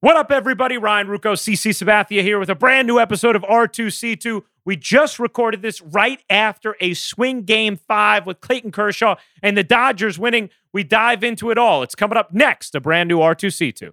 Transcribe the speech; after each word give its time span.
What 0.00 0.16
up, 0.16 0.30
everybody? 0.30 0.78
Ryan 0.78 1.08
Ruocco, 1.08 1.32
CC 1.32 1.72
Sabathia 1.72 2.22
here 2.22 2.38
with 2.38 2.48
a 2.48 2.54
brand 2.54 2.86
new 2.86 3.00
episode 3.00 3.34
of 3.34 3.42
R2C2. 3.42 4.42
We 4.64 4.76
just 4.76 5.18
recorded 5.18 5.60
this 5.60 5.82
right 5.82 6.22
after 6.30 6.76
a 6.80 6.94
swing 6.94 7.42
game 7.42 7.76
five 7.76 8.24
with 8.24 8.40
Clayton 8.40 8.70
Kershaw 8.70 9.16
and 9.42 9.58
the 9.58 9.64
Dodgers 9.64 10.16
winning. 10.16 10.50
We 10.72 10.84
dive 10.84 11.24
into 11.24 11.50
it 11.50 11.58
all. 11.58 11.82
It's 11.82 11.96
coming 11.96 12.16
up 12.16 12.32
next, 12.32 12.76
a 12.76 12.80
brand 12.80 13.08
new 13.08 13.18
R2C2. 13.18 13.90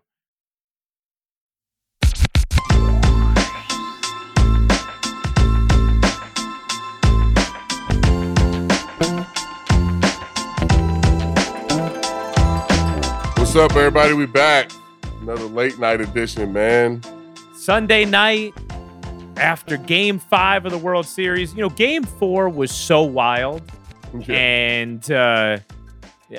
What's 13.40 13.56
up, 13.56 13.76
everybody? 13.76 14.14
We 14.14 14.28
back. 14.28 14.70
Another 15.26 15.46
late 15.46 15.80
night 15.80 16.02
edition, 16.02 16.54
man. 16.54 17.02
Sunday 17.56 18.06
night 18.06 18.54
after 19.38 19.76
game 19.76 20.20
five 20.20 20.68
of 20.68 20.72
the 20.72 20.78
World 20.78 21.08
Series. 21.08 21.52
You 21.56 21.62
know, 21.62 21.70
game 21.70 22.04
four 22.04 22.48
was 22.48 22.72
so 22.72 23.02
wild. 23.02 23.64
Yeah. 24.20 24.36
And, 24.36 25.12
uh, 25.12 25.58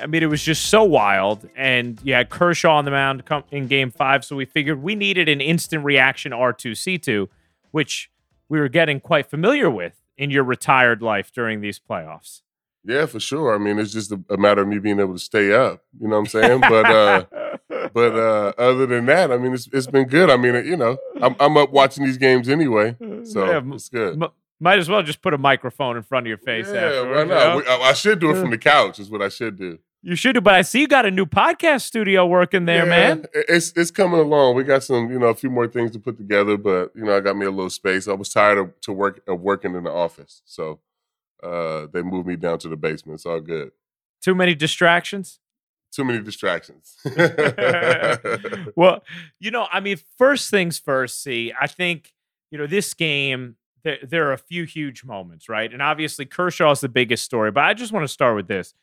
I 0.01 0.07
mean, 0.07 0.23
it 0.23 0.27
was 0.27 0.41
just 0.41 0.67
so 0.67 0.85
wild. 0.85 1.49
And 1.57 2.01
you 2.05 2.15
had 2.15 2.31
Kershaw 2.31 2.77
on 2.77 2.85
the 2.85 2.93
mound 2.93 3.25
come 3.25 3.43
in 3.51 3.67
game 3.67 3.91
five. 3.91 4.25
So 4.25 4.37
we 4.37 4.45
figured 4.45 4.81
we 4.81 4.95
needed 4.95 5.29
an 5.29 5.41
instant 5.41 5.85
reaction 5.85 6.31
R2C2, 6.31 7.27
which 7.73 8.09
we 8.49 8.61
were 8.61 8.69
getting 8.69 9.01
quite 9.01 9.27
familiar 9.27 9.69
with 9.69 10.01
in 10.17 10.31
your 10.31 10.45
retired 10.45 11.03
life 11.03 11.33
during 11.33 11.61
these 11.61 11.81
playoffs. 11.81 12.43
Yeah, 12.85 13.07
for 13.07 13.19
sure. 13.19 13.53
I 13.53 13.59
mean, 13.59 13.81
it's 13.81 13.93
just 13.93 14.13
a, 14.13 14.21
a 14.31 14.37
matter 14.37 14.63
of 14.63 14.69
me 14.69 14.79
being 14.79 15.01
able 15.01 15.15
to 15.15 15.19
stay 15.19 15.53
up. 15.53 15.83
You 16.01 16.07
know 16.07 16.15
what 16.15 16.21
I'm 16.21 16.27
saying? 16.27 16.61
But 16.61 16.87
uh, 16.87 17.25
but 17.69 18.15
uh, 18.15 18.53
other 18.59 18.87
than 18.87 19.07
that, 19.07 19.31
I 19.33 19.37
mean, 19.39 19.53
it's 19.55 19.69
it's 19.73 19.87
been 19.87 20.07
good. 20.07 20.31
I 20.31 20.37
mean, 20.37 20.55
you 20.67 20.77
know, 20.77 20.99
I'm 21.21 21.35
I'm 21.41 21.57
up 21.57 21.71
watching 21.71 22.05
these 22.05 22.19
games 22.19 22.49
anyway, 22.49 22.97
so 23.25 23.45
Yeah, 23.47 23.61
it's 23.75 23.89
good. 23.89 24.23
M- 24.23 24.31
might 24.61 24.79
as 24.79 24.89
well 24.89 25.03
just 25.03 25.21
put 25.21 25.35
a 25.35 25.39
microphone 25.39 25.97
in 25.97 26.03
front 26.03 26.27
of 26.27 26.29
your 26.29 26.39
face. 26.39 26.67
yeah, 26.73 27.03
why 27.03 27.19
you 27.21 27.27
know? 27.27 27.57
We- 27.59 27.67
I, 27.67 27.91
I 27.91 27.93
should 27.93 28.19
do 28.21 28.31
it 28.31 28.41
from 28.41 28.51
the 28.51 28.59
couch. 28.59 28.99
Is 28.99 29.11
what 29.11 29.21
I 29.23 29.29
should 29.29 29.59
do. 29.59 29.79
You 30.03 30.15
should 30.15 30.35
do, 30.35 30.41
but 30.41 30.55
I 30.55 30.63
see 30.63 30.81
you 30.81 30.87
got 30.87 31.05
a 31.05 31.11
new 31.11 31.27
podcast 31.27 31.83
studio 31.83 32.25
working 32.27 32.65
there, 32.65 32.85
Yeah, 32.85 32.91
man. 32.91 33.25
It's 33.35 33.73
it's 33.75 33.91
coming 33.91 34.21
along. 34.21 34.55
We 34.55 34.63
got 34.63 34.85
some, 34.85 35.11
you 35.11 35.19
know, 35.19 35.27
a 35.27 35.35
few 35.35 35.51
more 35.51 35.67
things 35.67 35.91
to 35.93 35.99
put 35.99 36.17
together, 36.17 36.57
but 36.57 36.93
you 36.95 37.05
know, 37.05 37.17
I 37.17 37.21
got 37.21 37.37
me 37.37 37.45
a 37.47 37.51
little 37.51 37.71
space. 37.71 38.07
I 38.07 38.13
was 38.13 38.29
tired 38.29 38.59
of 38.59 38.81
to 38.83 38.93
work 38.93 39.21
of 39.27 39.41
working 39.41 39.75
in 39.75 39.83
the 39.83 39.91
office, 39.91 40.43
so 40.45 40.79
uh, 41.43 41.87
they 41.93 42.03
moved 42.03 42.29
me 42.29 42.37
down 42.37 42.59
to 42.61 42.69
the 42.69 42.77
basement. 42.77 43.17
It's 43.17 43.27
all 43.27 43.41
good. 43.41 43.73
Too 44.23 44.35
many 44.35 44.55
distractions. 44.55 45.41
Too 45.97 46.05
many 46.05 46.21
distractions. 46.23 46.95
well, 48.77 49.03
you 49.41 49.51
know, 49.51 49.67
I 49.73 49.81
mean, 49.81 49.97
first 50.19 50.51
things 50.51 50.79
first. 50.79 51.23
See, 51.23 51.55
I 51.59 51.67
think 51.67 52.13
you 52.51 52.59
know 52.59 52.67
this 52.67 52.93
game. 52.93 53.57
There, 53.83 53.99
there 54.03 54.29
are 54.29 54.33
a 54.33 54.39
few 54.39 54.65
huge 54.65 55.05
moments, 55.05 55.49
right? 55.49 55.73
And 55.73 55.81
obviously, 55.81 56.27
Kershaw 56.27 56.73
is 56.73 56.81
the 56.81 56.89
biggest 56.89 57.25
story. 57.25 57.51
But 57.51 57.65
I 57.65 57.73
just 57.73 57.93
want 57.93 58.05
to 58.05 58.09
start 58.09 58.37
with 58.37 58.47
this. 58.49 58.75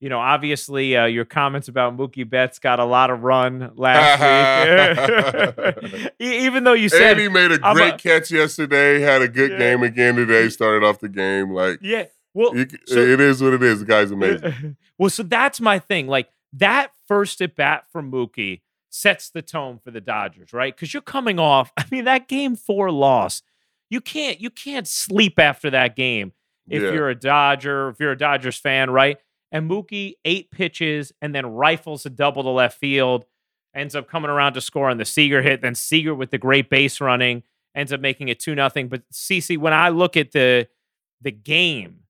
You 0.00 0.08
know, 0.08 0.20
obviously, 0.20 0.96
uh, 0.96 1.04
your 1.06 1.24
comments 1.24 1.68
about 1.68 1.96
Mookie 1.96 2.28
Betts 2.28 2.58
got 2.58 2.78
a 2.78 2.84
lot 2.84 3.10
of 3.10 3.22
run 3.22 3.72
last 3.74 4.96
week. 5.92 6.12
Even 6.18 6.64
though 6.64 6.72
you 6.72 6.88
said, 6.88 7.12
and 7.12 7.20
he 7.20 7.28
made 7.28 7.52
a 7.52 7.58
great 7.58 7.94
a- 7.94 7.98
catch 7.98 8.30
yesterday. 8.30 9.00
Had 9.00 9.22
a 9.22 9.28
good 9.28 9.52
Yeah. 9.52 9.58
game 9.58 9.82
again 9.82 10.16
today. 10.16 10.48
Started 10.48 10.86
off 10.86 10.98
the 11.00 11.08
game 11.08 11.50
like 11.52 11.78
yeah, 11.82 12.04
well, 12.32 12.54
you 12.56 12.66
so- 12.86 12.98
it 12.98 13.20
is 13.20 13.42
what 13.42 13.54
it 13.54 13.62
is. 13.62 13.80
The 13.80 13.86
guy's 13.86 14.10
amazing. 14.10 14.76
well, 14.98 15.10
so 15.10 15.22
that's 15.22 15.60
my 15.60 15.78
thing. 15.78 16.06
Like 16.06 16.28
that 16.58 16.92
first 17.08 17.40
at 17.40 17.56
bat 17.56 17.84
from 17.92 18.10
Mookie 18.10 18.60
sets 18.90 19.30
the 19.30 19.42
tone 19.42 19.78
for 19.82 19.90
the 19.90 20.00
Dodgers, 20.00 20.52
right? 20.52 20.74
Because 20.74 20.94
you're 20.94 21.00
coming 21.02 21.38
off. 21.38 21.72
I 21.76 21.84
mean, 21.90 22.04
that 22.04 22.28
game 22.28 22.56
four 22.56 22.90
loss. 22.90 23.42
You 23.90 24.00
can't 24.00 24.40
you 24.40 24.50
can't 24.50 24.88
sleep 24.88 25.38
after 25.38 25.70
that 25.70 25.94
game 25.96 26.32
if 26.68 26.82
Yeah. 26.82 26.92
you're 26.92 27.08
a 27.10 27.14
Dodger, 27.14 27.90
if 27.90 28.00
you're 28.00 28.12
a 28.12 28.18
Dodgers 28.18 28.56
fan, 28.56 28.90
right? 28.90 29.18
And 29.52 29.70
Mookie 29.70 30.14
eight 30.24 30.50
pitches 30.50 31.12
and 31.22 31.34
then 31.34 31.46
rifles 31.46 32.04
a 32.06 32.10
double 32.10 32.42
to 32.42 32.48
left 32.48 32.78
field, 32.78 33.24
ends 33.74 33.94
up 33.94 34.08
coming 34.08 34.30
around 34.30 34.54
to 34.54 34.60
score 34.60 34.88
on 34.90 34.96
the 34.96 35.04
Seager 35.04 35.42
hit. 35.42 35.60
Then 35.62 35.74
Seager 35.74 36.14
with 36.14 36.30
the 36.30 36.38
great 36.38 36.70
base 36.70 37.00
running 37.00 37.42
ends 37.74 37.92
up 37.92 38.00
making 38.00 38.28
it 38.28 38.40
two 38.40 38.54
nothing. 38.54 38.88
But 38.88 39.02
CC, 39.12 39.58
when 39.58 39.72
I 39.72 39.90
look 39.90 40.16
at 40.16 40.32
the 40.32 40.68
the 41.20 41.30
game, 41.30 42.03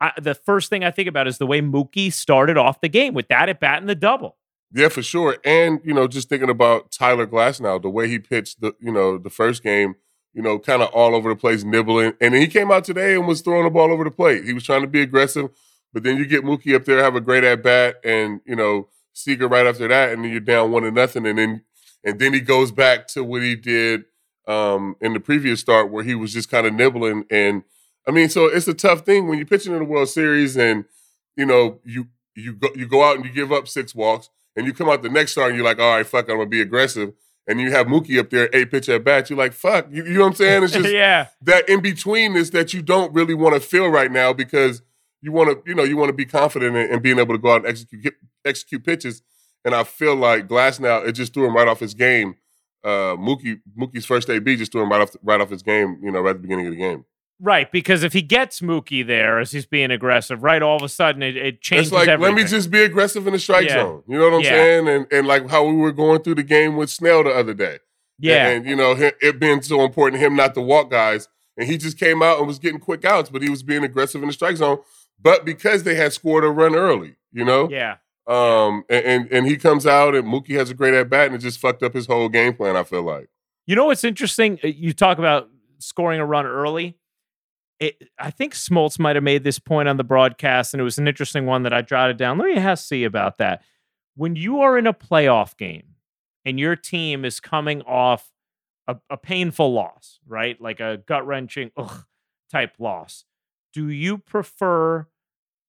I, 0.00 0.12
the 0.20 0.34
first 0.34 0.70
thing 0.70 0.84
I 0.84 0.90
think 0.90 1.08
about 1.08 1.26
is 1.26 1.38
the 1.38 1.46
way 1.46 1.60
Mookie 1.60 2.12
started 2.12 2.56
off 2.56 2.80
the 2.80 2.88
game 2.88 3.14
with 3.14 3.28
that 3.28 3.48
at 3.48 3.60
bat 3.60 3.80
and 3.80 3.88
the 3.88 3.94
double. 3.94 4.36
Yeah, 4.72 4.88
for 4.88 5.02
sure. 5.02 5.38
And 5.44 5.80
you 5.84 5.94
know, 5.94 6.06
just 6.06 6.28
thinking 6.28 6.50
about 6.50 6.92
Tyler 6.92 7.26
Glasnow, 7.26 7.80
the 7.80 7.90
way 7.90 8.08
he 8.08 8.18
pitched 8.18 8.60
the 8.60 8.74
you 8.80 8.92
know 8.92 9.18
the 9.18 9.30
first 9.30 9.62
game, 9.62 9.96
you 10.34 10.42
know, 10.42 10.58
kind 10.58 10.82
of 10.82 10.88
all 10.90 11.14
over 11.14 11.30
the 11.30 11.36
place, 11.36 11.64
nibbling, 11.64 12.12
and 12.20 12.34
then 12.34 12.40
he 12.40 12.48
came 12.48 12.70
out 12.70 12.84
today 12.84 13.14
and 13.14 13.26
was 13.26 13.40
throwing 13.40 13.64
the 13.64 13.70
ball 13.70 13.90
over 13.90 14.04
the 14.04 14.10
plate. 14.10 14.44
He 14.44 14.52
was 14.52 14.64
trying 14.64 14.82
to 14.82 14.86
be 14.86 15.00
aggressive, 15.00 15.50
but 15.92 16.02
then 16.02 16.18
you 16.18 16.26
get 16.26 16.44
Mookie 16.44 16.74
up 16.74 16.84
there, 16.84 17.02
have 17.02 17.16
a 17.16 17.20
great 17.20 17.44
at 17.44 17.62
bat, 17.62 17.96
and 18.04 18.40
you 18.44 18.56
know 18.56 18.88
Seager 19.14 19.48
right 19.48 19.66
after 19.66 19.88
that, 19.88 20.12
and 20.12 20.22
then 20.22 20.30
you're 20.30 20.40
down 20.40 20.70
one 20.70 20.82
to 20.82 20.90
nothing, 20.90 21.26
and 21.26 21.38
then 21.38 21.64
and 22.04 22.18
then 22.18 22.34
he 22.34 22.40
goes 22.40 22.70
back 22.70 23.06
to 23.08 23.24
what 23.24 23.42
he 23.42 23.56
did 23.56 24.04
um, 24.46 24.96
in 25.00 25.14
the 25.14 25.20
previous 25.20 25.60
start, 25.60 25.90
where 25.90 26.04
he 26.04 26.14
was 26.14 26.32
just 26.32 26.50
kind 26.50 26.66
of 26.66 26.74
nibbling. 26.74 27.24
And 27.30 27.62
I 28.08 28.10
mean, 28.10 28.30
so 28.30 28.46
it's 28.46 28.66
a 28.66 28.74
tough 28.74 29.02
thing 29.02 29.28
when 29.28 29.38
you're 29.38 29.46
pitching 29.46 29.72
in 29.72 29.78
the 29.80 29.84
World 29.84 30.08
Series, 30.08 30.56
and 30.56 30.86
you 31.36 31.44
know 31.44 31.78
you 31.84 32.08
you 32.34 32.54
go 32.54 32.68
you 32.74 32.86
go 32.86 33.04
out 33.04 33.16
and 33.16 33.24
you 33.24 33.30
give 33.30 33.52
up 33.52 33.68
six 33.68 33.94
walks 33.94 34.30
and 34.56 34.66
you 34.66 34.72
come 34.72 34.88
out 34.88 35.02
the 35.02 35.08
next 35.08 35.32
start 35.32 35.48
and 35.48 35.56
you're 35.56 35.64
like, 35.64 35.78
all 35.78 35.96
right, 35.96 36.06
fuck, 36.06 36.28
I'm 36.28 36.36
gonna 36.36 36.48
be 36.48 36.60
aggressive. 36.60 37.12
And 37.46 37.60
you 37.60 37.70
have 37.70 37.86
Mookie 37.86 38.18
up 38.18 38.28
there, 38.28 38.50
eight 38.52 38.70
pitch 38.70 38.88
at 38.90 39.04
bat. 39.04 39.30
You're 39.30 39.38
like, 39.38 39.54
fuck, 39.54 39.86
you, 39.90 40.04
you 40.04 40.14
know 40.14 40.20
what 40.20 40.26
I'm 40.26 40.34
saying? 40.34 40.64
It's 40.64 40.72
just 40.74 40.90
yeah, 40.90 41.28
that 41.42 41.68
in 41.68 41.80
betweenness 41.80 42.50
that 42.52 42.74
you 42.74 42.82
don't 42.82 43.12
really 43.14 43.34
want 43.34 43.54
to 43.54 43.60
feel 43.60 43.88
right 43.88 44.10
now 44.10 44.32
because 44.32 44.82
you 45.22 45.32
want 45.32 45.50
to, 45.50 45.70
you 45.70 45.74
know, 45.74 45.84
you 45.84 45.96
want 45.96 46.08
to 46.08 46.14
be 46.14 46.26
confident 46.26 46.76
in, 46.76 46.90
in 46.90 47.00
being 47.00 47.18
able 47.18 47.34
to 47.34 47.38
go 47.38 47.52
out 47.52 47.64
and 47.64 47.66
execute 47.66 48.14
execute 48.44 48.84
pitches. 48.84 49.22
And 49.64 49.74
I 49.74 49.84
feel 49.84 50.16
like 50.16 50.48
Glasnow 50.48 51.06
it 51.06 51.12
just 51.12 51.34
threw 51.34 51.46
him 51.46 51.54
right 51.54 51.68
off 51.68 51.80
his 51.80 51.94
game. 51.94 52.36
Uh, 52.84 53.16
Mookie 53.16 53.60
Mookie's 53.78 54.06
first 54.06 54.28
AB 54.28 54.56
just 54.56 54.72
threw 54.72 54.82
him 54.82 54.90
right 54.90 55.00
off 55.00 55.16
right 55.22 55.40
off 55.40 55.50
his 55.50 55.62
game. 55.62 55.98
You 56.02 56.10
know, 56.10 56.20
right 56.20 56.30
at 56.30 56.36
the 56.36 56.42
beginning 56.42 56.66
of 56.66 56.72
the 56.72 56.78
game. 56.78 57.04
Right. 57.40 57.70
Because 57.70 58.02
if 58.02 58.12
he 58.12 58.22
gets 58.22 58.60
Mookie 58.60 59.06
there 59.06 59.38
as 59.38 59.52
he's 59.52 59.66
being 59.66 59.90
aggressive, 59.90 60.42
right, 60.42 60.62
all 60.62 60.76
of 60.76 60.82
a 60.82 60.88
sudden 60.88 61.22
it, 61.22 61.36
it 61.36 61.60
changes 61.60 61.88
It's 61.88 61.92
like 61.94 62.08
everything. 62.08 62.34
let 62.36 62.42
me 62.42 62.48
just 62.48 62.70
be 62.70 62.82
aggressive 62.82 63.26
in 63.26 63.32
the 63.32 63.38
strike 63.38 63.66
Yeah. 63.68 63.74
zone. 63.82 64.02
You 64.08 64.18
know 64.18 64.24
what 64.30 64.34
I'm 64.34 64.40
Yeah. 64.40 64.50
saying? 64.50 64.88
And 64.88 65.06
and 65.12 65.26
like 65.26 65.48
how 65.50 65.64
we 65.64 65.74
were 65.74 65.92
going 65.92 66.22
through 66.22 66.36
the 66.36 66.42
game 66.42 66.76
with 66.76 66.90
Snell 66.90 67.24
the 67.24 67.30
other 67.30 67.54
day. 67.54 67.78
yeah, 68.20 68.48
And, 68.48 68.66
you 68.66 68.74
know, 68.74 68.96
it 68.98 69.38
being 69.38 69.62
so 69.62 69.82
important, 69.82 70.20
him 70.20 70.34
not 70.34 70.54
to 70.54 70.60
walk 70.60 70.90
guys. 70.90 71.28
And 71.56 71.68
he 71.68 71.76
just 71.78 71.98
came 71.98 72.22
out 72.22 72.38
and 72.38 72.46
was 72.46 72.58
getting 72.58 72.80
quick 72.80 73.04
outs, 73.04 73.30
but 73.30 73.42
he 73.42 73.48
was 73.50 73.62
being 73.62 73.84
aggressive 73.84 74.22
in 74.22 74.28
the 74.28 74.32
strike 74.32 74.56
zone. 74.56 74.78
But 75.20 75.44
because 75.44 75.82
they 75.84 75.94
had 75.96 76.12
scored 76.12 76.44
a 76.44 76.48
run 76.50 76.74
early, 76.74 77.14
you 77.32 77.44
know? 77.44 77.68
yeah. 77.70 77.96
Um, 78.26 78.84
and, 78.90 79.04
and 79.06 79.32
and 79.32 79.46
he 79.46 79.56
comes 79.56 79.86
out 79.86 80.14
and 80.14 80.26
Mookie 80.28 80.54
has 80.58 80.68
a 80.68 80.74
great 80.74 80.92
at 80.94 81.08
bat 81.08 81.26
and 81.28 81.34
it 81.34 81.38
just 81.38 81.58
fucked 81.58 81.82
up 81.82 81.94
his 81.94 82.06
whole 82.06 82.28
game 82.28 82.52
plan, 82.54 82.76
I 82.76 82.82
feel 82.84 83.02
like. 83.02 83.28
You 83.66 83.74
know 83.74 83.86
what's 83.86 84.04
interesting? 84.04 84.58
Uh, 84.62 84.68
You 84.68 84.92
talk 84.92 85.18
about 85.18 85.48
scoring 85.78 86.20
a 86.20 86.26
run 86.26 86.44
early. 86.44 86.96
It, 87.80 88.08
I 88.18 88.30
think 88.30 88.54
Smoltz 88.54 88.98
might 88.98 89.16
have 89.16 89.22
made 89.22 89.44
this 89.44 89.58
point 89.58 89.88
on 89.88 89.96
the 89.96 90.04
broadcast, 90.04 90.74
and 90.74 90.80
it 90.80 90.84
was 90.84 90.98
an 90.98 91.06
interesting 91.06 91.46
one 91.46 91.62
that 91.62 91.72
I 91.72 91.82
jotted 91.82 92.16
down. 92.16 92.38
Let 92.38 92.48
me 92.48 92.56
ask 92.56 92.86
see 92.86 93.04
about 93.04 93.38
that. 93.38 93.62
When 94.16 94.34
you 94.34 94.60
are 94.60 94.76
in 94.76 94.86
a 94.86 94.92
playoff 94.92 95.56
game 95.56 95.94
and 96.44 96.58
your 96.58 96.74
team 96.74 97.24
is 97.24 97.38
coming 97.38 97.82
off 97.82 98.32
a, 98.88 98.96
a 99.10 99.16
painful 99.16 99.72
loss, 99.72 100.18
right? 100.26 100.60
Like 100.60 100.80
a 100.80 100.98
gut 101.06 101.24
wrenching 101.26 101.70
ugh 101.76 102.04
type 102.50 102.74
loss, 102.80 103.24
do 103.72 103.88
you 103.88 104.18
prefer 104.18 105.06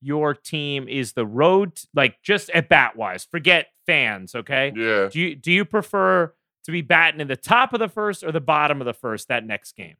your 0.02 0.34
team 0.34 0.88
is 0.88 1.14
the 1.14 1.26
road, 1.26 1.80
like 1.94 2.22
just 2.24 2.50
at 2.52 2.70
bat 2.70 2.96
wise? 2.96 3.26
Forget 3.26 3.68
fans, 3.86 4.34
okay? 4.34 4.72
Yeah. 4.76 5.10
Do 5.12 5.20
you 5.20 5.36
do 5.36 5.52
you 5.52 5.66
prefer 5.66 6.34
to 6.64 6.72
be 6.72 6.82
batting 6.82 7.22
in 7.22 7.28
the 7.28 7.36
top 7.36 7.74
of 7.74 7.80
the 7.80 7.90
first 7.90 8.24
or 8.24 8.32
the 8.32 8.42
bottom 8.42 8.82
of 8.82 8.86
the 8.86 8.94
first 8.94 9.28
that 9.28 9.46
next 9.46 9.76
game? 9.76 9.98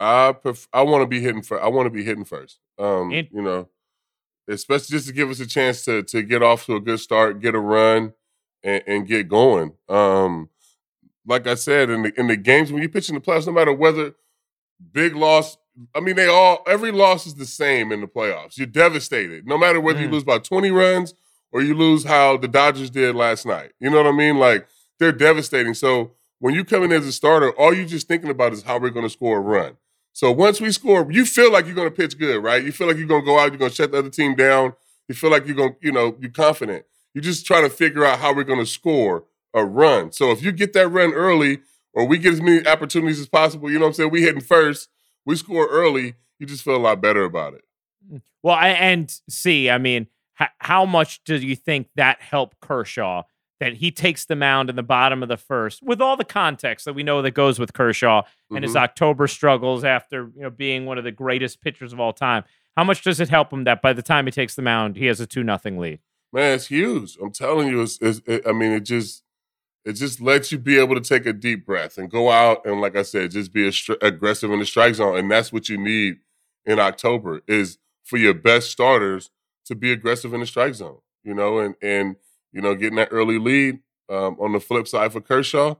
I 0.00 0.32
pref- 0.32 0.68
I 0.72 0.82
want 0.82 1.02
to 1.02 1.06
be 1.06 1.20
hitting 1.20 1.42
first. 1.42 1.62
I 1.62 1.68
want 1.68 1.86
to 1.86 1.90
be 1.90 2.02
hitting 2.04 2.24
first. 2.24 2.58
Um, 2.78 3.12
In- 3.12 3.28
you 3.32 3.42
know, 3.42 3.68
especially 4.48 4.96
just 4.96 5.06
to 5.08 5.12
give 5.12 5.30
us 5.30 5.40
a 5.40 5.46
chance 5.46 5.84
to 5.84 6.02
to 6.04 6.22
get 6.22 6.42
off 6.42 6.66
to 6.66 6.76
a 6.76 6.80
good 6.80 7.00
start, 7.00 7.40
get 7.40 7.54
a 7.54 7.58
run, 7.60 8.14
and, 8.62 8.82
and 8.86 9.06
get 9.06 9.28
going. 9.28 9.74
Um, 9.88 10.48
like 11.26 11.46
I 11.46 11.54
said 11.54 11.90
in 11.90 12.02
the 12.02 12.18
in 12.18 12.26
the 12.28 12.36
games 12.36 12.72
when 12.72 12.82
you 12.82 12.88
pitch 12.88 13.08
in 13.08 13.14
the 13.14 13.20
playoffs, 13.20 13.46
no 13.46 13.52
matter 13.52 13.72
whether 13.72 14.14
big 14.92 15.14
loss. 15.14 15.56
I 15.94 16.00
mean, 16.00 16.16
they 16.16 16.26
all 16.26 16.62
every 16.66 16.90
loss 16.92 17.26
is 17.26 17.34
the 17.36 17.46
same 17.46 17.92
in 17.92 18.00
the 18.00 18.06
playoffs. 18.08 18.58
You're 18.58 18.66
devastated, 18.66 19.46
no 19.46 19.56
matter 19.56 19.80
whether 19.80 20.00
you 20.00 20.08
Mm. 20.08 20.12
lose 20.12 20.24
by 20.24 20.38
20 20.38 20.70
runs 20.70 21.14
or 21.52 21.62
you 21.62 21.74
lose 21.74 22.04
how 22.04 22.36
the 22.36 22.48
Dodgers 22.48 22.90
did 22.90 23.14
last 23.14 23.46
night. 23.46 23.72
You 23.80 23.88
know 23.90 23.96
what 23.98 24.06
I 24.06 24.12
mean? 24.12 24.38
Like 24.38 24.66
they're 24.98 25.12
devastating. 25.12 25.74
So 25.74 26.12
when 26.38 26.54
you 26.54 26.64
come 26.64 26.82
in 26.82 26.92
as 26.92 27.06
a 27.06 27.12
starter, 27.12 27.50
all 27.52 27.72
you're 27.72 27.86
just 27.86 28.08
thinking 28.08 28.30
about 28.30 28.52
is 28.52 28.62
how 28.64 28.78
we're 28.78 28.90
going 28.90 29.06
to 29.06 29.10
score 29.10 29.38
a 29.38 29.40
run. 29.40 29.76
So 30.12 30.32
once 30.32 30.60
we 30.60 30.72
score, 30.72 31.10
you 31.10 31.24
feel 31.24 31.52
like 31.52 31.66
you're 31.66 31.74
going 31.74 31.88
to 31.88 31.94
pitch 31.94 32.18
good, 32.18 32.42
right? 32.42 32.62
You 32.62 32.72
feel 32.72 32.86
like 32.86 32.96
you're 32.96 33.06
going 33.06 33.22
to 33.22 33.26
go 33.26 33.38
out, 33.38 33.50
you're 33.50 33.58
going 33.58 33.70
to 33.70 33.74
shut 33.74 33.92
the 33.92 33.98
other 33.98 34.10
team 34.10 34.34
down. 34.34 34.74
You 35.08 35.14
feel 35.14 35.30
like 35.30 35.46
you're 35.46 35.56
going, 35.56 35.72
to 35.72 35.78
you 35.80 35.92
know, 35.92 36.16
you're 36.20 36.30
confident. 36.30 36.84
You're 37.14 37.22
just 37.22 37.46
trying 37.46 37.64
to 37.64 37.70
figure 37.70 38.04
out 38.04 38.18
how 38.18 38.34
we're 38.34 38.44
going 38.44 38.58
to 38.60 38.66
score 38.66 39.24
a 39.54 39.64
run. 39.64 40.12
So 40.12 40.30
if 40.30 40.42
you 40.42 40.52
get 40.52 40.72
that 40.74 40.88
run 40.88 41.12
early, 41.12 41.60
or 41.92 42.06
we 42.06 42.18
get 42.18 42.32
as 42.32 42.40
many 42.40 42.66
opportunities 42.66 43.18
as 43.18 43.28
possible, 43.28 43.70
you 43.70 43.78
know 43.78 43.86
what 43.86 43.88
I'm 43.88 43.94
saying? 43.94 44.10
We 44.10 44.22
hitting 44.22 44.40
first, 44.40 44.88
we 45.24 45.36
score 45.36 45.66
early, 45.68 46.14
you 46.38 46.46
just 46.46 46.62
feel 46.62 46.76
a 46.76 46.78
lot 46.78 47.00
better 47.00 47.24
about 47.24 47.54
it. 47.54 47.64
Mm. 48.12 48.22
Well, 48.42 48.56
and 48.56 49.12
see, 49.28 49.68
I 49.70 49.78
mean, 49.78 50.06
how 50.58 50.84
much 50.86 51.22
do 51.24 51.36
you 51.36 51.56
think 51.56 51.88
that 51.96 52.20
helped 52.22 52.60
Kershaw 52.60 53.24
that 53.60 53.74
he 53.74 53.90
takes 53.90 54.24
the 54.24 54.34
mound 54.34 54.70
in 54.70 54.76
the 54.76 54.82
bottom 54.82 55.22
of 55.22 55.28
the 55.28 55.36
first 55.36 55.82
with 55.82 56.00
all 56.00 56.16
the 56.16 56.24
context 56.24 56.86
that 56.86 56.94
we 56.94 57.02
know 57.02 57.22
that 57.22 57.32
goes 57.32 57.58
with 57.58 57.72
Kershaw 57.72 58.22
and 58.48 58.56
mm-hmm. 58.56 58.64
his 58.64 58.74
October 58.74 59.28
struggles 59.28 59.84
after 59.84 60.30
you 60.34 60.42
know 60.42 60.50
being 60.50 60.86
one 60.86 60.98
of 60.98 61.04
the 61.04 61.12
greatest 61.12 61.60
pitchers 61.60 61.92
of 61.92 62.00
all 62.00 62.12
time. 62.12 62.44
How 62.76 62.84
much 62.84 63.02
does 63.02 63.20
it 63.20 63.28
help 63.28 63.52
him 63.52 63.64
that 63.64 63.82
by 63.82 63.92
the 63.92 64.02
time 64.02 64.26
he 64.26 64.32
takes 64.32 64.54
the 64.54 64.62
mound, 64.62 64.96
he 64.96 65.06
has 65.06 65.20
a 65.20 65.26
two 65.26 65.44
nothing 65.44 65.78
lead? 65.78 66.00
Man, 66.32 66.54
it's 66.54 66.68
huge. 66.68 67.16
I'm 67.20 67.32
telling 67.32 67.68
you, 67.68 67.82
it's, 67.82 67.98
it's 68.00 68.22
it, 68.26 68.46
I 68.46 68.52
mean, 68.52 68.72
it 68.72 68.80
just 68.80 69.22
it 69.84 69.94
just 69.94 70.20
lets 70.20 70.52
you 70.52 70.58
be 70.58 70.78
able 70.78 70.94
to 70.94 71.00
take 71.00 71.26
a 71.26 71.32
deep 71.32 71.66
breath 71.66 71.98
and 71.98 72.10
go 72.10 72.30
out 72.30 72.64
and, 72.66 72.80
like 72.80 72.96
I 72.96 73.02
said, 73.02 73.30
just 73.30 73.52
be 73.52 73.70
aggressive 74.02 74.50
in 74.50 74.58
the 74.58 74.66
strike 74.66 74.94
zone, 74.94 75.16
and 75.16 75.30
that's 75.30 75.52
what 75.52 75.68
you 75.68 75.78
need 75.78 76.16
in 76.64 76.78
October 76.78 77.40
is 77.48 77.78
for 78.04 78.16
your 78.16 78.34
best 78.34 78.70
starters 78.70 79.30
to 79.66 79.74
be 79.74 79.92
aggressive 79.92 80.32
in 80.32 80.40
the 80.40 80.46
strike 80.46 80.74
zone. 80.74 80.98
You 81.22 81.34
know, 81.34 81.58
and 81.58 81.74
and 81.82 82.16
you 82.52 82.60
know, 82.60 82.74
getting 82.74 82.96
that 82.96 83.08
early 83.10 83.38
lead. 83.38 83.80
Um, 84.08 84.36
on 84.40 84.50
the 84.50 84.58
flip 84.58 84.88
side 84.88 85.12
for 85.12 85.20
Kershaw, 85.20 85.76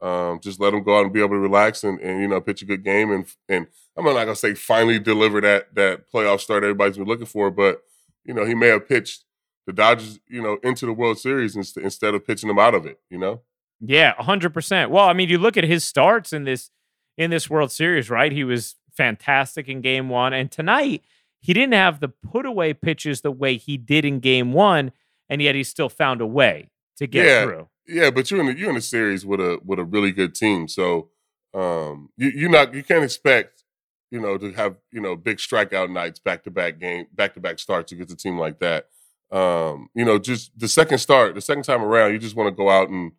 um, 0.00 0.38
just 0.38 0.60
let 0.60 0.74
him 0.74 0.84
go 0.84 0.96
out 0.96 1.04
and 1.04 1.12
be 1.12 1.18
able 1.18 1.30
to 1.30 1.38
relax 1.38 1.82
and, 1.82 1.98
and 2.00 2.20
you 2.20 2.28
know 2.28 2.40
pitch 2.40 2.62
a 2.62 2.64
good 2.64 2.84
game 2.84 3.10
and 3.10 3.26
and 3.48 3.66
I'm 3.96 4.04
not 4.04 4.12
gonna 4.12 4.36
say 4.36 4.54
finally 4.54 4.98
deliver 4.98 5.40
that 5.40 5.74
that 5.74 6.10
playoff 6.12 6.40
start 6.40 6.62
everybody's 6.62 6.98
been 6.98 7.06
looking 7.06 7.26
for, 7.26 7.50
but 7.50 7.82
you 8.24 8.34
know 8.34 8.44
he 8.44 8.54
may 8.54 8.68
have 8.68 8.86
pitched 8.86 9.24
the 9.66 9.72
Dodgers 9.72 10.20
you 10.28 10.42
know 10.42 10.58
into 10.62 10.86
the 10.86 10.92
World 10.92 11.18
Series 11.18 11.56
inst- 11.56 11.78
instead 11.78 12.14
of 12.14 12.26
pitching 12.26 12.48
them 12.48 12.58
out 12.58 12.74
of 12.74 12.86
it. 12.86 13.00
You 13.10 13.18
know. 13.18 13.40
Yeah, 13.80 14.14
hundred 14.14 14.54
percent. 14.54 14.90
Well, 14.90 15.06
I 15.06 15.12
mean, 15.12 15.28
you 15.28 15.38
look 15.38 15.56
at 15.56 15.64
his 15.64 15.84
starts 15.84 16.32
in 16.32 16.44
this 16.44 16.70
in 17.16 17.30
this 17.30 17.48
World 17.48 17.72
Series, 17.72 18.10
right? 18.10 18.30
He 18.30 18.44
was 18.44 18.76
fantastic 18.92 19.68
in 19.68 19.80
Game 19.80 20.08
One, 20.08 20.32
and 20.32 20.50
tonight 20.50 21.02
he 21.40 21.52
didn't 21.52 21.74
have 21.74 22.00
the 22.00 22.08
put 22.08 22.46
away 22.46 22.72
pitches 22.74 23.20
the 23.20 23.30
way 23.30 23.56
he 23.56 23.76
did 23.76 24.04
in 24.04 24.20
Game 24.20 24.52
One 24.52 24.92
and 25.34 25.42
yet 25.42 25.56
he 25.56 25.64
still 25.64 25.88
found 25.88 26.20
a 26.20 26.26
way 26.26 26.70
to 26.96 27.08
get 27.08 27.26
yeah, 27.26 27.42
through. 27.42 27.68
Yeah, 27.88 28.10
but 28.10 28.30
you're 28.30 28.38
in 28.38 28.46
the, 28.46 28.56
you're 28.56 28.70
in 28.70 28.76
a 28.76 28.80
series 28.80 29.26
with 29.26 29.40
a 29.40 29.58
with 29.64 29.80
a 29.80 29.84
really 29.84 30.12
good 30.12 30.32
team, 30.32 30.68
so 30.68 31.08
um, 31.52 32.10
you 32.16 32.30
you 32.30 32.48
not 32.48 32.72
you 32.72 32.84
can't 32.84 33.02
expect 33.02 33.64
you 34.12 34.20
know 34.20 34.38
to 34.38 34.52
have 34.52 34.76
you 34.92 35.00
know 35.00 35.16
big 35.16 35.38
strikeout 35.38 35.90
nights 35.90 36.20
back 36.20 36.44
to 36.44 36.52
back 36.52 36.78
game 36.78 37.06
back 37.12 37.34
to 37.34 37.40
back 37.40 37.58
starts 37.58 37.90
against 37.90 38.12
a 38.12 38.16
team 38.16 38.38
like 38.38 38.60
that. 38.60 38.86
Um, 39.32 39.88
you 39.92 40.04
know, 40.04 40.20
just 40.20 40.56
the 40.56 40.68
second 40.68 40.98
start, 40.98 41.34
the 41.34 41.40
second 41.40 41.64
time 41.64 41.82
around, 41.82 42.12
you 42.12 42.20
just 42.20 42.36
want 42.36 42.46
to 42.46 42.56
go 42.56 42.70
out 42.70 42.90
and 42.90 43.10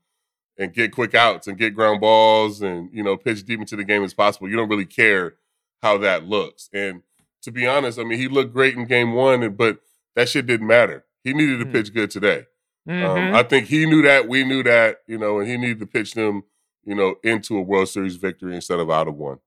and 0.58 0.74
get 0.74 0.94
quick 0.94 1.14
outs 1.14 1.48
and 1.48 1.58
get 1.58 1.76
ground 1.76 2.00
balls 2.00 2.62
and 2.62 2.90
you 2.94 3.04
know 3.04 3.18
pitch 3.18 3.44
deep 3.44 3.60
into 3.60 3.76
the 3.76 3.84
game 3.84 4.06
as 4.06 4.14
possible. 4.14 4.48
You 4.48 4.56
don't 4.56 4.70
really 4.70 4.86
care 4.86 5.34
how 5.82 5.98
that 5.98 6.24
looks. 6.24 6.70
And 6.74 7.04
to 7.42 7.52
be 7.52 7.68
honest, 7.68 8.00
I 8.00 8.06
mean, 8.06 8.20
he 8.20 8.30
looked 8.30 8.54
great 8.54 8.76
in 8.78 8.86
game 8.86 9.12
one, 9.12 9.54
but 9.56 9.80
that 10.16 10.30
shit 10.30 10.46
didn't 10.46 10.68
matter. 10.68 11.04
He 11.26 11.34
needed 11.34 11.60
to 11.60 11.66
mm. 11.66 11.74
pitch 11.74 11.94
good 11.94 12.10
today. 12.10 12.46
Um, 12.88 12.96
mm-hmm. 12.96 13.28
Um, 13.28 13.36
I 13.36 13.44
think 13.44 13.68
he 13.68 13.86
knew 13.86 14.02
that. 14.04 14.30
We 14.30 14.46
knew 14.46 14.64
that. 14.64 15.00
You 15.08 15.18
know, 15.18 15.40
and 15.40 15.50
he 15.50 15.58
needed 15.58 15.80
to 15.80 15.88
pitch 15.88 16.14
them. 16.14 16.44
You 16.86 16.96
know, 16.96 17.16
into 17.24 17.58
a 17.58 17.62
World 17.62 17.90
Series 17.90 18.16
victory 18.16 18.56
instead 18.56 18.80
of 18.80 18.92
out 18.92 19.08
of 19.08 19.16
one. 19.16 19.40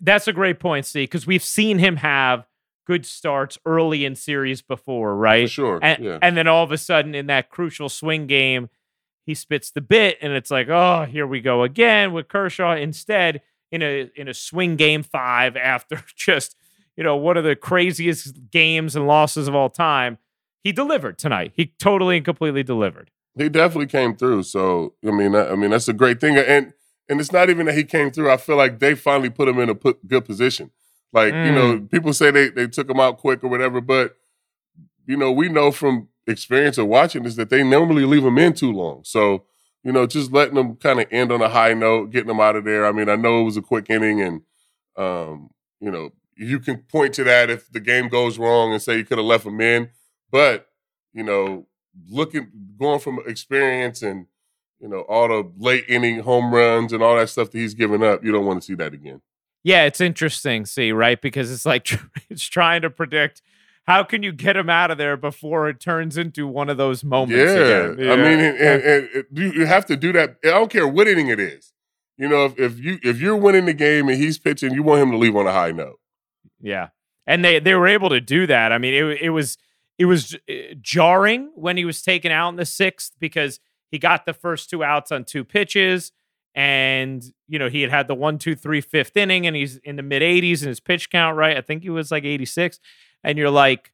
That's 0.00 0.26
a 0.28 0.32
great 0.32 0.58
point, 0.58 0.86
Steve, 0.86 1.08
because 1.08 1.26
we've 1.26 1.42
seen 1.42 1.78
him 1.78 1.96
have 1.96 2.46
good 2.84 3.06
starts 3.06 3.58
early 3.64 4.04
in 4.04 4.16
series 4.16 4.60
before, 4.60 5.16
right? 5.16 5.46
For 5.48 5.52
sure. 5.52 5.78
And, 5.82 6.04
yeah. 6.04 6.18
and 6.20 6.36
then 6.36 6.46
all 6.48 6.64
of 6.64 6.72
a 6.72 6.78
sudden, 6.78 7.14
in 7.14 7.26
that 7.28 7.48
crucial 7.48 7.88
swing 7.88 8.26
game, 8.26 8.68
he 9.24 9.34
spits 9.34 9.70
the 9.70 9.80
bit, 9.80 10.18
and 10.20 10.32
it's 10.32 10.50
like, 10.50 10.68
oh, 10.68 11.06
here 11.08 11.26
we 11.26 11.40
go 11.40 11.62
again 11.62 12.12
with 12.12 12.28
Kershaw. 12.28 12.74
Instead, 12.74 13.40
in 13.72 13.82
a 13.82 14.10
in 14.14 14.28
a 14.28 14.34
swing 14.34 14.76
game 14.76 15.02
five, 15.02 15.56
after 15.56 16.02
just 16.16 16.56
you 16.96 17.02
know 17.02 17.16
one 17.16 17.36
of 17.36 17.44
the 17.44 17.56
craziest 17.56 18.50
games 18.50 18.94
and 18.94 19.06
losses 19.06 19.48
of 19.48 19.54
all 19.54 19.70
time, 19.70 20.18
he 20.64 20.72
delivered 20.72 21.18
tonight. 21.18 21.52
He 21.54 21.74
totally 21.78 22.16
and 22.16 22.24
completely 22.24 22.62
delivered. 22.62 23.10
He 23.36 23.48
definitely 23.48 23.86
came 23.86 24.16
through. 24.16 24.44
So 24.44 24.94
I 25.06 25.10
mean, 25.10 25.36
I, 25.36 25.50
I 25.50 25.54
mean 25.54 25.70
that's 25.70 25.88
a 25.88 25.92
great 25.92 26.20
thing. 26.20 26.36
And 26.36 26.72
and 27.08 27.20
it's 27.20 27.32
not 27.32 27.50
even 27.50 27.66
that 27.66 27.76
he 27.76 27.84
came 27.84 28.10
through. 28.10 28.30
I 28.30 28.38
feel 28.38 28.56
like 28.56 28.78
they 28.78 28.94
finally 28.94 29.30
put 29.30 29.46
him 29.46 29.60
in 29.60 29.68
a 29.68 29.74
put, 29.74 30.04
good 30.06 30.24
position. 30.24 30.70
Like 31.12 31.34
mm. 31.34 31.46
you 31.46 31.52
know, 31.52 31.78
mm. 31.78 31.90
people 31.90 32.12
say 32.12 32.30
they 32.30 32.48
they 32.48 32.66
took 32.66 32.88
him 32.88 32.98
out 32.98 33.18
quick 33.18 33.44
or 33.44 33.48
whatever, 33.48 33.80
but 33.80 34.16
you 35.06 35.16
know, 35.16 35.30
we 35.30 35.48
know 35.48 35.70
from 35.70 36.08
experience 36.26 36.78
of 36.78 36.86
watching 36.86 37.26
is 37.26 37.36
that 37.36 37.50
they 37.50 37.62
normally 37.62 38.06
leave 38.06 38.24
him 38.24 38.38
in 38.38 38.54
too 38.54 38.72
long. 38.72 39.02
So 39.04 39.44
you 39.84 39.92
know, 39.92 40.06
just 40.06 40.32
letting 40.32 40.54
them 40.54 40.76
kind 40.76 40.98
of 40.98 41.06
end 41.10 41.30
on 41.30 41.42
a 41.42 41.48
high 41.48 41.74
note, 41.74 42.10
getting 42.10 42.28
them 42.28 42.40
out 42.40 42.56
of 42.56 42.64
there. 42.64 42.86
I 42.86 42.92
mean, 42.92 43.10
I 43.10 43.16
know 43.16 43.42
it 43.42 43.44
was 43.44 43.58
a 43.58 43.62
quick 43.62 43.90
inning, 43.90 44.22
and 44.22 44.40
um, 44.96 45.50
you 45.78 45.90
know, 45.90 46.10
you 46.36 46.58
can 46.58 46.78
point 46.78 47.12
to 47.14 47.24
that 47.24 47.50
if 47.50 47.70
the 47.70 47.80
game 47.80 48.08
goes 48.08 48.38
wrong 48.38 48.72
and 48.72 48.80
say 48.80 48.96
you 48.96 49.04
could 49.04 49.18
have 49.18 49.26
left 49.26 49.44
him 49.44 49.60
in. 49.60 49.90
But 50.34 50.66
you 51.12 51.22
know, 51.22 51.68
looking 52.10 52.50
going 52.76 52.98
from 52.98 53.20
experience 53.24 54.02
and 54.02 54.26
you 54.80 54.88
know 54.88 55.02
all 55.02 55.28
the 55.28 55.48
late 55.56 55.84
inning 55.88 56.18
home 56.18 56.52
runs 56.52 56.92
and 56.92 57.04
all 57.04 57.14
that 57.16 57.28
stuff 57.28 57.52
that 57.52 57.58
he's 57.58 57.74
given 57.74 58.02
up, 58.02 58.24
you 58.24 58.32
don't 58.32 58.44
want 58.44 58.60
to 58.60 58.66
see 58.66 58.74
that 58.74 58.92
again. 58.92 59.22
Yeah, 59.62 59.84
it's 59.84 60.00
interesting, 60.00 60.66
see, 60.66 60.90
right? 60.90 61.22
Because 61.22 61.52
it's 61.52 61.64
like 61.64 61.88
it's 62.28 62.42
trying 62.42 62.82
to 62.82 62.90
predict 62.90 63.42
how 63.84 64.02
can 64.02 64.24
you 64.24 64.32
get 64.32 64.56
him 64.56 64.68
out 64.68 64.90
of 64.90 64.98
there 64.98 65.16
before 65.16 65.68
it 65.68 65.78
turns 65.78 66.18
into 66.18 66.48
one 66.48 66.68
of 66.68 66.78
those 66.78 67.04
moments. 67.04 67.54
Yeah, 67.54 67.94
yeah. 67.96 68.12
I 68.12 68.16
mean, 68.16 68.40
and, 68.40 68.58
and, 68.58 69.08
and, 69.14 69.24
you 69.54 69.66
have 69.66 69.86
to 69.86 69.96
do 69.96 70.10
that. 70.14 70.38
I 70.42 70.48
don't 70.48 70.70
care 70.70 70.88
what 70.88 71.06
inning 71.06 71.28
it 71.28 71.38
is. 71.38 71.72
You 72.18 72.26
know, 72.26 72.46
if, 72.46 72.58
if 72.58 72.80
you 72.80 72.98
if 73.04 73.20
you're 73.20 73.36
winning 73.36 73.66
the 73.66 73.72
game 73.72 74.08
and 74.08 74.18
he's 74.18 74.40
pitching, 74.40 74.74
you 74.74 74.82
want 74.82 75.00
him 75.00 75.12
to 75.12 75.16
leave 75.16 75.36
on 75.36 75.46
a 75.46 75.52
high 75.52 75.70
note. 75.70 76.00
Yeah, 76.60 76.88
and 77.24 77.44
they 77.44 77.60
they 77.60 77.76
were 77.76 77.86
able 77.86 78.08
to 78.08 78.20
do 78.20 78.48
that. 78.48 78.72
I 78.72 78.78
mean, 78.78 78.94
it 78.94 79.22
it 79.22 79.30
was 79.30 79.58
it 79.98 80.06
was 80.06 80.34
uh, 80.48 80.74
jarring 80.80 81.50
when 81.54 81.76
he 81.76 81.84
was 81.84 82.02
taken 82.02 82.32
out 82.32 82.48
in 82.50 82.56
the 82.56 82.66
sixth 82.66 83.12
because 83.18 83.60
he 83.90 83.98
got 83.98 84.26
the 84.26 84.32
first 84.32 84.70
two 84.70 84.82
outs 84.82 85.12
on 85.12 85.24
two 85.24 85.44
pitches. 85.44 86.12
And, 86.56 87.24
you 87.48 87.58
know, 87.58 87.68
he 87.68 87.82
had 87.82 87.90
had 87.90 88.08
the 88.08 88.14
one, 88.14 88.38
two, 88.38 88.54
three, 88.54 88.80
fifth 88.80 89.16
inning, 89.16 89.46
and 89.46 89.56
he's 89.56 89.76
in 89.78 89.96
the 89.96 90.02
mid 90.02 90.22
80s 90.22 90.62
in 90.62 90.68
his 90.68 90.80
pitch 90.80 91.10
count, 91.10 91.36
right? 91.36 91.56
I 91.56 91.60
think 91.60 91.82
he 91.82 91.90
was 91.90 92.10
like 92.10 92.24
86. 92.24 92.78
And 93.24 93.38
you're 93.38 93.50
like, 93.50 93.92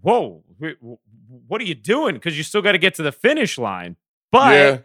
whoa, 0.00 0.44
what 1.48 1.60
are 1.60 1.64
you 1.64 1.74
doing? 1.74 2.14
Because 2.14 2.36
you 2.36 2.44
still 2.44 2.62
got 2.62 2.72
to 2.72 2.78
get 2.78 2.94
to 2.96 3.02
the 3.02 3.12
finish 3.12 3.58
line. 3.58 3.96
But 4.30 4.54
yeah. 4.54 4.78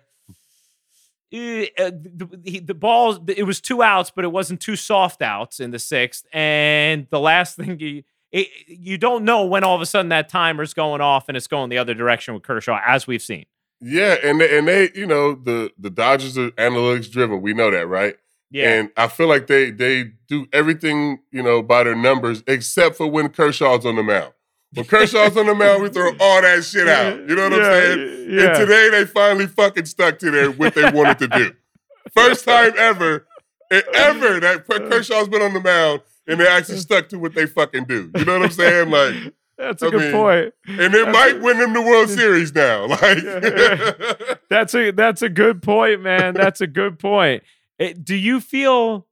Eh, 1.29 1.67
uh, 1.77 1.91
the, 1.91 2.29
the, 2.31 2.59
the 2.59 2.73
ball, 2.73 3.19
it 3.27 3.43
was 3.43 3.59
two 3.59 3.83
outs, 3.83 4.11
but 4.15 4.23
it 4.23 4.29
wasn't 4.29 4.61
two 4.61 4.77
soft 4.77 5.21
outs 5.21 5.59
in 5.59 5.71
the 5.71 5.79
sixth. 5.79 6.25
And 6.31 7.07
the 7.09 7.19
last 7.19 7.55
thing 7.57 7.79
he, 7.79 8.05
it, 8.31 8.47
you 8.67 8.97
don't 8.97 9.23
know 9.23 9.45
when 9.45 9.63
all 9.63 9.75
of 9.75 9.81
a 9.81 9.85
sudden 9.85 10.09
that 10.09 10.29
timer's 10.29 10.73
going 10.73 11.01
off 11.01 11.25
and 11.27 11.37
it's 11.37 11.47
going 11.47 11.69
the 11.69 11.77
other 11.77 11.93
direction 11.93 12.33
with 12.33 12.43
Kershaw, 12.43 12.79
as 12.85 13.07
we've 13.07 13.21
seen. 13.21 13.45
Yeah, 13.79 14.15
and 14.23 14.41
they, 14.41 14.57
and 14.57 14.67
they, 14.67 14.89
you 14.95 15.05
know, 15.05 15.35
the 15.35 15.71
the 15.77 15.89
Dodgers 15.89 16.37
are 16.37 16.49
analytics 16.51 17.11
driven. 17.11 17.41
We 17.41 17.53
know 17.53 17.69
that, 17.71 17.87
right? 17.87 18.15
Yeah. 18.49 18.73
And 18.73 18.89
I 18.97 19.07
feel 19.07 19.27
like 19.27 19.47
they 19.47 19.71
they 19.71 20.11
do 20.27 20.47
everything, 20.51 21.19
you 21.31 21.43
know, 21.43 21.61
by 21.61 21.83
their 21.83 21.95
numbers, 21.95 22.43
except 22.47 22.95
for 22.95 23.07
when 23.07 23.29
Kershaw's 23.29 23.85
on 23.85 23.95
the 23.95 24.03
mound. 24.03 24.33
When 24.73 24.85
Kershaw's 24.85 25.37
on 25.37 25.45
the 25.45 25.55
mound, 25.55 25.83
we 25.83 25.89
throw 25.89 26.11
all 26.19 26.41
that 26.41 26.63
shit 26.63 26.87
out. 26.87 27.17
You 27.17 27.35
know 27.35 27.49
what 27.49 27.59
yeah, 27.59 27.67
I'm 27.67 27.73
saying? 27.73 28.27
Yeah. 28.29 28.41
And 28.41 28.55
today 28.55 28.89
they 28.89 29.05
finally 29.05 29.47
fucking 29.47 29.85
stuck 29.85 30.19
to 30.19 30.31
their 30.31 30.51
what 30.51 30.73
they 30.73 30.89
wanted 30.91 31.19
to 31.19 31.27
do. 31.27 31.53
First 32.13 32.45
time 32.45 32.73
ever, 32.77 33.27
ever 33.71 34.39
that 34.39 34.65
Kershaw's 34.67 35.27
been 35.27 35.41
on 35.41 35.53
the 35.53 35.61
mound 35.61 36.01
and 36.27 36.39
they 36.39 36.47
actually 36.47 36.77
stuck 36.77 37.09
to 37.09 37.19
what 37.19 37.33
they 37.33 37.45
fucking 37.45 37.85
do. 37.85 38.11
You 38.15 38.25
know 38.25 38.39
what 38.39 38.45
I'm 38.45 38.51
saying? 38.51 38.89
Like 38.89 39.33
that's 39.57 39.81
a 39.81 39.87
I 39.87 39.89
good 39.89 40.01
mean, 40.01 40.11
point. 40.11 40.53
And 40.67 40.93
it 40.93 41.09
might 41.09 41.37
a, 41.37 41.39
win 41.39 41.57
them 41.59 41.73
the 41.73 41.81
World 41.81 42.09
Series 42.09 42.53
now. 42.53 42.87
Like 42.87 44.39
that's 44.49 44.73
a 44.75 44.91
that's 44.91 45.21
a 45.21 45.29
good 45.29 45.61
point, 45.61 46.01
man. 46.01 46.33
That's 46.33 46.61
a 46.61 46.67
good 46.67 46.99
point. 46.99 47.43
It, 47.79 47.97
eh, 47.97 47.99
do 48.01 48.15
you 48.15 48.39
feel 48.39 49.07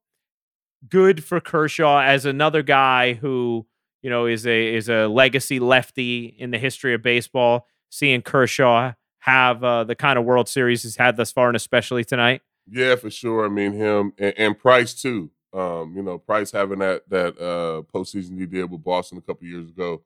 good 0.90 1.24
for 1.24 1.40
Kershaw 1.40 2.00
as 2.00 2.26
another 2.26 2.62
guy 2.62 3.14
who 3.14 3.66
you 4.02 4.10
know 4.10 4.26
is 4.26 4.46
a 4.46 4.76
is 4.76 4.90
a 4.90 5.08
legacy 5.08 5.60
lefty 5.60 6.26
in 6.38 6.52
the 6.52 6.58
history 6.58 6.94
of 6.94 7.02
baseball? 7.02 7.68
Seeing 7.90 8.22
Kershaw 8.22 8.94
have 9.20 9.64
uh, 9.64 9.84
the 9.84 9.96
kind 9.96 10.20
of 10.20 10.26
World 10.26 10.50
Series 10.50 10.84
he's 10.84 10.98
had 10.98 11.18
thus 11.18 11.32
far, 11.32 11.48
and 11.48 11.56
especially 11.56 12.04
tonight. 12.04 12.42
Yeah, 12.68 12.96
for 12.96 13.10
sure. 13.10 13.46
I 13.46 13.50
mean 13.50 13.74
him 13.74 14.14
and, 14.18 14.34
and 14.38 14.60
Price 14.60 15.00
too. 15.00 15.32
Um, 15.56 15.94
you 15.96 16.04
know, 16.04 16.18
Price 16.18 16.52
having 16.52 16.80
that 16.80 17.08
that 17.10 17.38
uh, 17.40 17.82
postseason 17.94 18.38
he 18.38 18.46
did 18.46 18.70
with 18.70 18.84
Boston 18.84 19.18
a 19.18 19.22
couple 19.22 19.48
years 19.48 19.70
ago. 19.70 20.04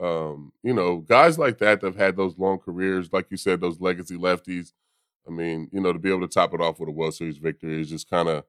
Um, 0.00 0.52
you 0.62 0.72
know, 0.72 0.98
guys 0.98 1.38
like 1.38 1.58
that 1.58 1.80
that 1.80 1.86
have 1.86 1.96
had 1.96 2.16
those 2.16 2.38
long 2.38 2.58
careers, 2.58 3.12
like 3.12 3.26
you 3.30 3.36
said, 3.36 3.60
those 3.60 3.80
legacy 3.80 4.16
lefties. 4.16 4.72
I 5.26 5.30
mean, 5.30 5.68
you 5.72 5.80
know, 5.80 5.92
to 5.92 5.98
be 5.98 6.10
able 6.10 6.20
to 6.20 6.28
top 6.28 6.54
it 6.54 6.60
off 6.60 6.78
with 6.78 6.88
a 6.88 6.92
World 6.92 7.14
Series 7.14 7.38
victory 7.38 7.80
is 7.80 7.90
just 7.90 8.08
kind 8.08 8.28
of, 8.28 8.44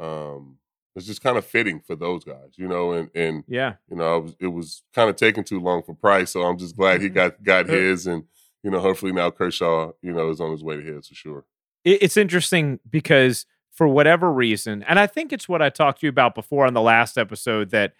um, 0.00 0.58
it's 0.94 1.06
just 1.06 1.22
kind 1.22 1.36
of 1.36 1.44
fitting 1.44 1.80
for 1.80 1.94
those 1.94 2.24
guys, 2.24 2.52
you 2.56 2.68
know. 2.68 2.92
And 2.92 3.10
and 3.14 3.44
yeah, 3.46 3.74
you 3.90 3.96
know, 3.96 4.20
was, 4.20 4.36
it 4.40 4.46
was 4.46 4.82
kind 4.94 5.10
of 5.10 5.16
taking 5.16 5.44
too 5.44 5.60
long 5.60 5.82
for 5.82 5.94
Price, 5.94 6.30
so 6.30 6.42
I'm 6.42 6.56
just 6.56 6.76
glad 6.76 7.02
he 7.02 7.10
got 7.10 7.42
got 7.42 7.68
his, 7.68 8.06
and 8.06 8.24
you 8.62 8.70
know, 8.70 8.80
hopefully 8.80 9.12
now 9.12 9.30
Kershaw, 9.30 9.92
you 10.00 10.12
know, 10.12 10.30
is 10.30 10.40
on 10.40 10.52
his 10.52 10.64
way 10.64 10.76
to 10.76 10.82
hits 10.82 11.08
for 11.08 11.14
sure. 11.14 11.44
It's 11.84 12.16
interesting 12.16 12.80
because 12.88 13.46
for 13.76 13.86
whatever 13.86 14.32
reason, 14.32 14.82
and 14.82 14.98
I 14.98 15.06
think 15.06 15.32
it's 15.32 15.48
what 15.48 15.60
I 15.60 15.68
talked 15.68 16.00
to 16.00 16.06
you 16.06 16.10
about 16.10 16.34
before 16.34 16.66
on 16.66 16.72
the 16.72 16.80
last 16.80 17.18
episode 17.18 17.70
that 17.70 17.92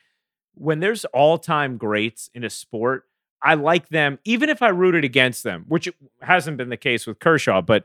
when 0.54 0.80
there's 0.80 1.04
all 1.06 1.36
time 1.36 1.76
greats 1.76 2.30
in 2.34 2.44
a 2.44 2.50
sport, 2.50 3.04
I 3.42 3.54
like 3.54 3.90
them, 3.90 4.18
even 4.24 4.48
if 4.48 4.62
I 4.62 4.68
rooted 4.68 5.04
against 5.04 5.44
them, 5.44 5.66
which 5.68 5.88
hasn't 6.22 6.56
been 6.56 6.70
the 6.70 6.78
case 6.78 7.06
with 7.06 7.18
Kershaw, 7.18 7.60
but 7.60 7.84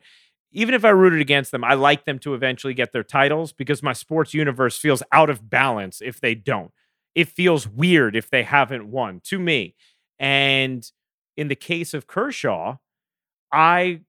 even 0.53 0.73
if 0.73 0.85
I 0.85 0.89
rooted 0.89 1.19
against 1.19 1.51
them, 1.51 1.65
I 1.65 1.73
like 1.73 2.05
them 2.05 2.17
to 2.19 2.33
eventually 2.33 2.73
get 2.73 2.93
their 2.93 3.03
titles 3.03 3.51
because 3.51 3.83
my 3.83 3.93
sports 3.93 4.33
universe 4.33 4.77
feels 4.77 5.03
out 5.11 5.29
of 5.29 5.49
balance 5.49 6.01
if 6.01 6.21
they 6.21 6.33
don't. 6.33 6.71
It 7.13 7.27
feels 7.27 7.67
weird 7.67 8.15
if 8.15 8.29
they 8.29 8.43
haven't 8.43 8.89
won 8.89 9.19
to 9.25 9.37
me. 9.37 9.75
And 10.17 10.89
in 11.35 11.49
the 11.49 11.55
case 11.55 11.93
of 11.93 12.07
Kershaw, 12.07 12.77
I 13.51 14.01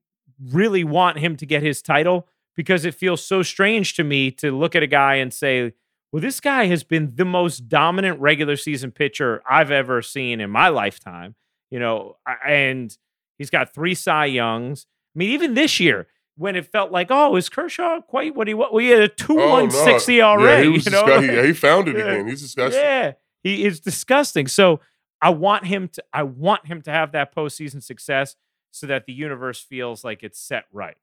really 0.51 0.85
want 0.85 1.19
him 1.19 1.37
to 1.37 1.47
get 1.47 1.63
his 1.63 1.83
title 1.83 2.29
because 2.57 2.85
it 2.85 2.95
feels 2.95 3.25
so 3.25 3.43
strange 3.43 3.95
to 3.95 4.05
me 4.05 4.31
to 4.33 4.57
look 4.57 4.75
at 4.75 4.83
a 4.83 4.87
guy 4.87 5.17
and 5.17 5.33
say, 5.33 5.73
well, 6.13 6.21
this 6.21 6.41
guy 6.41 6.67
has 6.67 6.85
been 6.85 7.13
the 7.15 7.25
most 7.25 7.69
dominant 7.69 8.21
regular 8.21 8.57
season 8.57 8.91
pitcher 8.91 9.43
I've 9.49 9.71
ever 9.71 10.03
seen 10.03 10.41
in 10.41 10.51
my 10.51 10.69
lifetime, 10.69 11.35
you 11.71 11.79
know, 11.79 12.17
and 12.47 12.97
he's 13.39 13.51
got 13.51 13.73
three 13.73 13.95
Cy 13.95 14.27
Youngs. 14.27 14.87
I 15.15 15.19
mean, 15.19 15.31
even 15.31 15.55
this 15.55 15.81
year, 15.81 16.07
when 16.37 16.57
it 16.57 16.67
felt 16.67 16.93
like, 16.93 17.09
oh, 17.11 17.37
is 17.37 17.49
Kershaw 17.49 18.01
quite 18.03 18.35
what 18.35 18.49
he 18.49 18.55
what? 18.55 18.73
We 18.73 18.89
had 18.89 19.03
a 19.03 19.09
two 19.09 19.39
oh, 19.41 19.51
one 19.51 19.71
six 19.71 20.09
ERA. 20.09 20.43
Yeah, 20.43 20.59
he 20.59 20.65
you 20.65 20.71
know, 20.71 20.79
disgust- 20.79 21.27
yeah, 21.27 21.43
he 21.45 21.53
found 21.53 21.89
it 21.89 21.97
again. 21.97 22.29
He's 22.29 22.43
disgusting. 22.43 22.83
Yeah, 22.83 23.13
he 23.43 23.65
is 23.65 23.81
disgusting. 23.81 24.47
So 24.47 24.81
I 25.21 25.31
want 25.31 25.67
him 25.67 25.89
to. 25.89 26.05
I 26.13 26.23
want 26.25 26.67
him 26.67 26.83
to 26.83 26.91
have 26.91 27.13
that 27.13 27.35
postseason 27.35 27.83
success 27.83 28.37
so 28.71 28.87
that 28.87 29.07
the 29.07 29.13
universe 29.13 29.61
feels 29.61 30.05
like 30.05 30.23
it's 30.23 30.39
set 30.39 30.65
right. 30.73 30.97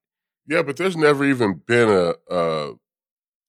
Yeah, 0.50 0.64
but 0.64 0.78
there's 0.78 0.98
never 0.98 1.24
even 1.26 1.62
been 1.68 1.90
a, 1.90 2.14
a 2.34 2.74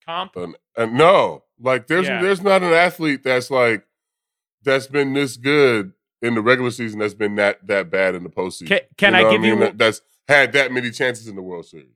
comp. 0.04 0.36
An, 0.36 0.54
a, 0.76 0.86
no, 0.86 1.44
like 1.58 1.86
there's 1.86 2.06
Yeah. 2.06 2.20
there's 2.22 2.42
not 2.42 2.62
an 2.62 2.72
athlete 2.72 3.22
that's 3.24 3.50
like 3.50 3.84
that's 4.62 4.86
been 4.86 5.14
this 5.14 5.36
good 5.38 5.92
in 6.22 6.34
the 6.34 6.42
regular 6.42 6.70
season 6.70 6.98
that's 7.00 7.14
been 7.14 7.36
that 7.36 7.66
that 7.66 7.90
bad 7.90 8.14
in 8.14 8.22
the 8.22 8.28
postseason. 8.30 8.68
Can- 8.68 8.80
can 8.98 9.14
I 9.14 9.20
know 9.20 9.24
what 9.28 9.32
give 9.32 9.44
you 9.44 9.50
mean? 9.52 9.58
one- 9.60 9.68
That- 9.70 9.78
that's 9.78 10.00
had 10.28 10.52
that 10.52 10.70
many 10.72 10.90
chances 10.90 11.26
in 11.26 11.34
the 11.36 11.42
World 11.42 11.66
Series? 11.66 11.86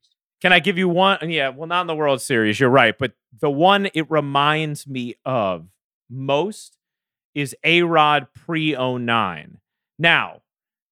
Can 0.41 0.53
I 0.53 0.59
give 0.59 0.77
you 0.77 0.89
one? 0.89 1.31
Yeah, 1.31 1.51
well, 1.51 1.67
not 1.69 1.83
in 1.83 1.87
the 1.87 1.95
World 1.95 2.21
Series. 2.21 2.59
You're 2.59 2.69
right, 2.71 2.97
but 2.99 3.13
the 3.41 3.51
one 3.51 3.89
it 3.95 4.11
reminds 4.11 4.87
me 4.87 5.15
of 5.25 5.67
most 6.11 6.77
is 7.35 7.55
A 7.65 7.83
Rod 7.83 8.27
pre 8.35 8.75
09. 8.75 9.59
Now, 9.99 10.43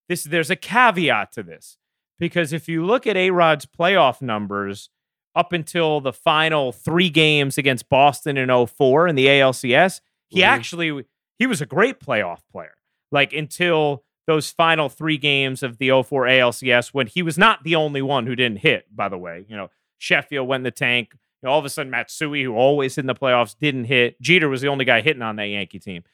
this 0.08 0.24
there's 0.24 0.50
a 0.50 0.56
caveat 0.56 1.32
to 1.32 1.42
this 1.42 1.78
because 2.22 2.52
if 2.52 2.68
you 2.68 2.86
look 2.86 3.04
at 3.04 3.16
A 3.16 3.30
Rod's 3.32 3.66
playoff 3.66 4.22
numbers 4.22 4.88
up 5.34 5.52
until 5.52 6.00
the 6.00 6.12
final 6.12 6.70
three 6.70 7.10
games 7.10 7.58
against 7.58 7.88
Boston 7.88 8.36
in 8.36 8.48
04 8.48 9.08
in 9.08 9.16
the 9.16 9.26
ALCS, 9.26 10.00
he 10.28 10.40
Mhm. 10.40 10.44
actually 10.44 11.04
he 11.40 11.46
was 11.48 11.60
a 11.60 11.66
great 11.66 11.98
playoff 11.98 12.38
player. 12.52 12.74
Like 13.10 13.32
until 13.32 14.04
those 14.28 14.52
final 14.52 14.88
three 14.88 15.18
games 15.18 15.64
of 15.64 15.78
the 15.78 15.90
04 15.90 16.28
ALCS 16.28 16.94
when 16.94 17.08
he 17.08 17.22
was 17.22 17.36
not 17.36 17.64
the 17.64 17.74
only 17.74 18.00
one 18.02 18.26
who 18.26 18.36
didn't 18.36 18.58
hit, 18.58 18.86
by 18.94 19.08
the 19.08 19.18
way. 19.18 19.44
You 19.48 19.56
know, 19.56 19.70
Sheffield 19.98 20.46
went 20.46 20.60
in 20.60 20.64
the 20.64 20.70
tank. 20.70 21.08
You 21.42 21.48
know, 21.48 21.50
all 21.54 21.58
of 21.58 21.64
a 21.64 21.70
sudden, 21.70 21.90
Matsui, 21.90 22.44
who 22.44 22.54
always 22.54 22.94
hit 22.94 23.02
in 23.02 23.06
the 23.08 23.16
playoffs, 23.16 23.58
didn't 23.58 23.86
hit. 23.86 24.20
Jeter 24.20 24.48
was 24.48 24.60
the 24.60 24.68
only 24.68 24.84
guy 24.84 25.00
hitting 25.00 25.22
on 25.22 25.34
that 25.36 25.46
Yankee 25.48 25.80
team. 25.80 26.04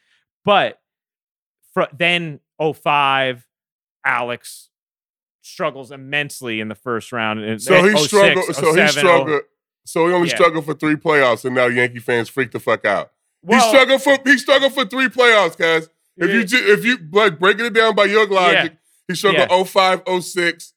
But 0.43 0.81
fr- 1.75 1.83
then 1.93 2.41
05, 2.59 3.47
Alex 4.07 4.71
struggles 5.49 5.91
immensely 5.91 6.61
in 6.61 6.69
the 6.69 6.75
first 6.75 7.13
round. 7.13 7.41
And 7.41 7.61
So 7.61 7.83
he 7.83 7.91
06, 7.91 8.05
struggled. 8.07 8.45
Oh 8.49 8.53
so 8.53 8.75
he 8.75 8.81
oh 8.81 8.87
struggled. 8.87 9.43
So 9.85 10.07
he 10.07 10.13
only 10.15 10.29
Yeah. 10.29 10.35
struggled 10.35 10.65
for 10.67 10.75
three 10.75 10.97
playoffs, 10.97 11.45
and 11.45 11.55
now 11.55 11.67
Yankee 11.67 11.99
fans 11.99 12.29
freak 12.29 12.51
the 12.53 12.61
fuck 12.61 12.85
out. 12.85 13.13
Well, 13.43 13.61
he 13.61 13.69
struggled 13.69 14.03
for 14.03 14.19
he 14.25 14.37
struggled 14.39 14.75
for 14.75 14.85
three 14.85 15.09
playoffs, 15.09 15.57
guys. 15.57 15.89
If 16.17 16.31
you 16.31 16.45
ju- 16.45 16.73
if 16.73 16.85
you 16.85 16.99
like 17.13 17.39
breaking 17.39 17.67
it 17.67 17.73
down 17.73 17.95
by 17.95 18.05
your 18.05 18.27
logic, 18.27 18.73
he 19.07 19.15
struggled 19.15 19.49
Yeah. 19.51 19.57
05, 19.65 20.03
06, 20.07 20.75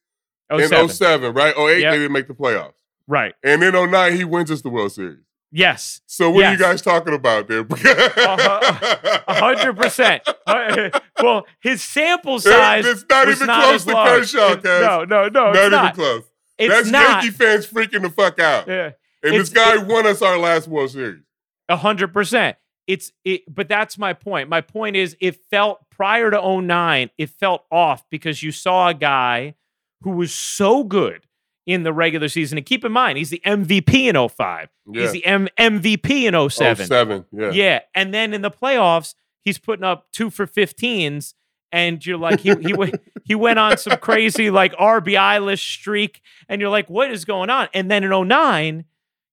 and 0.50 0.62
07. 0.62 0.90
07, 0.90 1.34
right? 1.34 1.54
08, 1.58 1.82
Yep. 1.82 1.92
they 1.92 1.98
didn't 1.98 2.12
make 2.14 2.28
the 2.28 2.34
playoffs. 2.34 2.74
Right. 3.08 3.34
And 3.44 3.62
then 3.62 3.76
09, 3.76 4.16
he 4.16 4.24
wins 4.24 4.52
us 4.52 4.62
the 4.62 4.70
World 4.70 4.92
Series. 4.92 5.18
Yes. 5.52 6.02
So 6.06 6.30
what 6.30 6.46
are 6.46 6.52
you 6.54 6.58
guys 6.58 6.82
talking 6.82 7.14
about 7.14 7.48
there? 7.48 7.60
Uh-huh. 7.62 9.20
A 9.28 9.34
hundred 9.34 9.76
percent. 9.76 10.24
Uh, 10.48 10.90
well, 11.22 11.46
his 11.62 11.84
sample 11.84 12.40
size. 12.40 12.86
it's 12.86 13.06
not 13.10 13.28
even 13.28 13.48
not 13.48 13.64
close 13.64 13.86
to. 13.86 13.94
Kershaw, 13.94 14.56
cuz. 14.56 14.64
No, 14.64 15.04
no, 15.04 15.28
no. 15.28 15.52
Not 15.52 15.56
even 15.58 15.72
not. 15.72 15.94
close. 15.96 16.24
It's 16.58 16.74
That's 16.74 16.90
not. 16.90 17.24
Yankee 17.24 17.38
fans 17.38 17.68
freaking 17.68 18.02
the 18.02 18.10
fuck 18.10 18.40
out. 18.40 18.68
Yeah. 18.68 18.92
and 19.24 19.34
it's- 19.34 19.50
this 19.50 19.50
guy 19.50 19.76
it- 19.76 19.88
won 19.88 20.06
us 20.08 20.22
our 20.22 20.38
last 20.38 20.68
World 20.68 20.92
Series. 20.92 21.24
A 21.68 21.76
hundred 21.76 22.14
percent. 22.14 22.58
It's 22.88 23.12
it, 23.24 23.42
but 23.54 23.68
that's 23.70 23.98
my 23.98 24.14
point. 24.14 24.50
My 24.50 24.62
point 24.62 24.96
is, 24.96 25.16
it 25.22 25.36
felt 25.50 25.80
prior 25.90 26.32
to 26.32 26.62
09, 26.62 27.10
it 27.18 27.30
felt 27.30 27.64
off 27.72 28.04
because 28.10 28.42
you 28.42 28.52
saw 28.52 28.90
a 28.90 28.94
guy 28.94 29.56
who 30.02 30.12
was 30.12 30.34
so 30.34 30.84
good 30.84 31.26
in 31.66 31.84
the 31.84 31.94
regular 31.94 32.28
season. 32.28 32.58
And 32.58 32.66
keep 32.66 32.84
in 32.84 32.92
mind, 32.92 33.18
he's 33.18 33.30
the 33.30 33.42
MVP 33.46 33.94
in 34.14 34.30
05. 34.30 34.70
Yeah. 34.92 35.02
He's 35.02 35.12
the 35.12 35.26
M- 35.26 35.48
MVP 35.58 36.24
in 36.24 36.50
07. 36.50 36.88
07, 36.88 37.26
yeah. 37.32 37.52
Yeah. 37.52 37.80
And 37.94 38.14
then 38.14 38.34
in 38.34 38.42
the 38.42 38.52
playoffs, 38.52 39.14
he's 39.42 39.58
putting 39.58 39.84
up 39.84 40.12
two 40.12 40.30
for 40.30 40.48
15s. 40.48 41.34
And 41.74 42.06
you're 42.06 42.18
like, 42.18 42.42
he 42.42 42.54
he 42.56 42.74
went 42.74 42.96
he 43.24 43.34
went 43.34 43.58
on 43.58 43.78
some 43.78 43.98
crazy 44.00 44.50
like 44.50 44.74
RBI 44.74 45.42
list 45.44 45.64
streak, 45.64 46.22
and 46.50 46.60
you're 46.60 46.70
like, 46.70 46.90
what 46.90 47.10
is 47.10 47.24
going 47.24 47.50
on? 47.50 47.70
And 47.74 47.90
then 47.90 48.04
in 48.04 48.28
09, 48.28 48.84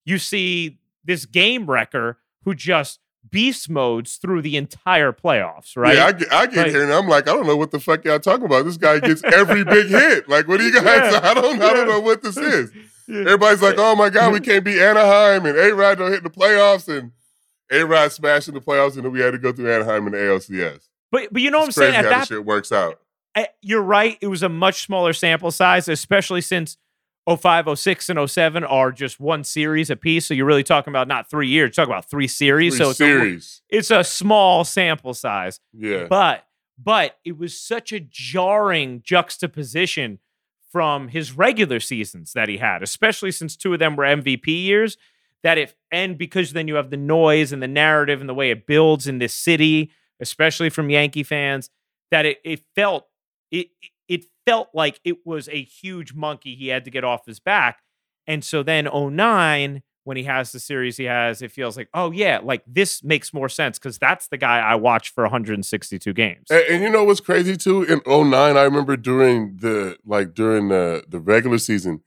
you 0.05 0.19
see 0.19 0.79
this 1.05 1.27
game 1.27 1.69
wrecker 1.69 2.19
who 2.45 2.55
just 2.55 3.01
beast 3.31 3.69
modes 3.71 4.17
through 4.17 4.43
the 4.43 4.57
entire 4.57 5.13
playoffs, 5.13 5.77
right? 5.77 5.97
Yeah, 5.97 6.07
I 6.07 6.13
get, 6.13 6.33
I 6.33 6.47
get 6.47 6.57
Right. 6.57 6.71
here 6.71 6.83
and 6.85 6.93
I'm 6.93 7.09
like, 7.09 7.29
I 7.29 7.33
don't 7.35 7.47
know 7.47 7.57
what 7.57 7.71
the 7.71 7.81
fuck 7.81 8.05
y'all 8.05 8.19
talking 8.19 8.47
about. 8.47 8.65
This 8.65 8.77
guy 8.77 8.99
gets 9.01 9.23
every 9.25 9.65
big 9.65 9.87
hit. 9.89 10.29
Like, 10.29 10.47
what 10.49 10.59
do 10.59 10.65
you 10.65 10.73
guys? 10.73 11.13
Yeah. 11.13 11.21
I 11.25 11.35
don't, 11.35 11.61
I 11.63 11.73
don't 11.73 11.89
know 11.89 12.01
what 12.01 12.23
this 12.23 12.37
is. 12.37 12.71
Everybody's 13.09 13.63
like, 13.63 13.77
oh 13.79 13.95
my 13.97 14.11
god, 14.11 14.33
we 14.33 14.41
can't 14.41 14.65
beat 14.65 14.79
Anaheim 14.81 15.47
and 15.47 15.57
A 15.59 15.75
Rod 15.75 15.99
don't 15.99 16.13
hit 16.13 16.23
the 16.23 16.31
playoffs 16.31 16.89
and 16.95 17.13
A 17.71 17.85
Rod 17.85 18.13
smashed 18.13 18.49
in 18.49 18.55
the 18.55 18.61
playoffs 18.61 18.97
and 18.97 19.05
then 19.05 19.13
we 19.13 19.21
had 19.21 19.31
to 19.31 19.39
go 19.39 19.53
through 19.53 19.73
Anaheim 19.73 20.07
in 20.07 20.13
the 20.13 20.19
ALCS. 20.19 20.89
But 21.11 21.33
but 21.33 21.41
you 21.41 21.51
know 21.51 21.59
what 21.59 21.65
I'm 21.65 21.69
It's 21.71 21.79
saying? 21.79 21.95
At 21.95 22.05
how 22.05 22.11
that 22.11 22.29
shit 22.29 22.45
works 22.45 22.71
out. 22.71 23.01
eh, 23.35 23.47
you're 23.63 23.81
right. 23.83 24.19
It 24.21 24.27
was 24.27 24.43
a 24.43 24.49
much 24.51 24.83
smaller 24.85 25.15
sample 25.15 25.51
size, 25.51 25.89
especially 25.89 26.43
since 26.43 26.77
05, 27.37 27.79
06, 27.79 28.09
and 28.09 28.31
07 28.31 28.65
are 28.65 28.93
just 28.93 29.21
one 29.21 29.45
series 29.45 29.91
apiece. 29.91 30.27
So 30.27 30.35
you're 30.35 30.47
really 30.47 30.65
talking 30.65 30.91
about 30.91 31.09
not 31.09 31.29
three 31.29 31.49
years, 31.49 31.69
you're 31.77 31.85
talking 31.85 31.93
about 31.93 32.09
three 32.09 32.29
series. 32.29 32.77
Three 32.77 32.85
so 32.85 32.91
it's 32.91 33.01
a, 33.01 33.77
it's 33.77 33.91
a 33.91 34.05
small 34.05 34.65
sample 34.65 35.15
size. 35.15 35.61
yeah. 35.73 36.07
But 36.09 36.45
but 36.83 37.19
it 37.25 37.37
was 37.37 37.59
such 37.59 37.93
a 37.93 37.99
jarring 38.01 39.03
juxtaposition 39.05 40.21
from 40.71 41.09
his 41.09 41.33
regular 41.33 41.81
seasons 41.81 42.33
that 42.35 42.49
he 42.49 42.59
had, 42.59 42.83
especially 42.83 43.33
since 43.33 43.57
two 43.57 43.73
of 43.73 43.79
them 43.79 43.97
were 43.97 44.05
MVP 44.05 44.47
years. 44.47 44.97
That 45.43 45.59
if 45.59 45.75
and 45.93 46.19
because 46.19 46.53
then 46.53 46.69
you 46.69 46.75
have 46.75 46.91
the 46.91 46.97
noise 46.97 47.53
and 47.53 47.63
the 47.63 47.69
narrative 47.69 48.21
and 48.21 48.29
the 48.29 48.35
way 48.35 48.51
it 48.51 48.67
builds 48.67 49.07
in 49.07 49.19
this 49.19 49.35
city, 49.35 49.91
especially 50.21 50.69
from 50.69 50.91
Yankee 50.91 51.23
fans, 51.23 51.71
that 52.11 52.27
it 52.27 52.39
it 52.45 52.61
felt 52.75 53.07
it 53.51 53.69
it 54.09 54.25
felt 54.47 54.69
like 54.75 55.01
it 55.05 55.27
was 55.27 55.49
a 55.49 55.63
huge 55.63 56.15
monkey 56.15 56.55
he 56.55 56.69
had 56.69 56.85
to 56.87 56.91
get 56.91 57.05
off 57.05 57.27
his 57.27 57.39
back. 57.39 57.81
And 58.27 58.45
so 58.45 58.63
then 58.63 58.89
09, 58.93 59.83
when 60.05 60.17
he 60.17 60.25
has 60.25 60.53
the 60.53 60.61
series 60.61 60.97
he 60.97 61.05
has, 61.05 61.43
it 61.43 61.53
feels 61.53 61.77
like, 61.77 61.89
oh 61.93 62.11
yeah, 62.11 62.41
like 62.43 62.63
this 62.67 63.05
makes 63.05 63.35
more 63.35 63.49
sense 63.49 63.79
because 63.79 63.99
that's 63.99 64.29
the 64.29 64.39
guy 64.39 64.59
I 64.59 64.75
watched 64.75 65.15
for 65.15 65.25
162 65.25 66.13
games. 66.15 66.47
And, 66.51 66.65
and 66.71 66.83
you 66.83 66.89
know 66.89 67.05
what's 67.05 67.21
crazy 67.21 67.57
too? 67.57 67.83
In 67.83 68.01
09, 68.07 68.57
I 68.57 68.63
remember 68.63 68.97
during 68.97 69.59
the 69.59 69.99
like 70.07 70.33
during 70.35 70.69
the 70.69 71.05
the 71.07 71.21
regular 71.21 71.59
season, 71.59 72.03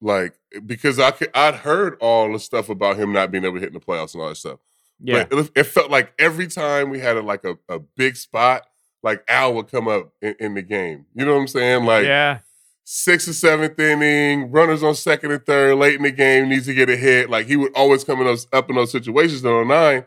like 0.00 0.38
because 0.64 0.98
I 0.98 1.10
could, 1.10 1.30
I'd 1.34 1.56
heard 1.56 1.96
all 2.00 2.32
the 2.32 2.38
stuff 2.38 2.70
about 2.70 2.96
him 2.96 3.12
not 3.12 3.30
being 3.30 3.44
able 3.44 3.56
to 3.56 3.60
hit 3.60 3.68
in 3.68 3.74
the 3.74 3.80
playoffs 3.80 4.14
and 4.14 4.22
all 4.22 4.30
that 4.30 4.36
stuff. 4.36 4.60
yeah. 5.00 5.24
But 5.28 5.38
it, 5.38 5.50
it 5.54 5.64
felt 5.64 5.90
like 5.90 6.14
every 6.18 6.46
time 6.46 6.88
we 6.88 7.00
had 7.00 7.16
a, 7.16 7.22
like 7.22 7.44
a, 7.44 7.58
a 7.68 7.78
big 7.78 8.16
spot, 8.16 8.66
like 9.04 9.22
Al 9.28 9.54
would 9.54 9.70
come 9.70 9.86
up 9.86 10.12
in, 10.22 10.34
in 10.40 10.54
the 10.54 10.62
game. 10.62 11.06
You 11.14 11.24
know 11.24 11.34
what 11.34 11.40
I'm 11.42 11.48
saying? 11.48 11.84
Like 11.84 12.06
yeah. 12.06 12.38
sixth 12.82 13.28
or 13.28 13.34
seventh 13.34 13.78
inning, 13.78 14.50
runners 14.50 14.82
on 14.82 14.94
second 14.94 15.30
and 15.30 15.44
third, 15.44 15.76
late 15.76 15.94
in 15.94 16.02
the 16.02 16.10
game, 16.10 16.48
needs 16.48 16.66
to 16.66 16.74
get 16.74 16.88
a 16.90 16.96
hit. 16.96 17.30
Like 17.30 17.46
he 17.46 17.56
would 17.56 17.72
always 17.76 18.02
come 18.02 18.18
in 18.20 18.26
those 18.26 18.48
up 18.52 18.68
in 18.70 18.76
those 18.76 18.90
situations 18.90 19.44
in 19.44 19.68
09. 19.68 20.06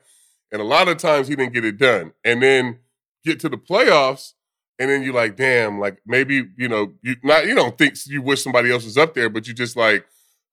And 0.52 0.62
a 0.62 0.66
lot 0.66 0.88
of 0.88 0.98
times 0.98 1.28
he 1.28 1.36
didn't 1.36 1.54
get 1.54 1.64
it 1.64 1.78
done. 1.78 2.14
And 2.26 2.42
then 2.42 2.80
get 3.24 3.40
to 3.42 3.50
the 3.50 3.58
playoffs, 3.58 4.34
and 4.80 4.90
then 4.90 5.04
you're 5.04 5.14
like, 5.14 5.36
damn, 5.36 5.80
like 5.80 6.00
maybe, 6.06 6.48
you 6.58 6.68
know, 6.68 6.94
you 7.04 7.16
not 7.24 7.46
you 7.46 7.56
don't 7.56 7.78
think 7.78 7.96
you 8.08 8.22
wish 8.22 8.44
somebody 8.44 8.72
else 8.72 8.84
was 8.84 8.98
up 8.98 9.14
there, 9.14 9.30
but 9.30 9.48
you 9.48 9.54
just 9.54 9.76
like 9.78 10.06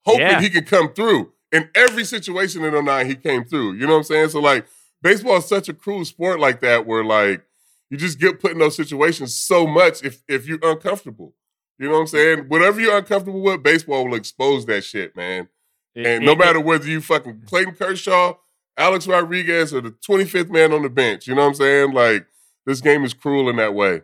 hoping 0.04 0.20
Yeah. 0.22 0.40
he 0.40 0.50
could 0.50 0.66
come 0.66 0.92
through. 0.92 1.32
In 1.52 1.70
every 1.74 2.04
situation 2.04 2.64
in 2.64 2.84
09, 2.84 3.06
he 3.06 3.14
came 3.14 3.44
through. 3.44 3.74
You 3.74 3.86
know 3.86 3.92
what 3.92 3.98
I'm 3.98 4.04
saying? 4.04 4.28
So 4.30 4.40
like 4.40 4.66
baseball 5.02 5.36
is 5.36 5.44
such 5.46 5.68
a 5.68 5.74
cruel 5.74 6.04
sport 6.04 6.40
like 6.40 6.60
that 6.62 6.84
where 6.86 7.04
like 7.04 7.44
you 7.90 7.96
just 7.96 8.18
get 8.18 8.40
put 8.40 8.52
in 8.52 8.58
those 8.58 8.76
situations 8.76 9.34
so 9.36 9.66
much 9.66 10.02
if 10.02 10.22
if 10.28 10.46
you're 10.46 10.58
uncomfortable. 10.62 11.34
You 11.78 11.86
know 11.88 11.94
what 11.94 12.00
I'm 12.00 12.06
saying? 12.06 12.38
Whatever 12.48 12.80
you're 12.80 12.96
uncomfortable 12.96 13.42
with, 13.42 13.62
baseball 13.62 14.04
will 14.06 14.14
expose 14.14 14.64
that 14.66 14.84
shit, 14.84 15.16
man. 15.16 15.48
It- 15.94 16.06
And 16.06 16.22
it- 16.22 16.26
no 16.26 16.34
matter 16.36 16.60
whether 16.60 16.86
you 16.86 17.00
fucking 17.00 17.42
Clayton 17.46 17.74
Kershaw, 17.74 18.34
Alex 18.76 19.06
Rodriguez, 19.06 19.72
or 19.74 19.80
the 19.80 19.90
25th 19.90 20.50
man 20.50 20.72
on 20.72 20.82
the 20.82 20.88
bench, 20.88 21.26
you 21.26 21.34
know 21.34 21.42
what 21.42 21.48
I'm 21.48 21.54
saying? 21.54 21.92
Like 21.92 22.26
this 22.66 22.80
game 22.80 23.04
is 23.04 23.12
cruel 23.14 23.48
in 23.50 23.56
that 23.56 23.74
way. 23.74 24.02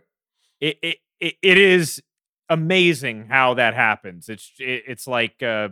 it, 0.61 0.79
it, 0.83 0.97
it, 1.21 1.35
it 1.43 1.59
is 1.59 2.03
amazing 2.49 3.27
how 3.29 3.55
that 3.55 3.75
happens. 3.75 4.29
It's 4.29 4.53
it, 4.59 4.85
it's 4.87 5.07
like 5.07 5.43
uh, 5.43 5.69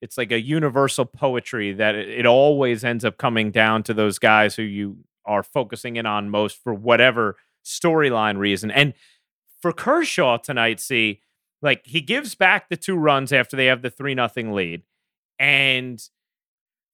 it's 0.00 0.16
like 0.18 0.32
a 0.32 0.40
universal 0.40 1.04
poetry 1.04 1.72
that 1.74 1.94
it 1.94 2.26
always 2.26 2.84
ends 2.84 3.04
up 3.04 3.16
coming 3.18 3.50
down 3.50 3.82
to 3.84 3.94
those 3.94 4.18
guys 4.18 4.54
who 4.56 4.62
you 4.62 4.98
are 5.26 5.42
focusing 5.42 5.96
in 5.96 6.06
on 6.06 6.30
most 6.30 6.56
for 6.62 6.74
whatever 6.74 7.36
storyline 7.64 8.38
reason. 8.38 8.70
And 8.70 8.94
for 9.60 9.72
Kershaw 9.72 10.36
tonight, 10.38 10.80
see, 10.80 11.20
like 11.62 11.86
he 11.86 12.00
gives 12.00 12.34
back 12.34 12.68
the 12.68 12.76
two 12.76 12.96
runs 12.96 13.32
after 13.32 13.56
they 13.56 13.66
have 13.66 13.82
the 13.82 13.90
three 13.90 14.14
nothing 14.14 14.52
lead, 14.52 14.82
and 15.38 16.02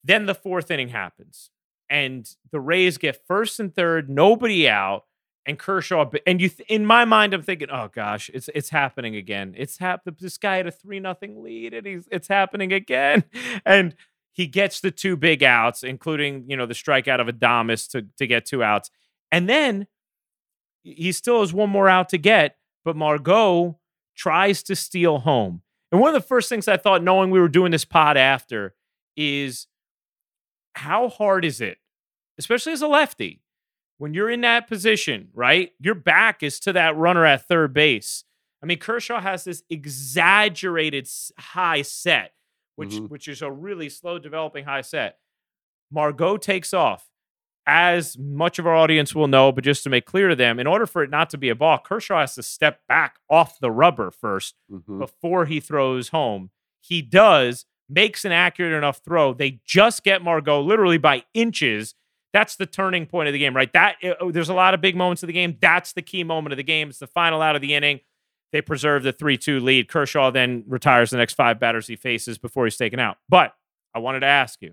then 0.05 0.27
the 0.27 0.35
fourth 0.35 0.71
inning 0.71 0.89
happens, 0.89 1.51
and 1.89 2.29
the 2.53 2.61
Rays 2.61 2.97
get 2.97 3.27
first 3.27 3.59
and 3.59 3.75
third, 3.75 4.09
nobody 4.09 4.69
out 4.69 5.05
and 5.47 5.59
Kershaw. 5.59 6.09
And 6.27 6.41
you, 6.41 6.49
th- 6.49 6.69
in 6.69 6.87
my 6.87 7.05
mind, 7.05 7.35
I'm 7.35 7.43
thinking, 7.43 7.69
oh 7.71 7.89
gosh, 7.93 8.31
it's 8.33 8.49
it's 8.55 8.71
happening 8.71 9.17
again. 9.17 9.55
It's. 9.57 9.79
This 10.19 10.39
guy 10.39 10.57
had 10.59 10.67
a 10.67 10.71
three 10.71 11.01
nothing 11.01 11.43
lead, 11.43 11.75
and 11.75 11.87
he's 11.87 12.09
it's 12.11 12.29
happening 12.29 12.73
again. 12.73 13.25
And 13.67 13.95
he 14.33 14.47
gets 14.47 14.81
the 14.81 14.91
two 14.91 15.17
big 15.17 15.43
outs, 15.43 15.83
including 15.83 16.45
you 16.49 16.57
know 16.57 16.67
the 16.67 16.75
strikeout 16.75 17.21
of 17.21 17.27
Adames 17.27 17.89
to 17.91 18.07
to 18.19 18.27
get 18.27 18.47
two 18.47 18.63
outs, 18.63 18.91
and 19.31 19.49
then 19.49 19.87
he 20.83 21.13
still 21.13 21.41
has 21.41 21.53
one 21.53 21.71
more 21.71 21.89
out 21.89 22.09
to 22.11 22.19
get. 22.19 22.57
But 22.85 22.97
Margot 22.97 23.79
tries 24.17 24.63
to 24.65 24.77
steal 24.77 25.19
home. 25.19 25.63
And 25.93 26.01
one 26.01 26.15
of 26.15 26.23
the 26.23 26.27
first 26.27 26.49
things 26.49 26.69
I 26.69 26.77
thought, 26.77 27.03
knowing 27.03 27.31
we 27.31 27.41
were 27.41 27.49
doing 27.49 27.73
this 27.73 27.85
pod 27.85 28.17
after, 28.17 28.75
is 29.17 29.67
how 30.75 31.09
hard 31.09 31.45
is 31.45 31.61
it, 31.61 31.79
especially 32.39 32.73
as 32.73 32.83
a 32.83 32.89
lefty, 32.89 33.43
when 33.99 34.15
you're 34.15 34.31
in 34.31 34.41
that 34.43 34.69
position, 34.69 35.29
right? 35.35 35.73
Your 35.79 35.95
back 35.95 36.43
is 36.43 36.61
to 36.61 36.73
that 36.73 36.97
runner 36.97 37.27
at 37.27 37.47
third 37.47 37.75
base. 37.75 38.25
I 38.63 38.67
mean, 38.67 38.79
Kershaw 38.79 39.21
has 39.21 39.45
this 39.45 39.63
exaggerated 39.69 41.09
high 41.39 41.83
set, 41.83 42.33
which 42.77 42.91
Mhm. 42.91 43.09
which 43.09 43.29
is 43.29 43.43
a 43.43 43.51
really 43.51 43.89
slow 43.89 44.19
developing 44.19 44.65
high 44.65 44.81
set. 44.83 45.19
Margot 45.91 46.37
takes 46.37 46.73
off. 46.73 47.07
As 47.67 48.17
much 48.19 48.59
of 48.59 48.67
our 48.67 48.75
audience 48.75 49.15
will 49.15 49.29
know, 49.29 49.53
but 49.53 49.65
just 49.65 49.83
to 49.85 49.91
make 49.91 50.07
clear 50.07 50.29
to 50.29 50.35
them, 50.37 50.59
in 50.59 50.67
order 50.67 50.87
for 50.87 51.03
it 51.03 51.11
not 51.11 51.31
to 51.31 51.39
be 51.39 51.51
a 51.51 51.55
ball, 51.55 51.79
Kershaw 51.79 52.21
has 52.21 52.35
to 52.37 52.43
step 52.43 52.81
back 52.89 53.19
off 53.29 53.61
the 53.61 53.71
rubber 53.71 54.11
first 54.11 54.57
Mhm. 54.73 54.99
before 54.99 55.45
he 55.45 55.61
throws 55.61 56.09
home. 56.09 56.51
He 56.81 57.03
does, 57.03 57.67
makes 57.89 58.25
an 58.25 58.33
accurate 58.33 58.73
enough 58.73 58.99
throw. 59.05 59.35
They 59.35 59.61
just 59.65 60.03
get 60.05 60.23
Margot 60.23 60.61
literally 60.61 60.99
by 60.99 61.25
inches. 61.35 61.95
That's 62.33 62.57
the 62.57 62.67
turning 62.67 63.07
point 63.07 63.29
of 63.29 63.33
the 63.33 63.39
game, 63.39 63.55
right? 63.55 63.73
That 63.73 63.97
uh, 64.05 64.31
there's 64.31 64.49
a 64.49 64.55
lot 64.55 64.73
of 64.73 64.81
big 64.81 64.97
moments 64.97 65.23
of 65.23 65.27
the 65.27 65.33
game. 65.33 65.57
That's 65.61 65.93
the 65.93 66.03
key 66.03 66.25
moment 66.25 66.53
of 66.53 66.57
the 66.57 66.63
game. 66.63 66.89
It's 66.89 66.99
the 67.01 67.07
final 67.09 67.43
out 67.43 67.57
of 67.57 67.63
the 67.63 67.75
inning. 67.75 68.01
They 68.53 68.61
preserve 68.61 69.03
the 69.05 69.13
3-2 69.13 69.63
lead. 69.63 69.89
Kershaw 69.89 70.31
then 70.31 70.65
retires 70.67 71.11
the 71.11 71.17
next 71.17 71.35
five 71.35 71.61
batters 71.61 71.87
he 71.87 71.97
faces 71.97 72.37
before 72.39 72.65
he's 72.65 72.77
taken 72.77 72.99
out. 72.99 73.17
But 73.29 73.55
I 73.95 73.99
wanted 74.01 74.21
to 74.21 74.27
ask 74.27 74.61
you, 74.61 74.73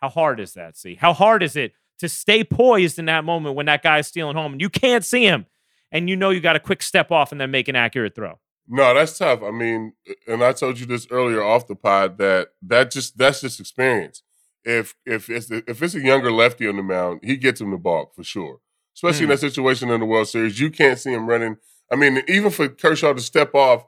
how 0.00 0.08
hard 0.08 0.40
is 0.40 0.54
that? 0.54 0.76
See, 0.76 0.96
how 0.96 1.12
hard 1.12 1.42
is 1.42 1.54
it 1.56 1.72
to 2.00 2.08
stay 2.08 2.42
poised 2.42 2.98
in 2.98 3.04
that 3.04 3.24
moment 3.24 3.54
when 3.54 3.66
that 3.66 3.82
guy's 3.82 4.08
stealing 4.08 4.34
home 4.36 4.52
and 4.52 4.60
you 4.60 4.68
can't 4.68 5.04
see 5.04 5.24
him, 5.24 5.46
and 5.92 6.08
you 6.08 6.16
know 6.16 6.30
you 6.30 6.40
got 6.40 6.56
a 6.56 6.60
quick 6.60 6.82
step 6.82 7.12
off 7.12 7.30
and 7.30 7.40
then 7.40 7.50
make 7.52 7.68
an 7.68 7.76
accurate 7.76 8.14
throw? 8.16 8.40
No, 8.66 8.94
that's 8.94 9.18
tough. 9.18 9.42
I 9.42 9.50
mean, 9.50 9.92
and 10.26 10.42
I 10.42 10.52
told 10.52 10.80
you 10.80 10.86
this 10.86 11.06
earlier 11.10 11.42
off 11.42 11.66
the 11.68 11.74
pod 11.76 12.18
that 12.18 12.48
that 12.62 12.90
just 12.90 13.18
that's 13.18 13.40
just 13.40 13.60
experience. 13.60 14.22
If 14.64 14.94
if 15.04 15.28
it's 15.28 15.50
if 15.50 15.82
it's 15.82 15.94
a 15.94 16.00
younger 16.00 16.30
lefty 16.32 16.66
on 16.68 16.76
the 16.76 16.82
mound, 16.82 17.20
he 17.22 17.36
gets 17.36 17.60
him 17.60 17.70
the 17.72 17.76
ball 17.76 18.12
for 18.14 18.22
sure. 18.24 18.58
Especially 18.96 19.24
in 19.24 19.26
Hmm. 19.26 19.30
that 19.32 19.40
situation 19.40 19.90
in 19.90 20.00
the 20.00 20.06
World 20.06 20.28
Series, 20.28 20.58
you 20.60 20.70
can't 20.70 20.98
see 20.98 21.12
him 21.12 21.26
running. 21.26 21.56
I 21.92 21.96
mean, 21.96 22.22
even 22.26 22.50
for 22.50 22.68
Kershaw 22.68 23.12
to 23.12 23.20
step 23.20 23.54
off 23.54 23.84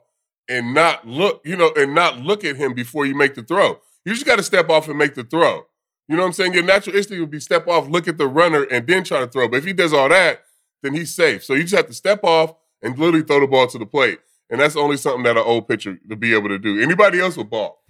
and 0.47 0.73
not 0.73 1.07
look, 1.07 1.41
you 1.43 1.55
know, 1.55 1.71
and 1.75 1.95
not 1.95 2.19
look 2.19 2.45
at 2.45 2.55
him 2.55 2.73
before 2.73 3.05
you 3.05 3.15
make 3.15 3.33
the 3.33 3.41
throw. 3.41 3.79
You 4.05 4.13
just 4.13 4.25
got 4.25 4.35
to 4.35 4.43
step 4.43 4.69
off 4.69 4.87
and 4.87 4.97
make 4.97 5.15
the 5.15 5.23
throw. 5.23 5.65
You 6.07 6.15
know 6.15 6.21
what 6.21 6.27
I'm 6.27 6.33
saying? 6.33 6.53
Your 6.53 6.63
natural 6.63 6.95
instinct 6.95 7.19
would 7.19 7.31
be 7.31 7.39
step 7.39 7.67
off, 7.67 7.89
look 7.89 8.07
at 8.07 8.19
the 8.19 8.27
runner, 8.27 8.63
and 8.63 8.85
then 8.85 9.03
try 9.03 9.21
to 9.21 9.27
throw. 9.27 9.47
But 9.47 9.57
if 9.57 9.65
he 9.65 9.73
does 9.73 9.91
all 9.91 10.07
that, 10.09 10.43
then 10.83 10.93
he's 10.93 11.15
safe. 11.15 11.43
So 11.43 11.55
you 11.55 11.63
just 11.63 11.75
have 11.75 11.87
to 11.87 11.93
step 11.93 12.23
off 12.23 12.53
and 12.83 12.97
literally 12.97 13.25
throw 13.25 13.39
the 13.39 13.47
ball 13.47 13.65
to 13.67 13.79
the 13.79 13.87
plate. 13.87 14.19
And 14.51 14.61
that's 14.61 14.75
only 14.75 14.97
something 14.97 15.23
that 15.23 15.37
an 15.37 15.43
old 15.43 15.67
pitcher 15.67 15.97
to 16.07 16.15
be 16.15 16.35
able 16.35 16.49
to 16.49 16.59
do. 16.59 16.79
Anybody 16.79 17.19
else 17.19 17.35
would 17.37 17.49
ball. 17.49 17.81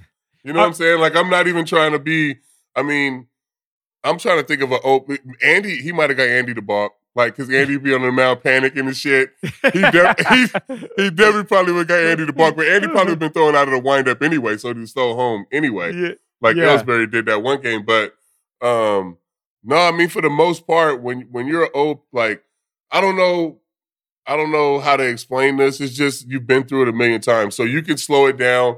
You 0.45 0.53
know 0.53 0.59
what 0.59 0.65
uh, 0.65 0.67
I'm 0.69 0.73
saying? 0.73 1.01
Like 1.01 1.15
I'm 1.15 1.29
not 1.29 1.47
even 1.47 1.65
trying 1.65 1.91
to 1.91 1.99
be. 1.99 2.37
I 2.75 2.83
mean, 2.83 3.27
I'm 4.03 4.17
trying 4.17 4.39
to 4.39 4.43
think 4.45 4.61
of 4.61 4.71
an 4.71 4.79
old 4.83 5.11
Andy. 5.43 5.81
He 5.81 5.91
might 5.91 6.09
have 6.09 6.17
got 6.17 6.27
Andy 6.27 6.53
the 6.53 6.61
ball, 6.61 6.91
like 7.15 7.35
because 7.35 7.53
Andy 7.53 7.77
be 7.77 7.93
on 7.93 8.01
the 8.01 8.11
mound 8.11 8.41
panicking 8.41 8.79
and 8.87 8.95
shit. 8.95 9.31
He 9.41 9.81
de- 9.81 10.15
he, 10.29 10.41
he 11.03 11.09
definitely 11.09 11.43
probably 11.45 11.73
would 11.73 11.89
have 11.89 11.99
got 11.99 11.99
Andy 11.99 12.25
the 12.25 12.33
ball, 12.33 12.51
but 12.51 12.67
Andy 12.67 12.87
probably 12.87 13.15
been 13.15 13.31
thrown 13.31 13.55
out 13.55 13.67
of 13.67 13.73
the 13.73 13.79
windup 13.79 14.21
anyway, 14.21 14.57
so 14.57 14.73
he 14.73 14.85
stole 14.85 15.15
home 15.15 15.45
anyway 15.51 15.93
Yeah. 15.93 16.09
like 16.41 16.55
Yeah. 16.55 16.77
Ellsbury 16.77 17.09
did 17.09 17.25
that 17.27 17.41
one 17.41 17.61
game. 17.61 17.83
But 17.85 18.13
um 18.61 19.17
no, 19.63 19.77
I 19.77 19.91
mean 19.91 20.09
for 20.09 20.21
the 20.21 20.29
most 20.29 20.67
part, 20.67 21.01
when 21.01 21.21
when 21.31 21.47
you're 21.47 21.69
old, 21.75 22.01
like 22.11 22.43
I 22.91 23.01
don't 23.01 23.15
know, 23.15 23.59
I 24.27 24.35
don't 24.37 24.51
know 24.51 24.79
how 24.79 24.95
to 24.97 25.03
explain 25.03 25.57
this. 25.57 25.79
It's 25.81 25.93
just 25.93 26.27
you've 26.29 26.45
been 26.47 26.63
through 26.65 26.83
it 26.83 26.89
a 26.89 26.93
million 26.93 27.21
times, 27.21 27.55
so 27.55 27.63
you 27.63 27.81
can 27.81 27.97
slow 27.97 28.27
it 28.27 28.37
down, 28.37 28.77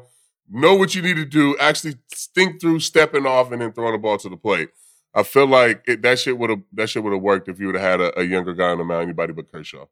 know 0.50 0.76
what 0.76 0.96
you 0.96 1.02
need 1.02 1.16
to 1.18 1.26
do, 1.26 1.58
actually 1.60 1.96
think 2.12 2.62
through 2.62 2.80
stepping 2.80 3.26
off 3.26 3.52
and 3.52 3.62
then 3.62 3.72
throwing 3.74 3.94
the 3.94 3.98
ball 3.98 4.18
to 4.20 4.30
the 4.30 4.38
plate. 4.38 4.70
I 5.14 5.24
feel 5.24 5.48
like 5.48 5.84
it, 5.88 6.02
that 6.04 6.20
shit 6.20 6.38
would 6.38 6.50
have 6.50 6.62
that 6.74 6.90
shit 6.90 7.04
would 7.04 7.14
have 7.14 7.22
worked 7.22 7.48
if 7.48 7.60
you 7.60 7.68
would 7.68 7.76
have 7.76 8.00
had 8.00 8.02
a, 8.02 8.20
a 8.20 8.24
younger 8.24 8.54
guy 8.54 8.70
on 8.70 8.78
the 8.78 8.84
mound, 8.84 9.04
anybody 9.04 9.34
but 9.34 9.52
Kershaw. 9.52 9.86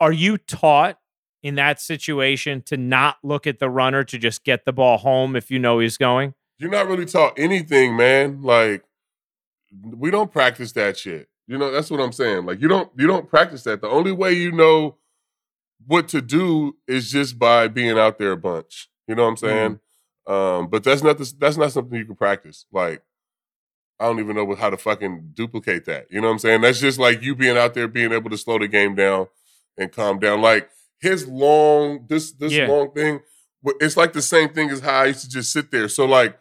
Are 0.00 0.12
you 0.12 0.36
taught 0.36 0.98
in 1.42 1.54
that 1.54 1.80
situation 1.80 2.62
to 2.62 2.76
not 2.76 3.16
look 3.22 3.46
at 3.46 3.58
the 3.58 3.70
runner 3.70 4.04
to 4.04 4.18
just 4.18 4.44
get 4.44 4.64
the 4.64 4.72
ball 4.72 4.98
home 4.98 5.36
if 5.36 5.50
you 5.50 5.58
know 5.58 5.78
he's 5.78 5.96
going? 5.96 6.34
You're 6.58 6.70
not 6.70 6.88
really 6.88 7.06
taught 7.06 7.38
anything, 7.38 7.96
man. 7.96 8.42
Like 8.42 8.84
we 9.82 10.10
don't 10.10 10.30
practice 10.30 10.72
that 10.72 10.98
shit. 10.98 11.28
You 11.46 11.58
know, 11.58 11.70
that's 11.70 11.90
what 11.90 12.00
I'm 12.00 12.12
saying. 12.12 12.46
Like 12.46 12.60
you 12.60 12.68
don't 12.68 12.90
you 12.96 13.06
don't 13.06 13.28
practice 13.28 13.62
that. 13.64 13.80
The 13.80 13.88
only 13.88 14.12
way 14.12 14.32
you 14.32 14.52
know 14.52 14.96
what 15.86 16.08
to 16.08 16.20
do 16.20 16.76
is 16.88 17.10
just 17.10 17.38
by 17.38 17.68
being 17.68 17.98
out 17.98 18.18
there 18.18 18.32
a 18.32 18.36
bunch. 18.36 18.88
You 19.06 19.14
know 19.14 19.22
what 19.22 19.30
I'm 19.30 19.36
saying? 19.36 19.80
Um, 20.26 20.68
but 20.68 20.82
that's 20.82 21.02
not 21.02 21.18
the, 21.18 21.32
that's 21.38 21.56
not 21.56 21.70
something 21.70 21.96
you 21.96 22.04
can 22.04 22.16
practice. 22.16 22.66
Like 22.72 23.02
I 23.98 24.04
don't 24.04 24.20
even 24.20 24.36
know 24.36 24.54
how 24.54 24.70
to 24.70 24.76
fucking 24.76 25.30
duplicate 25.34 25.84
that. 25.86 26.06
You 26.10 26.20
know 26.20 26.26
what 26.28 26.34
I'm 26.34 26.38
saying? 26.38 26.60
That's 26.60 26.80
just 26.80 26.98
like 26.98 27.22
you 27.22 27.34
being 27.34 27.56
out 27.56 27.74
there, 27.74 27.88
being 27.88 28.12
able 28.12 28.30
to 28.30 28.36
slow 28.38 28.58
the 28.58 28.68
game 28.68 28.94
down 28.94 29.28
and 29.78 29.90
calm 29.90 30.18
down. 30.18 30.42
Like 30.42 30.68
his 31.00 31.26
long, 31.26 32.06
this 32.08 32.32
this 32.32 32.52
Yeah. 32.52 32.68
long 32.68 32.92
thing, 32.92 33.20
it's 33.80 33.96
like 33.96 34.12
the 34.12 34.22
same 34.22 34.50
thing 34.50 34.70
as 34.70 34.80
how 34.80 35.02
I 35.02 35.06
used 35.06 35.22
to 35.22 35.28
just 35.30 35.52
sit 35.52 35.70
there. 35.70 35.88
So 35.88 36.04
like, 36.04 36.38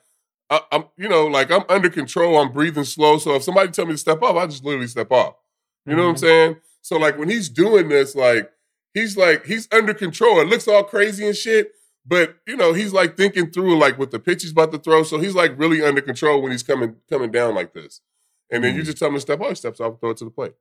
I, 0.49 0.59
I'm 0.71 0.85
you 0.97 1.07
know 1.07 1.27
like 1.27 1.49
I'm 1.51 1.63
under 1.69 1.89
control. 1.89 2.37
I'm 2.37 2.51
breathing 2.51 2.83
slow. 2.83 3.17
So 3.17 3.35
if 3.35 3.43
somebody 3.43 3.71
tell 3.71 3.85
me 3.85 3.93
to 3.93 3.97
step 3.97 4.21
up, 4.21 4.35
I 4.35 4.45
just 4.47 4.63
literally 4.63 4.87
step 4.87 5.11
off. 5.11 5.35
You 5.85 5.95
know 5.95 6.03
what 6.03 6.09
I'm 6.09 6.15
Mhm. 6.15 6.19
saying? 6.19 6.55
So 6.81 6.97
like 6.97 7.17
when 7.17 7.29
he's 7.29 7.47
doing 7.49 7.87
this, 7.89 8.15
like 8.15 8.51
he's 8.93 9.15
like 9.17 9.45
he's 9.45 9.67
under 9.71 9.93
control. 9.93 10.39
It 10.41 10.47
looks 10.47 10.67
all 10.67 10.83
crazy 10.83 11.25
and 11.25 11.35
shit, 11.35 11.71
but 12.05 12.37
you 12.47 12.55
know 12.55 12.73
he's 12.73 12.93
like 12.93 13.17
thinking 13.17 13.51
through 13.51 13.77
like 13.77 13.97
what 13.97 14.11
the 14.11 14.19
pitch 14.19 14.43
he's 14.43 14.51
about 14.51 14.71
to 14.71 14.77
throw. 14.77 15.03
So 15.03 15.19
he's 15.19 15.35
like 15.35 15.57
really 15.57 15.83
under 15.83 16.01
control 16.01 16.41
when 16.41 16.51
he's 16.51 16.63
coming 16.63 16.95
coming 17.09 17.31
down 17.31 17.55
like 17.55 17.73
this. 17.73 18.01
And 18.51 18.63
then 18.63 18.75
you 18.75 18.81
Mm. 18.83 18.85
just 18.85 18.97
tell 18.99 19.07
him 19.09 19.15
to 19.15 19.19
step 19.21 19.41
off, 19.41 19.49
he 19.49 19.55
steps 19.55 19.79
off, 19.79 19.91
and 19.93 19.99
throw 19.99 20.09
it 20.11 20.17
to 20.17 20.25
the 20.25 20.29
plate. 20.31 20.53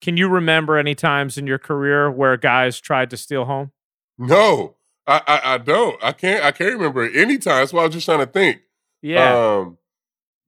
Can 0.00 0.16
you 0.16 0.28
remember 0.28 0.76
any 0.78 0.94
times 0.94 1.36
in 1.38 1.46
your 1.46 1.58
career 1.58 2.10
where 2.10 2.36
guys 2.36 2.80
tried 2.80 3.10
to 3.10 3.16
steal 3.16 3.44
home? 3.44 3.70
No, 4.18 4.76
I, 5.06 5.20
I 5.26 5.54
I 5.54 5.58
don't. 5.58 6.02
I 6.02 6.12
can't. 6.12 6.44
I 6.44 6.50
can't 6.52 6.72
remember 6.72 7.04
any 7.04 7.38
time. 7.38 7.60
That's 7.60 7.72
why 7.72 7.82
I 7.82 7.86
was 7.86 7.94
just 7.94 8.06
trying 8.06 8.20
to 8.20 8.26
think. 8.26 8.62
Yeah. 9.02 9.32
Um, 9.58 9.78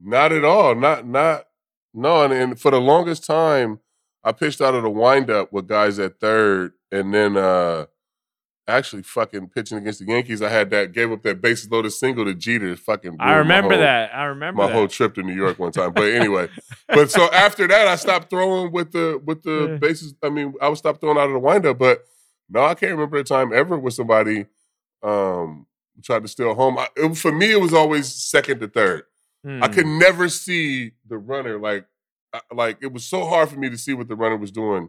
not 0.00 0.32
at 0.32 0.44
all. 0.44 0.74
Not 0.74 1.06
not 1.06 1.46
no. 1.92 2.24
And, 2.24 2.32
and 2.32 2.60
for 2.60 2.70
the 2.70 2.80
longest 2.80 3.26
time, 3.26 3.80
I 4.24 4.32
pitched 4.32 4.60
out 4.60 4.74
of 4.74 4.82
the 4.82 4.90
windup 4.90 5.52
with 5.52 5.68
guys 5.68 5.98
at 5.98 6.18
third, 6.18 6.72
and 6.90 7.12
then 7.14 7.36
uh 7.36 7.86
actually 8.66 9.02
fucking 9.02 9.48
pitching 9.48 9.76
against 9.78 9.98
the 10.00 10.06
Yankees. 10.06 10.40
I 10.42 10.48
had 10.48 10.70
that 10.70 10.92
gave 10.92 11.12
up 11.12 11.22
that 11.22 11.40
bases 11.42 11.70
loaded 11.70 11.90
single 11.92 12.24
to 12.24 12.34
Jeter. 12.34 12.74
Fucking. 12.76 13.16
I 13.20 13.34
remember 13.34 13.70
whole- 13.74 13.80
that. 13.80 14.14
I 14.14 14.24
remember 14.24 14.62
My 14.62 14.68
that. 14.68 14.74
whole 14.74 14.88
trip 14.88 15.14
to 15.16 15.22
New 15.22 15.34
York 15.34 15.58
one 15.58 15.72
time. 15.72 15.92
But 15.92 16.04
anyway, 16.12 16.48
but 16.88 17.10
so 17.10 17.30
after 17.32 17.66
that, 17.68 17.86
I 17.88 17.96
stopped 17.96 18.30
throwing 18.30 18.72
with 18.72 18.92
the 18.92 19.20
with 19.24 19.42
the 19.42 19.68
Yeah. 19.72 19.76
bases. 19.76 20.14
I 20.22 20.30
mean, 20.30 20.54
I 20.62 20.68
would 20.68 20.78
stop 20.78 21.00
throwing 21.00 21.18
out 21.18 21.26
of 21.26 21.32
the 21.32 21.38
windup. 21.38 21.78
But 21.78 22.04
no, 22.48 22.64
I 22.64 22.74
can't 22.74 22.92
remember 22.92 23.16
a 23.18 23.24
time 23.24 23.52
ever 23.52 23.78
with 23.78 23.94
somebody 23.94 24.46
um 25.02 25.66
tried 26.02 26.22
to 26.22 26.28
steal 26.28 26.54
home. 26.54 26.78
I, 26.78 26.88
it, 26.96 27.16
for 27.16 27.30
me, 27.32 27.52
it 27.52 27.60
was 27.60 27.72
always 27.74 28.12
second 28.12 28.60
to 28.60 28.68
third. 28.68 29.04
I 29.46 29.66
Hmm. 29.68 29.72
could 29.74 29.86
never 29.86 30.28
see 30.30 30.92
the 31.06 31.18
runner. 31.18 31.58
Like, 31.58 31.84
like 32.50 32.78
it 32.80 32.92
was 32.92 33.04
so 33.04 33.26
hard 33.26 33.50
for 33.50 33.56
me 33.58 33.68
to 33.68 33.76
see 33.76 33.92
what 33.92 34.08
the 34.08 34.16
runner 34.16 34.36
was 34.38 34.50
doing 34.50 34.88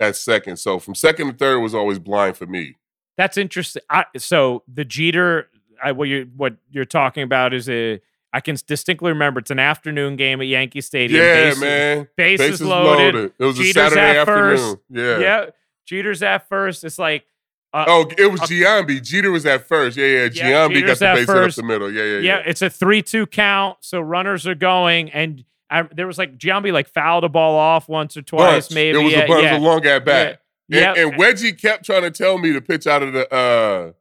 at 0.00 0.16
second. 0.16 0.56
So 0.56 0.78
from 0.80 0.94
second 0.96 1.28
to 1.28 1.32
third 1.34 1.60
was 1.60 1.74
always 1.74 1.98
blind 2.00 2.36
for 2.36 2.46
me. 2.46 2.76
That's 3.16 3.36
interesting. 3.36 3.82
I, 3.90 4.04
so 4.16 4.62
the 4.72 4.84
Jeter, 4.84 5.48
I, 5.82 5.92
what 5.92 6.08
you 6.08 6.30
what 6.36 6.56
you're 6.70 6.84
talking 6.84 7.22
about 7.22 7.52
is 7.54 7.68
a. 7.68 8.00
I 8.34 8.40
can 8.40 8.56
distinctly 8.66 9.10
remember 9.12 9.40
it's 9.40 9.50
an 9.50 9.58
afternoon 9.58 10.16
game 10.16 10.40
at 10.40 10.46
Yankee 10.46 10.80
Stadium. 10.80 11.20
Yeah, 11.22 11.44
bases, 11.50 11.60
man. 11.60 12.08
Bases, 12.16 12.46
Bases 12.46 12.62
loaded. 12.62 13.14
loaded. 13.14 13.32
It 13.38 13.44
was 13.44 13.58
a 13.58 13.62
Jeter's 13.62 13.74
Saturday 13.74 14.18
at 14.18 14.24
first. 14.26 14.62
afternoon. 14.62 14.80
Yeah. 14.88 15.18
Yeah. 15.18 15.46
Jeter's 15.84 16.22
at 16.22 16.48
first. 16.48 16.82
It's 16.84 16.98
like 16.98 17.26
uh, 17.74 17.84
Oh, 17.86 18.10
it 18.16 18.30
was 18.32 18.40
Uh, 18.40 18.46
Giambi. 18.46 19.02
Jeter 19.02 19.30
was 19.30 19.44
at 19.44 19.68
first. 19.68 19.98
Yeah, 19.98 20.06
yeah. 20.06 20.28
Yeah, 20.32 20.44
Giambi 20.68 20.86
got 20.86 20.98
the 20.98 21.04
base 21.14 21.26
first. 21.26 21.58
up 21.58 21.62
the 21.62 21.68
middle. 21.68 21.90
Yeah, 21.92 22.04
yeah, 22.04 22.10
yeah, 22.12 22.20
yeah. 22.20 22.42
it's 22.46 22.62
a 22.62 22.70
three-two 22.70 23.26
count. 23.26 23.76
So 23.80 24.00
runners 24.00 24.46
are 24.46 24.54
going, 24.54 25.10
and 25.10 25.44
I, 25.68 25.82
there 25.82 26.06
was 26.06 26.16
like 26.16 26.38
Giambi 26.38 26.72
like 26.72 26.88
fouled 26.88 27.24
a 27.24 27.28
ball 27.28 27.56
off 27.58 27.86
once 27.86 28.16
or 28.16 28.22
twice, 28.22 28.68
Bunch. 28.68 28.74
maybe. 28.74 28.98
It 28.98 29.04
was 29.04 29.12
a 29.14 29.26
bunch 29.26 29.42
yeah. 29.44 29.56
of 29.56 29.62
long 29.62 29.84
at 29.84 30.04
bat. 30.06 30.40
Yeah. 30.72 30.94
And, 30.94 31.12
and 31.12 31.20
Wedgie 31.20 31.60
kept 31.60 31.84
trying 31.84 32.02
to 32.02 32.10
tell 32.10 32.38
me 32.38 32.52
to 32.52 32.60
pitch 32.60 32.86
out 32.86 33.02
of 33.02 33.12
the 33.12 33.32
uh 33.32 33.92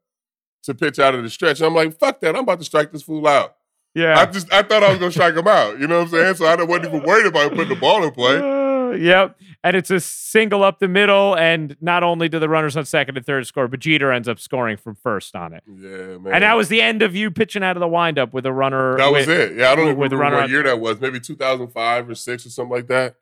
to 0.63 0.73
pitch 0.75 0.99
out 0.99 1.15
of 1.15 1.23
the 1.23 1.29
stretch. 1.29 1.59
And 1.59 1.67
I'm 1.67 1.73
like, 1.75 1.97
fuck 1.97 2.19
that. 2.21 2.35
I'm 2.35 2.43
about 2.43 2.59
to 2.59 2.65
strike 2.65 2.91
this 2.91 3.01
fool 3.03 3.27
out. 3.27 3.55
yeah. 3.95 4.19
I 4.19 4.25
just 4.27 4.51
I 4.53 4.61
thought 4.61 4.83
I 4.83 4.89
was 4.89 4.99
gonna 4.99 5.11
strike 5.11 5.35
him 5.35 5.47
out. 5.47 5.79
You 5.79 5.87
know 5.87 5.97
what 5.99 6.05
I'm 6.05 6.09
saying? 6.09 6.35
So 6.35 6.45
I 6.45 6.55
wasn't 6.63 6.85
even 6.93 7.03
worried 7.03 7.25
about 7.25 7.51
putting 7.51 7.69
the 7.69 7.75
ball 7.75 8.03
in 8.03 8.11
play. 8.11 8.37
Uh, 8.37 8.91
yep. 8.95 9.37
And 9.63 9.75
it's 9.75 9.89
a 9.91 9.99
single 9.99 10.63
up 10.63 10.79
the 10.79 10.87
middle. 10.87 11.35
And 11.37 11.77
not 11.81 12.03
only 12.03 12.27
do 12.29 12.39
the 12.39 12.49
runners 12.49 12.75
on 12.77 12.85
second 12.85 13.15
and 13.17 13.25
third 13.25 13.45
score, 13.47 13.67
but 13.67 13.79
Jeter 13.79 14.11
ends 14.11 14.27
up 14.27 14.39
scoring 14.39 14.75
from 14.77 14.95
first 14.95 15.35
on 15.35 15.53
it. 15.53 15.63
Yeah, 15.67 16.17
man. 16.17 16.33
And 16.33 16.43
that 16.43 16.55
was 16.55 16.67
the 16.67 16.81
end 16.81 17.01
of 17.01 17.15
you 17.15 17.31
pitching 17.31 17.63
out 17.63 17.75
of 17.77 17.79
the 17.81 17.87
windup 17.87 18.33
with 18.33 18.45
a 18.45 18.51
runner. 18.53 18.97
that 18.97 19.11
was 19.11 19.27
with- 19.27 19.39
it. 19.51 19.57
Yeah, 19.57 19.71
I 19.71 19.75
don't 19.75 19.85
even 19.85 19.97
with 19.97 20.11
remember 20.13 20.37
what 20.41 20.49
year 20.49 20.63
that 20.63 20.79
was. 20.79 20.99
Maybe 20.99 21.19
2005 21.19 22.09
or 22.09 22.15
six 22.15 22.45
or 22.45 22.49
something 22.49 22.71
like 22.75 22.87
that. 22.87 23.15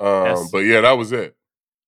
Um, 0.00 0.24
Yes. 0.26 0.50
but 0.52 0.58
yeah, 0.58 0.80
that 0.82 0.92
was 0.92 1.10
it. 1.12 1.34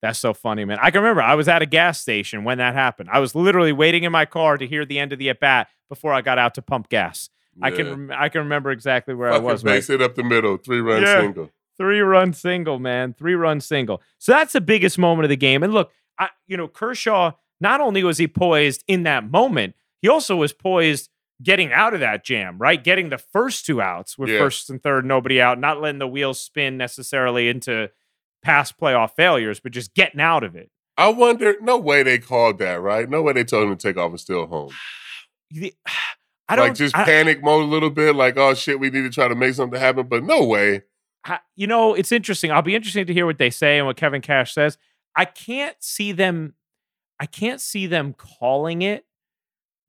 That's 0.02 0.18
so 0.18 0.32
funny, 0.32 0.64
man. 0.64 0.78
I 0.80 0.90
can 0.90 1.02
remember 1.02 1.22
I 1.22 1.34
was 1.34 1.46
at 1.48 1.60
a 1.62 1.66
gas 1.66 2.00
station 2.00 2.44
when 2.44 2.58
that 2.58 2.74
happened. 2.74 3.10
I 3.12 3.18
was 3.18 3.34
literally 3.34 3.72
waiting 3.72 4.04
in 4.04 4.12
my 4.12 4.24
car 4.24 4.56
to 4.56 4.66
hear 4.66 4.84
the 4.86 4.98
end 4.98 5.12
of 5.12 5.18
the 5.18 5.28
at 5.30 5.40
bat 5.40 5.68
before 5.88 6.12
I 6.14 6.22
got 6.22 6.38
out 6.38 6.54
to 6.54 6.62
pump 6.62 6.88
gas. 6.88 7.28
I 7.62 7.70
can 7.70 7.88
rem- 7.90 8.12
I 8.16 8.28
can 8.30 8.42
remember 8.42 8.70
exactly 8.70 9.12
where 9.14 9.30
Fucking 9.32 9.46
I 9.46 9.52
was. 9.52 9.62
man. 9.64 9.74
base 9.74 9.88
hit 9.88 10.00
up 10.00 10.14
the 10.14 10.22
middle, 10.24 10.56
three 10.56 10.80
run 10.80 11.02
Yeah. 11.02 11.20
single. 11.20 11.50
Three 11.76 12.00
run 12.00 12.32
single, 12.32 12.78
man. 12.78 13.12
Three 13.12 13.34
run 13.34 13.60
single. 13.60 14.00
So 14.18 14.32
that's 14.32 14.52
the 14.54 14.60
biggest 14.62 14.98
moment 14.98 15.24
of 15.24 15.28
the 15.30 15.36
game. 15.36 15.62
And 15.62 15.72
look, 15.74 15.90
I 16.18 16.30
you 16.46 16.56
know, 16.56 16.68
Kershaw, 16.68 17.32
not 17.60 17.80
only 17.82 18.02
was 18.02 18.16
he 18.18 18.26
poised 18.28 18.82
in 18.86 19.02
that 19.02 19.30
moment, 19.30 19.74
he 20.00 20.08
also 20.08 20.36
was 20.36 20.52
poised 20.54 21.10
getting 21.42 21.72
out 21.72 21.92
of 21.92 22.00
that 22.00 22.24
jam, 22.24 22.56
right? 22.58 22.82
Getting 22.82 23.08
the 23.10 23.18
first 23.18 23.66
two 23.66 23.82
outs 23.82 24.16
with 24.16 24.30
Yeah. 24.30 24.38
first 24.38 24.70
and 24.70 24.82
third, 24.82 25.04
nobody 25.04 25.40
out, 25.40 25.58
not 25.58 25.80
letting 25.80 25.98
the 25.98 26.08
wheels 26.08 26.40
spin 26.40 26.76
necessarily 26.78 27.48
into 27.48 27.90
past 28.42 28.79
playoff 28.79 29.12
failures, 29.16 29.61
but 29.61 29.72
just 29.72 29.94
getting 29.94 30.20
out 30.20 30.44
of 30.44 30.57
it. 30.57 30.70
I 30.96 31.09
wonder. 31.09 31.55
No 31.61 31.79
way 31.79 32.03
they 32.03 32.18
called 32.18 32.59
that, 32.59 32.81
right? 32.81 33.09
No 33.09 33.22
way 33.22 33.33
they 33.33 33.44
told 33.44 33.68
him 33.68 33.76
to 33.76 33.88
take 33.88 33.96
off 33.96 34.11
and 34.11 34.20
still 34.20 34.46
home. 34.46 34.72
I 36.48 36.57
don't 36.57 36.68
like 36.68 36.74
just 36.74 36.96
I- 36.96 37.05
panic 37.05 37.42
mode 37.44 37.62
a 37.62 37.66
little 37.66 37.90
bit, 37.90 38.16
like 38.16 38.37
oh 38.37 38.55
shit, 38.55 38.81
we 38.81 38.90
need 38.90 39.03
to 39.03 39.11
try 39.11 39.29
to 39.29 39.35
make 39.35 39.55
something 39.55 39.79
happen. 39.79 40.07
But 40.09 40.24
no 40.24 40.44
way. 40.44 40.83
I- 41.24 41.38
you 41.55 41.66
know, 41.66 41.94
it's 41.94 42.11
interesting. 42.12 42.50
I'll 42.50 42.62
be 42.62 42.74
interested 42.74 43.07
to 43.07 43.12
hear 43.14 43.26
what 43.26 43.38
they 43.38 43.50
say 43.50 43.79
and 43.79 43.87
what 43.87 43.96
Kevin 43.96 44.20
Cash 44.20 44.55
says. 44.55 44.76
I 45.14 45.24
can't 45.26 45.76
see 45.81 46.12
them. 46.12 46.55
I 47.20 47.26
can't 47.26 47.61
see 47.61 47.87
them 47.87 48.14
calling 48.14 48.83
it, 48.83 49.05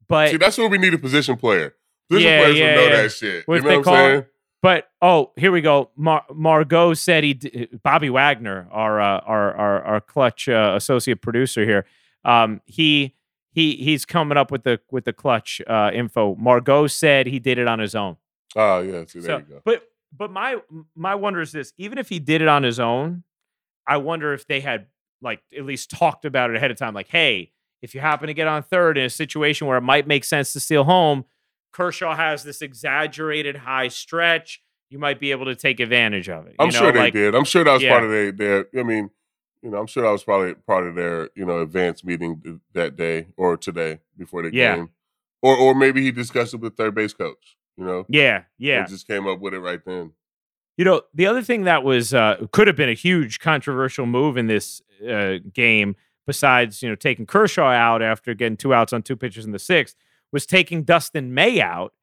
but 0.08 0.32
See, 0.32 0.38
that's 0.38 0.58
where 0.58 0.68
we 0.68 0.78
need 0.78 0.94
a 0.94 0.98
position 0.98 1.38
player. 1.38 1.74
Position 2.10 2.30
Yeah, 2.30 2.40
players 2.42 2.58
yeah, 2.58 2.76
know 2.76 2.84
yeah. 2.84 3.02
that 3.04 3.12
shit. 3.12 3.48
What 3.48 3.56
you 3.56 3.62
know 3.62 3.70
they 3.70 3.78
what 3.78 3.86
call 3.86 3.96
I'm 3.96 4.06
it- 4.06 4.14
saying? 4.14 4.26
But 4.62 4.90
oh, 5.02 5.32
here 5.38 5.52
we 5.52 5.62
go. 5.62 5.90
Mar- 5.96 6.26
Margot 6.34 6.94
said 6.94 7.24
he. 7.24 7.34
D- 7.34 7.68
Bobby 7.84 8.10
Wagner, 8.10 8.68
our 8.72 9.00
uh, 9.02 9.20
our 9.20 9.54
our 9.56 9.82
our 9.84 10.02
clutch 10.02 10.48
uh, 10.50 10.74
associate 10.76 11.22
producer 11.22 11.66
here. 11.66 11.86
Um, 12.24 12.62
he 12.66 13.16
he 13.52 13.76
he's 13.78 14.06
coming 14.06 14.38
up 14.38 14.52
with 14.52 14.64
the 14.64 14.80
with 14.92 15.06
the 15.06 15.14
clutch 15.14 15.62
uh, 15.68 15.92
info. 15.94 16.36
Margot 16.36 16.88
said 16.88 17.28
he 17.28 17.40
did 17.40 17.58
it 17.58 17.68
on 17.68 17.80
his 17.80 17.96
own. 17.96 18.18
Oh 18.56 18.82
yeah, 18.82 19.04
see 19.08 19.20
there 19.20 19.28
So, 19.30 19.38
you 19.40 19.44
go. 19.44 19.62
but 19.66 19.84
but 20.16 20.32
my 20.32 20.58
my 20.96 21.16
wonder 21.16 21.42
is 21.42 21.52
this: 21.52 21.74
even 21.78 21.98
if 21.98 22.10
he 22.10 22.20
did 22.20 22.42
it 22.42 22.48
on 22.48 22.64
his 22.64 22.80
own, 22.80 23.24
I 23.88 23.98
wonder 23.98 24.34
if 24.34 24.46
they 24.48 24.60
had 24.60 24.88
like 25.22 25.42
at 25.58 25.64
least 25.66 25.90
talked 25.90 26.26
about 26.26 26.50
it 26.50 26.56
ahead 26.56 26.72
of 26.72 26.78
time. 26.78 26.94
Like, 26.94 27.08
hey, 27.08 27.52
if 27.82 27.96
you 27.96 28.02
happen 28.02 28.28
to 28.28 28.34
get 28.34 28.48
on 28.48 28.62
third 28.64 28.98
in 28.98 29.06
a 29.06 29.10
situation 29.10 29.68
where 29.68 29.78
it 29.78 29.82
might 29.82 30.06
make 30.08 30.24
sense 30.24 30.54
to 30.54 30.60
steal 30.60 30.84
home, 30.84 31.26
Kershaw 31.72 32.16
has 32.16 32.44
this 32.44 32.62
exaggerated 32.62 33.58
high 33.58 33.88
stretch. 33.88 34.62
You 34.90 35.00
might 35.00 35.20
be 35.20 35.32
able 35.32 35.46
to 35.46 35.56
take 35.56 35.80
advantage 35.80 36.30
of 36.30 36.48
it. 36.48 36.56
I'm 36.60 36.68
know, 36.70 36.72
sure 36.80 36.92
they 36.92 37.00
like, 37.00 37.14
did. 37.14 37.34
I'm 37.34 37.46
sure 37.46 37.64
that 37.64 37.72
was 37.74 37.82
Yeah. 37.84 37.92
part 37.92 38.04
of 38.04 38.10
their, 38.10 38.32
their. 38.32 38.66
I 38.78 38.84
mean, 38.84 39.10
you 39.62 39.70
know, 39.70 39.78
I'm 39.80 39.88
sure 39.88 40.04
that 40.04 40.12
was 40.12 40.24
probably 40.24 40.54
part 40.56 40.86
of 40.88 40.96
their, 40.96 41.30
you 41.36 41.46
know, 41.46 41.62
advance 41.62 42.04
meeting 42.04 42.60
that 42.74 42.96
day 42.98 43.28
or 43.38 43.56
today 43.58 44.00
before 44.18 44.42
the 44.44 44.54
Yeah. 44.54 44.76
game, 44.76 44.90
or 45.42 45.56
or 45.56 45.74
maybe 45.76 46.02
he 46.02 46.12
discussed 46.12 46.54
it 46.54 46.60
with 46.60 46.76
third 46.76 46.94
base 46.96 47.14
coach. 47.14 47.58
You 47.78 47.86
know, 47.86 48.06
Yeah, 48.10 48.44
yeah. 48.58 48.80
and 48.82 48.90
just 48.90 49.08
came 49.08 49.28
up 49.28 49.40
with 49.40 49.54
it 49.54 49.60
right 49.60 49.80
then. 49.86 50.12
You 50.78 50.86
know, 50.86 51.04
the 51.14 51.26
other 51.28 51.42
thing 51.42 51.64
that 51.64 51.84
was 51.84 52.14
uh, 52.14 52.46
could 52.52 52.68
have 52.68 52.76
been 52.76 52.90
a 52.90 52.94
huge 52.94 53.40
controversial 53.40 54.06
move 54.06 54.36
in 54.36 54.48
this 54.48 54.82
uh, 55.08 55.36
game, 55.54 55.96
besides 56.28 56.82
you 56.84 56.90
know 56.90 56.96
taking 56.96 57.26
Kershaw 57.26 57.70
out 57.72 58.02
after 58.02 58.34
getting 58.34 58.58
two 58.58 58.74
outs 58.74 58.92
on 58.94 59.04
two 59.04 59.16
pitches 59.16 59.46
in 59.46 59.52
the 59.52 59.60
sixth, 59.60 59.96
was 60.32 60.46
taking 60.46 60.84
Dustin 60.84 61.34
May 61.34 61.62
out 61.62 61.94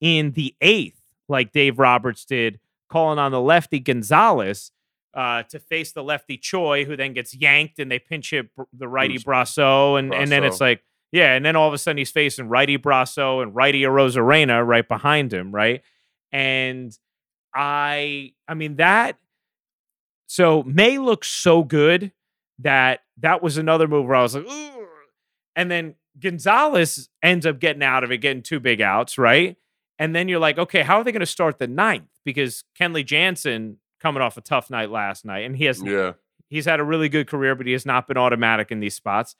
in 0.00 0.32
the 0.32 0.54
eighth, 0.60 1.00
like 1.28 1.52
Dave 1.52 1.78
Roberts 1.78 2.24
did, 2.24 2.60
calling 2.90 3.18
on 3.18 3.32
the 3.32 3.40
lefty 3.40 3.80
Gonzalez 3.80 4.70
uh, 5.14 5.42
to 5.44 5.58
face 5.58 5.92
the 5.92 6.02
lefty 6.02 6.36
Choi, 6.36 6.84
who 6.84 6.96
then 6.96 7.12
gets 7.12 7.34
yanked 7.34 7.78
and 7.78 7.90
they 7.90 7.98
pinch 7.98 8.30
hit 8.30 8.50
the 8.72 8.88
righty 8.88 9.18
Brosseau, 9.18 9.98
and 9.98 10.14
and 10.14 10.30
then 10.30 10.44
it's 10.44 10.60
like 10.60 10.82
yeah, 11.12 11.34
and 11.34 11.44
then 11.44 11.56
all 11.56 11.68
of 11.68 11.74
a 11.74 11.78
sudden 11.78 11.98
he's 11.98 12.10
facing 12.10 12.48
righty 12.48 12.76
Brosseau 12.76 13.42
and 13.42 13.54
righty 13.54 13.82
Arozarena 13.82 14.66
right 14.66 14.86
behind 14.86 15.32
him, 15.32 15.52
right, 15.52 15.82
and 16.32 16.96
I 17.54 18.32
I 18.46 18.54
mean 18.54 18.76
that 18.76 19.18
so 20.26 20.62
May 20.64 20.98
looks 20.98 21.28
so 21.28 21.62
good 21.62 22.12
that 22.58 23.00
that 23.18 23.42
was 23.42 23.58
another 23.58 23.88
move 23.88 24.06
where 24.06 24.16
I 24.16 24.22
was 24.22 24.34
like, 24.34 24.44
Ooh. 24.44 24.86
and 25.54 25.70
then 25.70 25.94
Gonzalez 26.18 27.08
ends 27.22 27.46
up 27.46 27.58
getting 27.58 27.82
out 27.82 28.04
of 28.04 28.10
it, 28.10 28.18
getting 28.18 28.42
two 28.42 28.60
big 28.60 28.80
outs, 28.80 29.18
right? 29.18 29.56
And 29.98 30.14
then 30.14 30.28
you're 30.28 30.40
like, 30.40 30.58
okay, 30.58 30.82
how 30.82 30.98
are 30.98 31.04
they 31.04 31.12
going 31.12 31.20
to 31.20 31.26
start 31.26 31.58
the 31.58 31.66
ninth? 31.66 32.08
Because 32.24 32.64
Kenley 32.78 33.04
Jansen 33.04 33.78
coming 34.00 34.22
off 34.22 34.36
a 34.36 34.40
tough 34.40 34.70
night 34.70 34.90
last 34.90 35.24
night, 35.24 35.44
and 35.44 35.56
he 35.56 35.64
has 35.64 35.82
Yeah, 35.82 36.12
he's 36.48 36.66
had 36.66 36.80
a 36.80 36.84
really 36.84 37.08
good 37.08 37.26
career, 37.26 37.54
but 37.54 37.66
he 37.66 37.72
has 37.72 37.86
not 37.86 38.06
been 38.06 38.16
automatic 38.16 38.70
in 38.70 38.80
these 38.80 38.94
spots. 38.94 39.36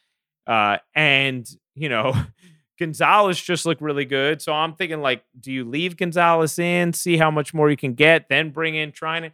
Uh, 0.46 0.78
and 0.94 1.48
you 1.74 1.88
know, 1.88 2.14
Gonzalez 2.78 3.40
just 3.40 3.66
looked 3.66 3.80
really 3.80 4.04
good. 4.04 4.40
So 4.42 4.52
I'm 4.52 4.74
thinking, 4.74 5.00
like, 5.00 5.24
do 5.38 5.52
you 5.52 5.64
leave 5.64 5.96
Gonzalez 5.96 6.58
in, 6.58 6.92
see 6.92 7.16
how 7.16 7.30
much 7.30 7.54
more 7.54 7.70
you 7.70 7.76
can 7.76 7.94
get, 7.94 8.28
then 8.28 8.50
bring 8.50 8.74
in 8.74 8.92
Treinen? 8.92 9.32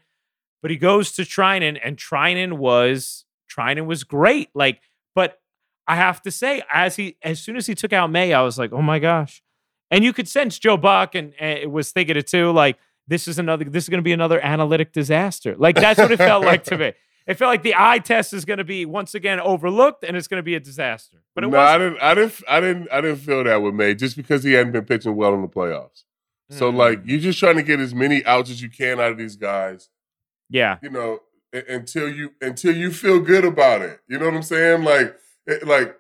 But 0.61 0.71
he 0.71 0.77
goes 0.77 1.13
to 1.13 1.23
Treinen, 1.23 1.79
and 1.83 1.97
Treinen 1.97 2.55
was 2.55 3.25
Treinen 3.51 3.87
was 3.87 4.05
great. 4.05 4.49
Like, 4.55 4.81
but 5.15 5.39
I 5.87 5.97
have 5.97 6.23
to 6.23 6.31
say, 6.31 6.63
as 6.73 6.97
he 6.97 7.17
as 7.23 7.41
soon 7.41 7.57
as 7.57 7.67
he 7.67 7.75
took 7.75 7.93
out 7.93 8.11
May, 8.11 8.33
I 8.33 8.43
was 8.43 8.59
like, 8.59 8.73
oh 8.73 8.83
my 8.83 8.99
gosh. 8.99 9.43
And 9.91 10.05
you 10.05 10.13
could 10.13 10.29
sense 10.29 10.59
Joe 10.59 10.77
Buck 10.77 11.15
and, 11.15 11.35
and 11.39 11.59
it 11.59 11.71
was 11.71 11.93
thinking 11.93 12.17
it 12.17 12.27
too, 12.27 12.51
like 12.53 12.79
this 13.09 13.27
is 13.29 13.39
another 13.39 13.65
this 13.65 13.85
is 13.85 13.89
gonna 13.89 14.03
be 14.03 14.13
another 14.13 14.41
analytic 14.41 14.93
disaster. 14.93 15.55
Like 15.59 15.77
that's 15.77 15.99
what 15.99 16.13
it 16.13 16.17
felt 16.19 16.45
like 16.45 16.65
to 16.65 16.79
me. 16.79 16.93
It 17.27 17.35
felt 17.35 17.51
like 17.51 17.63
the 17.63 17.75
eye 17.77 17.99
test 17.99 18.33
is 18.33 18.45
gonna 18.45 18.65
be 18.65 18.85
once 18.87 19.15
again 19.15 19.39
overlooked 19.39 20.03
and 20.03 20.17
it's 20.17 20.27
gonna 20.29 20.43
be 20.43 20.55
a 20.55 20.61
disaster. 20.61 21.19
But 21.35 21.45
it 21.45 21.51
no, 21.51 21.59
I 21.59 21.79
didn't. 21.79 21.99
I 22.01 22.15
didn't. 22.15 22.35
I 22.49 22.61
didn't. 22.61 22.89
I 22.93 23.01
didn't 23.01 23.19
feel 23.19 23.45
that 23.45 23.63
with 23.63 23.75
May 23.75 23.95
just 23.95 24.17
because 24.17 24.43
he 24.45 24.53
hadn't 24.55 24.73
been 24.73 24.85
pitching 24.85 25.15
well 25.15 25.35
in 25.35 25.43
the 25.43 25.49
playoffs. 25.49 26.05
So 26.51 26.71
Mm. 26.73 26.77
like, 26.77 27.01
you're 27.05 27.21
just 27.21 27.39
trying 27.39 27.57
to 27.57 27.63
get 27.63 27.81
as 27.81 27.95
many 27.95 28.25
outs 28.27 28.51
as 28.51 28.61
you 28.61 28.69
can 28.71 28.99
out 29.01 29.13
of 29.13 29.19
these 29.19 29.37
guys. 29.37 29.89
yeah. 30.51 30.79
you 30.83 30.91
know, 30.91 31.21
until 31.69 32.09
you 32.13 32.33
until 32.41 32.75
you 32.77 32.91
feel 32.91 33.21
good 33.21 33.45
about 33.45 33.83
it. 33.83 34.01
You 34.09 34.19
know 34.19 34.25
what 34.27 34.35
I'm 34.35 34.43
saying? 34.43 34.83
Like, 34.85 35.17
it, 35.47 35.67
like 35.67 35.97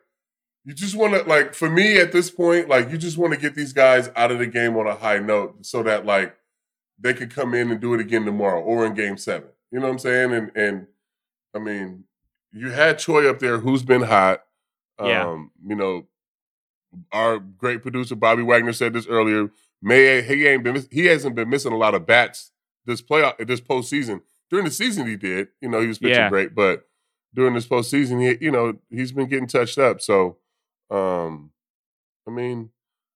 you 0.64 0.74
just 0.74 0.94
want 0.94 1.14
to 1.14 1.22
like 1.28 1.54
for 1.54 1.68
me 1.68 1.98
at 1.98 2.12
this 2.12 2.30
point, 2.30 2.68
like 2.68 2.90
you 2.90 2.98
just 2.98 3.18
want 3.18 3.32
to 3.34 3.38
get 3.40 3.54
these 3.54 3.72
guys 3.72 4.10
out 4.14 4.30
of 4.30 4.38
the 4.38 4.46
game 4.46 4.76
on 4.76 4.86
a 4.86 4.94
high 4.94 5.18
note 5.18 5.64
so 5.66 5.82
that 5.82 6.06
like 6.06 6.36
they 6.98 7.14
could 7.14 7.34
come 7.34 7.54
in 7.54 7.70
and 7.70 7.80
do 7.80 7.94
it 7.94 8.00
again 8.00 8.24
tomorrow 8.24 8.60
or 8.60 8.86
in 8.86 8.94
Game 8.94 9.16
Seven. 9.16 9.48
You 9.70 9.80
know 9.80 9.86
what 9.86 9.92
I'm 9.92 9.98
saying? 9.98 10.32
And 10.32 10.52
and 10.54 10.86
I 11.54 11.58
mean, 11.58 12.04
you 12.52 12.70
had 12.70 12.98
Troy 12.98 13.28
up 13.28 13.38
there 13.40 13.58
who's 13.58 13.82
been 13.82 14.02
hot. 14.02 14.42
Yeah. 15.02 15.26
Um, 15.28 15.50
you 15.66 15.74
know, 15.74 16.06
our 17.10 17.38
great 17.38 17.82
producer 17.82 18.14
Bobby 18.14 18.42
Wagner 18.42 18.72
said 18.72 18.92
this 18.92 19.06
earlier. 19.06 19.50
May 19.80 20.22
he 20.22 20.46
ain't 20.46 20.62
been 20.62 20.86
he 20.92 21.06
hasn't 21.06 21.34
been 21.34 21.50
missing 21.50 21.72
a 21.72 21.76
lot 21.76 21.94
of 21.94 22.06
bats 22.06 22.52
this 22.86 23.02
playoff 23.02 23.44
this 23.46 23.60
postseason. 23.60 24.20
During 24.50 24.64
the 24.66 24.70
season 24.70 25.06
he 25.06 25.16
did, 25.16 25.48
you 25.60 25.68
know, 25.68 25.80
he 25.80 25.88
was 25.88 25.98
pitching 25.98 26.14
Yeah. 26.16 26.28
great, 26.28 26.54
but 26.54 26.84
during 27.34 27.54
this 27.54 27.66
postseason, 27.66 28.20
he 28.20 28.44
you 28.44 28.50
know, 28.50 28.74
he's 28.90 29.12
been 29.12 29.28
getting 29.28 29.46
touched 29.48 29.78
up. 29.78 30.00
So 30.00 30.36
um 30.90 31.50
I 32.26 32.30
mean, 32.30 32.70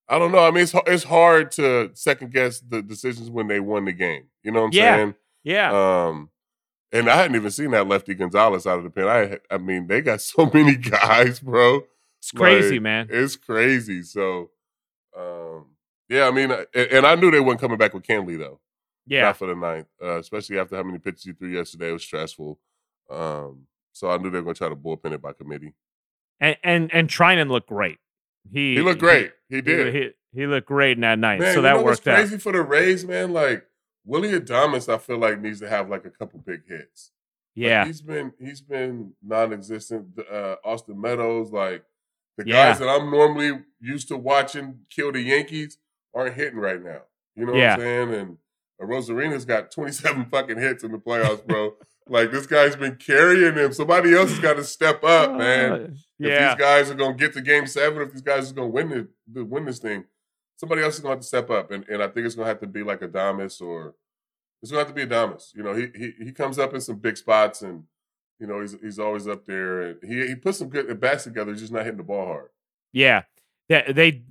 I 0.09 0.19
don't 0.19 0.33
know. 0.33 0.39
I 0.47 0.51
mean, 0.51 0.63
it's 0.65 0.75
it's 0.87 1.05
hard 1.05 1.51
to 1.53 1.91
second 1.95 2.33
guess 2.33 2.61
the 2.61 2.83
decisions 2.83 3.31
when 3.31 3.49
they 3.49 3.61
won 3.61 3.85
the 3.85 3.93
game. 3.93 4.25
You 4.43 4.53
know 4.53 4.61
what 4.63 4.67
I'm 4.69 4.73
Yeah. 4.73 4.97
saying? 4.97 5.15
Yeah. 5.45 6.07
Um, 6.07 6.31
and 6.93 7.09
I 7.11 7.17
hadn't 7.17 7.37
even 7.37 7.51
seen 7.51 7.73
that 7.73 7.87
lefty 7.89 8.15
Gonzalez 8.15 8.67
out 8.67 8.79
of 8.79 8.85
the 8.85 8.91
pen. 8.91 9.09
I, 9.09 9.39
I 9.53 9.59
mean, 9.59 9.87
they 9.89 10.01
got 10.01 10.21
so 10.23 10.51
many 10.53 10.77
guys, 10.77 11.41
bro. 11.41 11.83
It's 12.19 12.31
crazy, 12.33 12.77
Like, 12.77 12.83
man. 12.83 13.09
It's 13.11 13.37
crazy. 13.37 14.03
So, 14.03 14.51
um, 15.17 15.67
yeah, 16.09 16.27
I 16.27 16.31
mean, 16.31 16.51
and, 16.51 16.67
and 16.75 17.07
I 17.07 17.15
knew 17.17 17.31
they 17.31 17.41
weren't 17.41 17.61
coming 17.61 17.79
back 17.79 17.95
with 17.95 18.05
Kenley 18.05 18.39
though. 18.39 18.61
Yeah. 19.07 19.23
Not 19.23 19.37
for 19.37 19.47
the 19.47 19.55
ninth, 19.55 19.87
uh, 20.03 20.19
especially 20.19 20.59
after 20.59 20.77
how 20.77 20.83
many 20.83 20.99
pitches 20.99 21.23
he 21.25 21.33
threw 21.33 21.49
yesterday. 21.49 21.91
It 21.91 21.93
was 21.93 22.03
stressful. 22.03 22.59
Um, 23.11 23.67
so 23.97 24.11
I 24.11 24.19
knew 24.19 24.31
they 24.31 24.39
were 24.39 24.45
going 24.45 24.55
to 24.55 24.59
try 24.59 24.69
to 24.69 24.77
bullpen 24.77 25.13
it 25.13 25.23
by 25.23 25.33
committee. 25.33 25.73
And 26.41 26.57
and 26.63 26.93
and 26.95 27.09
Treinen 27.09 27.49
looked 27.51 27.69
great. 27.69 27.99
He 28.53 28.75
He 28.75 28.83
looked 28.83 29.01
great. 29.01 29.33
He 29.49 29.57
He, 29.57 29.63
did. 29.63 29.95
he, 29.95 30.11
he 30.41 30.47
looked 30.47 30.67
great 30.69 30.97
in 30.99 31.01
that 31.01 31.19
night. 31.19 31.41
Man, 31.41 31.53
so 31.53 31.59
you 31.61 31.63
that 31.63 31.77
know 31.77 31.83
what's 31.83 31.99
worked 32.01 32.09
out. 32.09 32.17
crazy 32.17 32.39
for 32.39 32.53
the 32.53 32.63
Rays, 32.63 33.05
man? 33.07 33.33
Like 33.33 33.65
Willy 34.05 34.33
Adames, 34.39 34.93
I 34.93 34.99
feel 34.99 35.19
like 35.19 35.41
needs 35.41 35.61
to 35.61 35.69
have 35.69 35.89
like 35.89 36.05
a 36.05 36.11
couple 36.11 36.39
big 36.41 36.63
hits. 36.69 37.11
Like, 37.57 37.65
Yeah. 37.65 37.87
he's 37.87 38.03
been 38.03 38.33
he's 38.39 38.61
been 38.61 39.15
non-existent. 39.23 40.19
Uh, 40.31 40.57
Austin 40.65 41.01
Meadows, 41.01 41.51
like 41.53 41.85
the 42.37 42.47
Yeah. 42.47 42.69
guys 42.71 42.79
that 42.81 42.89
I'm 42.89 43.11
normally 43.11 43.63
used 43.81 44.09
to 44.09 44.17
watching 44.19 44.81
kill 44.91 45.13
the 45.13 45.23
Yankees 45.23 45.79
aren't 46.15 46.35
hitting 46.35 46.59
right 46.59 46.83
now. 46.83 47.03
You 47.35 47.47
know 47.47 47.55
Yeah. 47.55 47.77
what 47.77 47.87
I'm 47.87 48.11
saying? 48.11 48.15
And 48.21 48.39
Arozarena's 48.81 49.45
got 49.45 49.71
27 49.71 50.27
fucking 50.31 50.59
hits 50.59 50.85
in 50.85 50.93
the 50.93 50.99
playoffs, 50.99 51.47
bro. 51.47 51.75
like 52.09 52.31
this 52.31 52.47
guy's 52.47 52.77
been 52.77 52.97
carrying 52.97 53.55
them. 53.55 53.73
Somebody 53.73 54.15
else 54.15 54.31
has 54.31 54.39
got 54.39 54.55
to 54.57 54.65
step 54.65 55.03
up, 55.05 55.33
man. 55.37 55.73
Uh, 55.73 55.77
If 56.19 56.29
these 56.51 56.59
guys 56.61 56.91
are 56.91 56.95
gonna 56.95 57.15
get 57.15 57.33
to 57.35 57.41
game 57.41 57.67
seven, 57.67 58.03
if 58.03 58.13
these 58.13 58.23
guys 58.23 58.51
are 58.51 58.55
gonna 58.55 58.69
win 58.69 58.93
it, 58.93 59.09
win 59.49 59.65
this 59.65 59.79
thing, 59.79 60.05
somebody 60.57 60.83
else 60.83 60.95
is 60.95 61.01
gonna 61.01 61.15
have 61.15 61.21
to 61.21 61.27
step 61.27 61.51
up. 61.51 61.71
And 61.71 61.87
and 61.89 62.03
I 62.03 62.09
think 62.09 62.27
it's 62.27 62.35
gonna 62.35 62.49
have 62.49 62.61
to 62.61 62.67
be 62.67 62.83
like 62.83 63.01
Adames 63.01 63.61
or 63.61 63.95
it's 64.63 64.71
gonna 64.71 64.85
have 64.85 64.95
to 64.95 64.95
be 64.95 65.07
Adames. 65.07 65.55
You 65.55 65.63
know, 65.63 65.75
he 65.75 65.89
he 65.95 66.13
he 66.27 66.33
comes 66.33 66.59
up 66.59 66.75
in 66.75 66.81
some 66.81 66.97
big 66.97 67.17
spots 67.17 67.63
and 67.63 67.85
you 68.39 68.47
know 68.47 68.61
he's 68.61 68.77
he's 68.81 68.99
always 68.99 69.27
up 69.27 69.45
there 69.47 69.81
and 69.83 69.99
he 70.03 70.27
he 70.29 70.35
puts 70.35 70.59
some 70.59 70.69
good 70.69 71.01
bats 71.01 71.25
together, 71.25 71.51
he's 71.53 71.61
just 71.61 71.73
not 71.73 71.85
hitting 71.85 71.99
the 71.99 72.03
ball 72.05 72.27
hard. 72.27 72.49
Yeah. 72.93 73.23
They, 73.69 73.93
they 73.93 74.23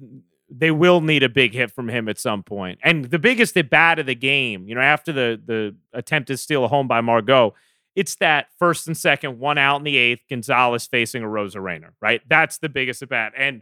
they 0.50 0.72
will 0.72 1.02
need 1.02 1.24
a 1.24 1.30
big 1.30 1.54
hit 1.54 1.72
from 1.72 1.90
him 1.90 2.08
at 2.08 2.20
some 2.20 2.44
point. 2.44 2.80
And 2.84 3.06
the 3.06 3.20
biggest 3.20 3.58
at 3.58 3.70
bat 3.70 4.00
of 4.00 4.06
the 4.06 4.16
game, 4.16 4.68
you 4.68 4.76
know, 4.76 4.82
after 4.82 5.12
the 5.12 5.42
the 5.44 5.76
attempt 5.94 6.28
to 6.28 6.38
steal 6.38 6.64
a 6.64 6.68
home 6.68 6.88
by 6.88 7.02
Margot, 7.02 7.54
it's 7.96 8.16
that 8.16 8.48
first 8.60 8.88
and 8.88 8.98
second, 8.98 9.40
one 9.40 9.58
out 9.58 9.78
in 9.78 9.84
the 9.84 9.98
eighth, 9.98 10.24
Gonzalez 10.30 10.86
facing 10.86 11.24
Arozarena, 11.24 11.90
right? 12.02 12.22
That's 12.28 12.58
the 12.58 12.70
biggest 12.70 13.02
at 13.02 13.10
bat. 13.10 13.34
And 13.38 13.62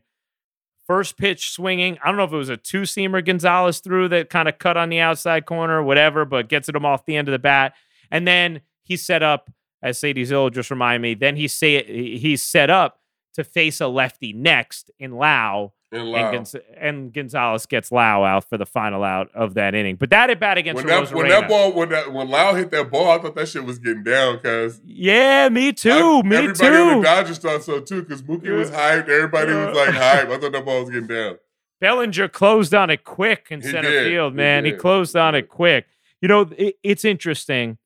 first 0.88 1.17
pitch 1.17 1.52
swinging, 1.52 1.98
I 2.04 2.08
don't 2.08 2.17
know 2.17 2.24
if 2.24 2.34
it 2.34 2.38
was 2.38 2.50
a 2.50 2.58
two 2.58 2.82
seamer 2.82 3.24
Gonzalez 3.24 3.80
threw 3.80 4.10
that 4.10 4.30
kind 4.30 4.50
of 4.50 4.58
cut 4.58 4.76
on 4.76 4.89
the 4.89 5.00
outside 5.00 5.46
corner 5.46 5.80
or 5.80 5.84
whatever, 5.84 6.26
but 6.26 6.50
gets 6.50 6.67
it 6.67 6.76
him 6.76 6.86
off 6.86 7.06
the 7.06 7.15
end 7.15 7.28
of 7.28 7.32
the 7.32 7.39
bat. 7.39 7.74
And 8.12 8.28
then 8.28 8.62
he 8.84 8.98
set 8.98 9.24
up, 9.24 9.52
as 9.82 10.00
Sadie 10.00 10.24
Zill 10.24 10.52
just 10.52 10.72
reminded 10.72 11.02
me, 11.02 11.13
then 11.13 11.36
he 11.36 11.48
say 11.48 11.84
he's 12.17 12.41
set 12.41 12.69
up 12.69 13.00
to 13.36 13.43
face 13.43 13.82
a 13.82 13.88
lefty 13.88 14.34
next 14.34 14.91
in 15.00 15.12
Lowe, 15.12 15.74
And 15.93 16.08
and, 16.15 16.45
Gonz- 16.45 16.62
and 16.77 17.13
Gonzalez 17.13 17.65
gets 17.65 17.91
Lowe 17.91 18.23
out 18.23 18.49
for 18.49 18.58
the 18.58 18.65
final 18.65 19.03
out 19.03 19.29
of 19.34 19.53
that 19.53 19.75
inning. 19.75 19.95
But 19.95 20.10
that 20.10 20.29
at 20.29 20.39
bat 20.39 20.58
against 20.58 20.77
when 20.77 20.88
that 20.88 21.13
when 21.13 21.27
that 21.29 21.47
ball 21.47 21.71
when 21.73 21.89
that 21.89 22.12
when 22.12 22.29
Lowe 22.29 22.56
hit 22.56 22.71
that 22.71 22.89
ball, 22.89 23.12
I 23.12 23.19
thought 23.19 23.36
that 23.36 23.47
shit 23.47 23.63
was 23.63 23.79
getting 23.79 24.03
down 24.03 24.38
because 24.38 24.82
yeah, 24.86 25.49
me 25.49 25.71
too, 25.73 26.23
me 26.23 26.38
everybody 26.38 26.75
too. 26.75 26.89
in 26.91 26.97
the 26.99 27.03
Dodgers 27.03 27.38
thought 27.38 27.63
so 27.63 27.79
too 27.79 28.01
because 28.01 28.23
Mookie 28.23 28.56
was 28.58 28.71
hyped, 28.71 29.08
everybody 29.10 29.53
was 29.53 29.75
like 29.75 29.89
hyped. 29.89 30.32
I 30.32 30.39
thought 30.39 30.51
that 30.51 30.65
ball 30.65 30.82
was 30.82 30.89
getting 30.89 31.08
down. 31.08 31.38
Bellinger 31.79 32.29
closed 32.29 32.73
on 32.73 32.89
it 32.89 33.03
quick 33.03 33.47
in 33.49 33.62
He 33.62 33.67
center 33.67 33.89
did. 33.91 34.08
field, 34.08 34.34
man. 34.34 34.63
He, 34.63 34.71
did. 34.71 34.79
closed 34.79 35.17
on 35.17 35.36
it 35.36 35.49
quick. 35.49 35.86
You 36.21 36.29
know, 36.29 36.49
it, 36.58 36.75
it's 36.82 37.03
interesting. 37.03 37.77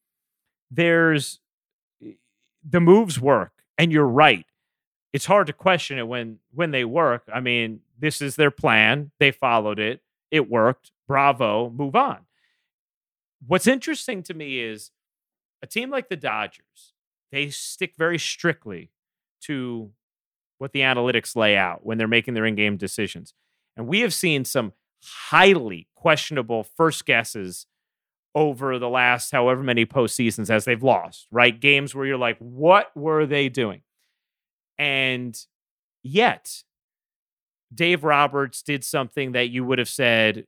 There's 0.69 1.39
the 2.63 2.79
moves 2.79 3.19
work, 3.19 3.53
and 3.77 3.91
you're 3.91 4.07
right. 4.07 4.45
It's 5.13 5.25
hard 5.25 5.47
to 5.47 5.53
question 5.53 5.97
it 5.97 6.07
when 6.07 6.37
when 6.53 6.69
they 6.71 6.85
work. 6.85 7.23
I 7.33 7.39
mean, 7.39 7.79
this 7.97 8.21
is 8.21 8.35
their 8.35 8.51
plan. 8.51 9.11
They 9.19 9.31
followed 9.31 9.79
it. 9.79 10.01
It 10.31 10.49
worked. 10.49 10.91
Bravo. 11.07 11.69
Move 11.69 11.95
on. 11.95 12.19
What's 13.45 13.67
interesting 13.67 14.23
to 14.23 14.33
me 14.33 14.59
is 14.59 14.91
a 15.61 15.67
team 15.67 15.89
like 15.89 16.09
the 16.09 16.15
Dodgers. 16.15 16.93
They 17.31 17.49
stick 17.49 17.93
very 17.97 18.19
strictly 18.19 18.91
to 19.41 19.91
what 20.57 20.71
the 20.71 20.79
analytics 20.79 21.35
lay 21.35 21.55
out 21.55 21.85
when 21.85 21.97
they're 21.97 22.07
making 22.07 22.33
their 22.33 22.45
in-game 22.45 22.77
decisions. 22.77 23.33
And 23.75 23.87
we 23.87 23.99
have 24.01 24.13
seen 24.13 24.43
some 24.43 24.73
highly 25.03 25.87
questionable 25.95 26.63
first 26.63 27.05
guesses 27.05 27.67
over 28.33 28.79
the 28.79 28.89
last 28.89 29.31
however 29.31 29.63
many 29.63 29.85
postseasons 29.85 30.49
as 30.49 30.65
they've 30.65 30.83
lost, 30.83 31.27
right? 31.31 31.59
Games 31.59 31.93
where 31.93 32.05
you're 32.05 32.17
like, 32.17 32.37
what 32.39 32.95
were 32.95 33.25
they 33.25 33.49
doing? 33.49 33.81
And 34.77 35.39
yet, 36.03 36.63
Dave 37.73 38.03
Roberts 38.03 38.61
did 38.61 38.83
something 38.83 39.33
that 39.33 39.49
you 39.49 39.63
would 39.65 39.79
have 39.79 39.89
said 39.89 40.45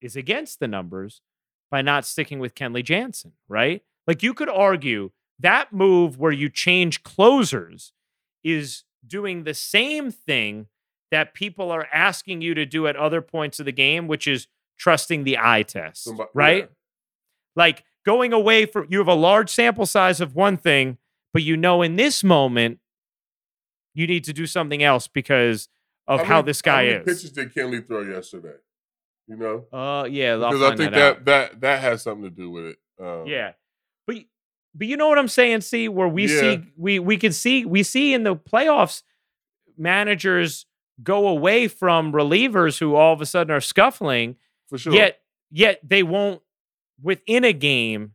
is 0.00 0.16
against 0.16 0.60
the 0.60 0.68
numbers 0.68 1.20
by 1.70 1.82
not 1.82 2.04
sticking 2.04 2.38
with 2.38 2.54
Kenley 2.54 2.84
Jansen, 2.84 3.32
right? 3.48 3.82
Like 4.06 4.22
you 4.22 4.34
could 4.34 4.48
argue 4.48 5.10
that 5.38 5.72
move 5.72 6.18
where 6.18 6.32
you 6.32 6.48
change 6.48 7.02
closers 7.02 7.92
is 8.42 8.84
doing 9.06 9.44
the 9.44 9.54
same 9.54 10.10
thing 10.10 10.66
that 11.10 11.34
people 11.34 11.70
are 11.70 11.88
asking 11.92 12.40
you 12.40 12.54
to 12.54 12.66
do 12.66 12.86
at 12.86 12.96
other 12.96 13.20
points 13.20 13.58
of 13.58 13.66
the 13.66 13.72
game, 13.72 14.06
which 14.06 14.26
is 14.26 14.46
trusting 14.78 15.24
the 15.24 15.38
eye 15.40 15.62
test, 15.62 16.08
right? 16.34 16.64
yeah. 16.64 16.66
Like 17.56 17.84
going 18.04 18.32
away 18.32 18.66
from 18.66 18.86
you 18.90 18.98
have 18.98 19.08
a 19.08 19.14
large 19.14 19.50
sample 19.50 19.86
size 19.86 20.20
of 20.20 20.34
one 20.34 20.56
thing, 20.56 20.98
but 21.32 21.42
you 21.42 21.56
know 21.56 21.82
in 21.82 21.96
this 21.96 22.24
moment 22.24 22.80
you 23.94 24.06
need 24.06 24.24
to 24.24 24.32
do 24.32 24.46
something 24.46 24.82
else 24.82 25.06
because 25.06 25.68
of 26.06 26.20
how, 26.20 26.36
many- 26.36 26.46
this 26.46 26.62
guy 26.62 26.84
many 26.84 26.96
is. 26.98 27.04
pitches 27.04 27.32
did 27.32 27.54
Kenley 27.54 27.86
throw 27.86 28.02
yesterday? 28.02 28.56
You 29.26 29.36
know, 29.36 29.64
Uh, 29.72 30.04
yeah, 30.04 30.36
because 30.36 30.62
I 30.62 30.76
think 30.76 30.92
that, 30.92 31.24
that, 31.24 31.50
that 31.52 31.60
that 31.62 31.80
has 31.80 32.02
something 32.02 32.24
to 32.24 32.30
do 32.30 32.50
with 32.50 32.64
it. 32.66 32.76
Um, 33.00 33.26
Yeah. 33.26 33.52
But 34.06 34.16
but 34.74 34.86
you 34.86 34.96
know 34.98 35.08
what 35.08 35.18
I'm 35.18 35.28
saying, 35.28 35.62
see, 35.62 35.88
where 35.88 36.08
we 36.08 36.26
Yeah. 36.26 36.40
see 36.40 36.62
we 36.76 36.98
we 36.98 37.16
can 37.16 37.32
see 37.32 37.64
we 37.64 37.82
see 37.82 38.12
in 38.12 38.24
the 38.24 38.36
playoffs 38.36 39.02
managers 39.76 40.66
go 41.02 41.26
away 41.26 41.68
from 41.68 42.12
relievers 42.12 42.78
who 42.78 42.94
all 42.94 43.12
of 43.12 43.20
a 43.20 43.26
sudden 43.26 43.50
are 43.52 43.60
scuffling, 43.60 44.36
for 44.68 44.78
sure. 44.78 44.92
yet 44.94 45.20
yet 45.50 45.80
they 45.82 46.02
won't 46.02 46.42
within 47.02 47.44
a 47.44 47.52
game, 47.52 48.14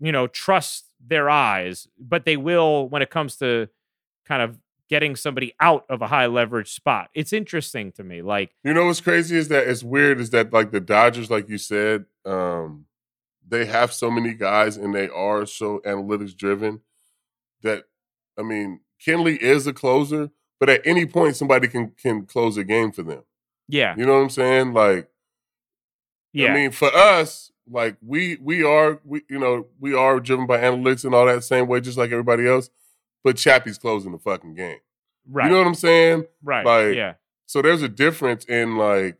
you 0.00 0.10
know, 0.12 0.26
trust 0.26 0.86
their 1.06 1.30
eyes, 1.30 1.86
but 1.98 2.24
they 2.24 2.36
will 2.36 2.88
when 2.88 3.02
it 3.02 3.10
comes 3.10 3.36
to 3.36 3.68
kind 4.26 4.42
of 4.42 4.58
getting 4.88 5.16
somebody 5.16 5.54
out 5.60 5.84
of 5.88 6.02
a 6.02 6.06
high 6.06 6.26
leverage 6.26 6.72
spot. 6.72 7.10
It's 7.14 7.32
interesting 7.32 7.92
to 7.92 8.04
me. 8.04 8.22
Like, 8.22 8.54
You 8.64 8.72
know 8.72 8.86
what's 8.86 9.00
crazy 9.00 9.36
is 9.36 9.48
that 9.48 9.68
it's 9.68 9.82
weird 9.82 10.20
is 10.20 10.30
that 10.30 10.52
like 10.52 10.70
the 10.70 10.80
Dodgers, 10.80 11.30
like 11.30 11.48
you 11.48 11.58
said, 11.58 12.06
um, 12.24 12.86
they 13.46 13.66
have 13.66 13.92
so 13.92 14.10
many 14.10 14.34
guys 14.34 14.76
and 14.76 14.94
they 14.94 15.08
are 15.08 15.46
so 15.46 15.80
analytics 15.86 16.36
driven 16.36 16.80
that 17.62 17.84
I 18.38 18.42
mean, 18.42 18.80
Kenley 19.04 19.36
is 19.36 19.66
a 19.66 19.72
closer, 19.72 20.30
but 20.60 20.68
at 20.68 20.86
any 20.86 21.06
point 21.06 21.36
somebody 21.36 21.68
can 21.68 21.92
can 22.00 22.24
close 22.24 22.56
a 22.56 22.64
game 22.64 22.92
for 22.92 23.02
them. 23.02 23.22
yeah, 23.68 23.94
You 23.96 24.06
know 24.06 24.14
what 24.14 24.22
I'm 24.22 24.30
saying? 24.30 24.72
Like, 24.74 25.08
yeah. 26.32 26.52
I 26.52 26.54
mean, 26.54 26.70
for 26.70 26.94
us, 26.94 27.50
like 27.70 27.96
we 28.00 28.38
we 28.40 28.62
are 28.62 29.00
we 29.04 29.22
you 29.28 29.38
know 29.38 29.66
we 29.80 29.94
are 29.94 30.20
driven 30.20 30.46
by 30.46 30.58
analytics 30.58 31.04
and 31.04 31.14
all 31.14 31.26
that 31.26 31.44
same 31.44 31.66
way, 31.66 31.80
just 31.80 31.98
like 31.98 32.10
everybody 32.10 32.46
else. 32.46 32.70
But 33.24 33.36
Chappie's 33.36 33.78
closing 33.78 34.12
the 34.12 34.18
fucking 34.18 34.54
game. 34.54 34.78
right. 35.30 35.44
You 35.46 35.50
know 35.52 35.58
what 35.58 35.66
I'm 35.66 35.74
saying? 35.74 36.24
right. 36.42 36.64
like, 36.64 36.96
yeah. 36.96 37.14
So 37.46 37.62
there's 37.62 37.82
a 37.82 37.88
difference 37.88 38.44
in 38.44 38.76
like, 38.76 39.18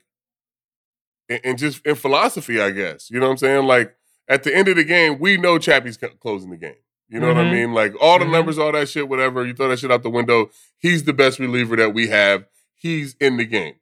in, 1.28 1.38
in 1.44 1.56
just 1.56 1.84
in 1.87 1.94
philosophy, 1.94 2.61
I 2.61 2.70
guess. 2.70 3.11
You 3.11 3.20
know 3.20 3.26
what 3.26 3.32
I'm 3.32 3.38
saying? 3.38 3.64
Like 3.66 3.94
at 4.28 4.42
the 4.44 4.54
end 4.54 4.68
of 4.68 4.76
the 4.76 4.84
game, 4.84 5.18
we 5.18 5.37
know 5.37 5.58
Chappie's 5.58 5.98
c- 5.98 6.06
closing 6.20 6.50
the 6.50 6.56
game. 6.56 6.76
You 7.08 7.20
know 7.20 7.28
what 7.28 7.38
I 7.38 7.44
Mhm. 7.44 7.52
mean? 7.52 7.72
Like 7.74 7.94
all 8.00 8.18
the 8.18 8.26
Mhm. 8.26 8.32
numbers, 8.32 8.58
all 8.58 8.72
that 8.72 8.88
shit, 8.88 9.08
whatever. 9.08 9.44
You 9.46 9.54
throw 9.54 9.68
that 9.68 9.78
shit 9.78 9.90
out 9.90 10.02
the 10.02 10.11
window. 10.11 10.50
He's 10.78 11.04
the 11.04 11.12
best 11.14 11.38
reliever 11.38 11.74
that 11.76 11.94
we 11.94 12.08
have. 12.08 12.46
He's 12.74 13.14
in 13.20 13.37
the 13.38 13.44
game, 13.46 13.76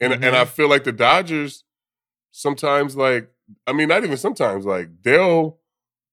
and 0.00 0.12
and 0.14 0.34
I 0.34 0.44
feel 0.46 0.68
like 0.68 0.84
the 0.84 0.92
Dodgers 0.92 1.64
sometimes, 2.32 2.96
like 2.96 3.28
I 3.66 3.72
mean, 3.72 3.88
not 3.88 4.02
even 4.04 4.16
sometimes, 4.16 4.64
like 4.64 4.88
they'll. 5.02 5.58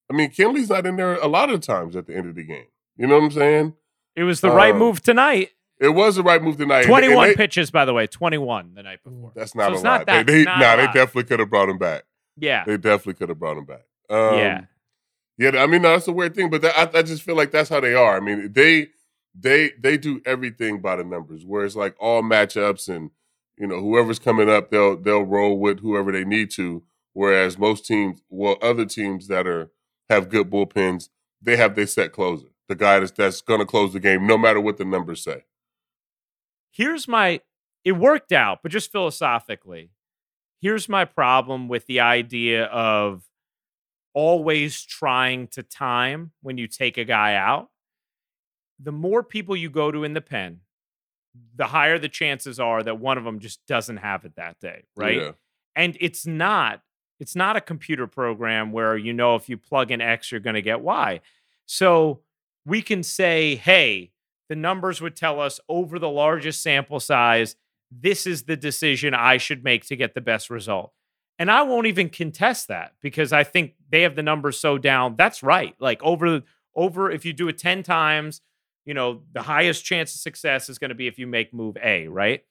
I 0.10 0.14
mean, 0.14 0.30
Kenley's 0.32 0.70
not 0.70 0.86
in 0.86 0.96
there 0.98 1.16
a 1.16 1.28
lot 1.28 1.50
of 1.50 1.60
times 1.62 1.96
at 1.96 2.06
the 2.08 2.16
end 2.16 2.28
of 2.30 2.36
the 2.36 2.44
game. 2.44 2.68
You 2.98 3.08
know 3.08 3.16
what 3.16 3.24
I'm 3.26 3.32
saying? 3.32 3.74
It 4.16 4.24
was 4.24 4.42
the 4.42 4.50
right 4.52 4.74
um, 4.74 4.80
move 4.80 5.02
tonight. 5.02 5.52
It 5.80 5.90
was 5.90 6.16
the 6.16 6.24
right 6.24 6.42
move 6.42 6.58
tonight. 6.58 6.86
and- 6.86 6.94
and 6.94 7.04
21 7.04 7.28
they- 7.30 7.36
pitches, 7.36 7.70
by 7.70 7.86
the 7.86 7.94
way, 7.94 8.08
21 8.08 8.74
the 8.74 8.84
night 8.84 9.04
before. 9.04 9.32
That's 9.36 9.54
not 9.54 9.66
So 9.68 9.72
a 9.72 9.74
it's 9.76 9.84
lot. 9.84 9.90
not 10.00 10.06
that- 10.08 10.26
they, 10.26 10.38
they, 10.40 10.44
nah, 10.46 10.76
they 10.76 10.86
definitely 10.88 11.26
could 11.26 11.40
have 11.40 11.50
brought 11.50 11.70
him 11.70 11.78
back. 11.78 12.04
Yeah. 12.36 12.64
They 12.66 12.78
definitely 12.78 13.14
could 13.16 13.30
have 13.30 13.38
brought 13.40 13.58
him 13.58 13.66
back. 13.66 13.84
Um, 14.10 14.36
yeah. 14.38 14.62
yeah. 15.38 15.62
I 15.62 15.68
mean, 15.68 15.84
no, 15.84 15.90
that's 15.92 16.08
a 16.08 16.12
weird 16.12 16.34
thing, 16.36 16.50
but 16.50 16.62
that, 16.64 16.96
I, 16.96 17.00
I 17.00 17.02
just 17.04 17.22
feel 17.24 17.36
like 17.36 17.52
that's 17.52 17.70
how 17.70 17.80
they 17.80 17.94
are. 17.94 18.18
I 18.18 18.20
mean, 18.20 18.52
they 18.54 18.88
they 19.40 19.72
they 19.80 19.98
do 19.98 20.20
everything 20.26 20.82
by 20.82 20.96
the 20.96 21.04
numbers, 21.04 21.46
where 21.46 21.64
it's 21.66 21.76
like 21.76 21.96
all 22.00 22.24
matchups 22.24 22.90
and 22.90 23.12
you 23.58 23.68
know 23.68 23.80
whoever's 23.80 24.18
coming 24.20 24.50
up, 24.50 24.72
they'll 24.72 24.96
they'll 24.98 25.24
roll 25.24 25.60
with 25.60 25.80
whoever 25.82 26.12
they 26.12 26.24
need 26.26 26.50
to. 26.52 26.84
Whereas 27.14 27.58
most 27.58 27.86
teams, 27.86 28.22
well, 28.30 28.58
other 28.62 28.86
teams 28.86 29.28
that 29.28 29.46
are 29.46 29.70
have 30.10 30.30
good 30.30 30.50
bullpens, 30.50 31.10
they 31.42 31.56
have 31.58 31.76
their 31.76 31.86
set 31.88 32.14
closer, 32.14 32.48
the 32.68 32.76
guy 32.76 33.00
that's 33.00 33.12
that's 33.12 33.42
going 33.42 33.60
to 33.60 33.66
close 33.66 33.94
the 33.94 34.00
game, 34.00 34.28
no 34.28 34.38
matter 34.38 34.60
what 34.60 34.78
the 34.78 34.86
numbers 34.86 35.24
say. 35.24 35.44
here's 36.72 37.08
my 37.08 37.42
it 37.84 37.94
worked 37.94 38.32
out, 38.32 38.60
but 38.64 38.72
just 38.72 38.92
philosophically, 38.92 39.92
here's 40.62 40.90
my 40.90 41.06
problem 41.06 41.68
with 41.70 41.86
the 41.88 42.02
idea 42.02 42.66
of 42.66 43.24
always 44.14 44.82
trying 44.84 45.48
to 45.48 45.64
time 45.64 46.32
when 46.42 46.58
you 46.58 46.68
take 46.68 46.98
a 46.98 47.06
guy 47.06 47.36
out. 47.36 47.70
The 48.80 48.92
more 48.92 49.24
people 49.24 49.56
you 49.56 49.70
go 49.70 49.92
to 49.92 50.04
in 50.04 50.14
the 50.14 50.22
pen, 50.22 50.60
the 51.56 51.68
higher 51.68 51.98
the 51.98 52.10
chances 52.10 52.60
are 52.60 52.84
that 52.84 53.00
one 53.00 53.18
of 53.18 53.24
them 53.24 53.40
just 53.40 53.66
doesn't 53.68 53.98
have 53.98 54.26
it 54.26 54.36
that 54.36 54.60
day, 54.60 54.84
right? 54.96 55.18
Yeah. 55.18 55.32
And 55.76 55.98
it's 56.00 56.26
not 56.26 56.82
it's 57.20 57.36
not 57.36 57.56
a 57.56 57.62
computer 57.62 58.06
program 58.06 58.72
where 58.72 58.98
you 58.98 59.14
know 59.14 59.36
if 59.36 59.50
you 59.50 59.58
plug 59.58 59.92
in 59.92 60.02
X 60.02 60.32
you're 60.32 60.42
going 60.42 60.56
to 60.56 60.62
get 60.62 60.82
Y. 60.82 61.22
So 61.66 62.22
we 62.68 62.82
can 62.82 63.02
say, 63.02 63.56
"Hey, 63.56 64.12
the 64.50 64.56
numbers 64.56 65.02
would 65.02 65.16
tell 65.16 65.40
us 65.40 65.60
over 65.70 65.98
the 65.98 66.10
largest 66.10 66.62
sample 66.62 67.00
size, 67.00 67.56
this 67.90 68.28
is 68.28 68.44
the 68.44 68.58
decision 68.58 69.14
I 69.14 69.38
should 69.38 69.64
make 69.64 69.86
to 69.88 69.96
get 69.96 70.14
the 70.14 70.22
best 70.22 70.50
result." 70.50 70.94
And 71.40 71.52
I 71.52 71.62
won't 71.62 71.88
even 71.88 72.10
contest 72.10 72.68
that 72.68 72.94
because 73.02 73.32
I 73.32 73.44
think 73.44 73.76
they 73.90 74.02
have 74.02 74.16
the 74.16 74.24
numbers 74.24 74.60
so 74.60 74.78
down. 74.78 75.16
That's 75.16 75.44
right. 75.44 75.76
Like 75.80 76.02
over 76.04 76.44
over 76.76 77.12
if 77.12 77.26
you 77.26 77.34
do 77.34 77.48
it 77.48 77.58
10 77.58 77.84
times, 77.84 78.42
you 78.86 78.94
know, 78.94 79.24
the 79.34 79.42
highest 79.44 79.86
chance 79.86 80.14
of 80.14 80.22
success 80.22 80.70
is 80.70 80.78
going 80.78 80.90
to 80.90 80.96
be 80.96 81.08
if 81.08 81.20
you 81.20 81.28
make 81.28 81.54
move 81.54 81.78
A, 81.84 82.08
right? 82.08 82.44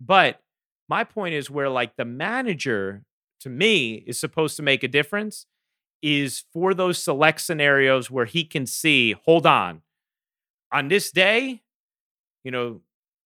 But 0.00 0.40
my 0.88 1.04
point 1.04 1.34
is 1.34 1.50
where 1.50 1.68
like 1.68 1.96
the 1.96 2.04
manager 2.04 3.04
to 3.40 3.50
me 3.50 3.94
is 4.06 4.18
supposed 4.18 4.56
to 4.56 4.62
make 4.62 4.82
a 4.82 4.88
difference 4.88 5.46
is 6.02 6.44
for 6.52 6.74
those 6.74 7.02
select 7.02 7.40
scenarios 7.40 8.10
where 8.10 8.26
he 8.26 8.44
can 8.44 8.66
see, 8.66 9.12
hold 9.24 9.46
on, 9.46 9.82
on 10.72 10.88
this 10.88 11.10
day, 11.10 11.62
you 12.42 12.50
know, 12.50 12.80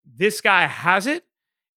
this 0.04 0.40
guy 0.40 0.66
has 0.66 1.07
it 1.07 1.24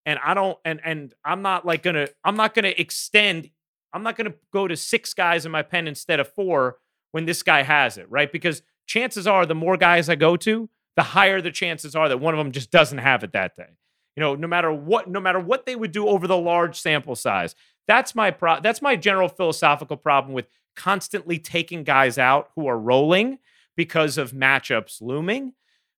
and 0.05 0.19
I 0.23 0.33
don't 0.33 0.57
and 0.65 0.79
and 0.83 1.13
I'm 1.23 1.41
not 1.41 1.65
like 1.65 1.83
gonna 1.83 2.07
I'm 2.23 2.35
not 2.35 2.53
gonna 2.53 2.73
extend 2.77 3.49
I'm 3.93 4.03
not 4.03 4.15
gonna 4.15 4.33
go 4.53 4.67
to 4.67 4.75
six 4.75 5.13
guys 5.13 5.45
in 5.45 5.51
my 5.51 5.63
pen 5.63 5.87
instead 5.87 6.19
of 6.19 6.31
four 6.33 6.77
when 7.11 7.25
this 7.25 7.43
guy 7.43 7.63
has 7.63 7.97
it, 7.97 8.09
right? 8.09 8.31
Because 8.31 8.61
chances 8.85 9.27
are 9.27 9.45
the 9.45 9.55
more 9.55 9.77
guys 9.77 10.09
I 10.09 10.15
go 10.15 10.37
to, 10.37 10.69
the 10.95 11.03
higher 11.03 11.41
the 11.41 11.51
chances 11.51 11.95
are 11.95 12.09
that 12.09 12.19
one 12.19 12.33
of 12.33 12.37
them 12.37 12.51
just 12.51 12.71
doesn't 12.71 12.99
have 12.99 13.23
it 13.23 13.33
that 13.33 13.55
day. 13.55 13.77
You 14.15 14.21
know, 14.21 14.35
no 14.35 14.47
matter 14.47 14.71
what, 14.73 15.09
no 15.09 15.19
matter 15.19 15.39
what 15.39 15.65
they 15.65 15.75
would 15.75 15.91
do 15.91 16.07
over 16.07 16.27
the 16.27 16.37
large 16.37 16.79
sample 16.79 17.15
size. 17.15 17.55
That's 17.87 18.13
my 18.13 18.31
pro 18.31 18.59
that's 18.61 18.81
my 18.81 18.95
general 18.95 19.27
philosophical 19.27 19.97
problem 19.97 20.33
with 20.33 20.47
constantly 20.75 21.37
taking 21.39 21.83
guys 21.83 22.17
out 22.17 22.49
who 22.55 22.67
are 22.67 22.77
rolling 22.79 23.39
because 23.75 24.17
of 24.17 24.31
matchups 24.31 25.01
looming. 25.01 25.53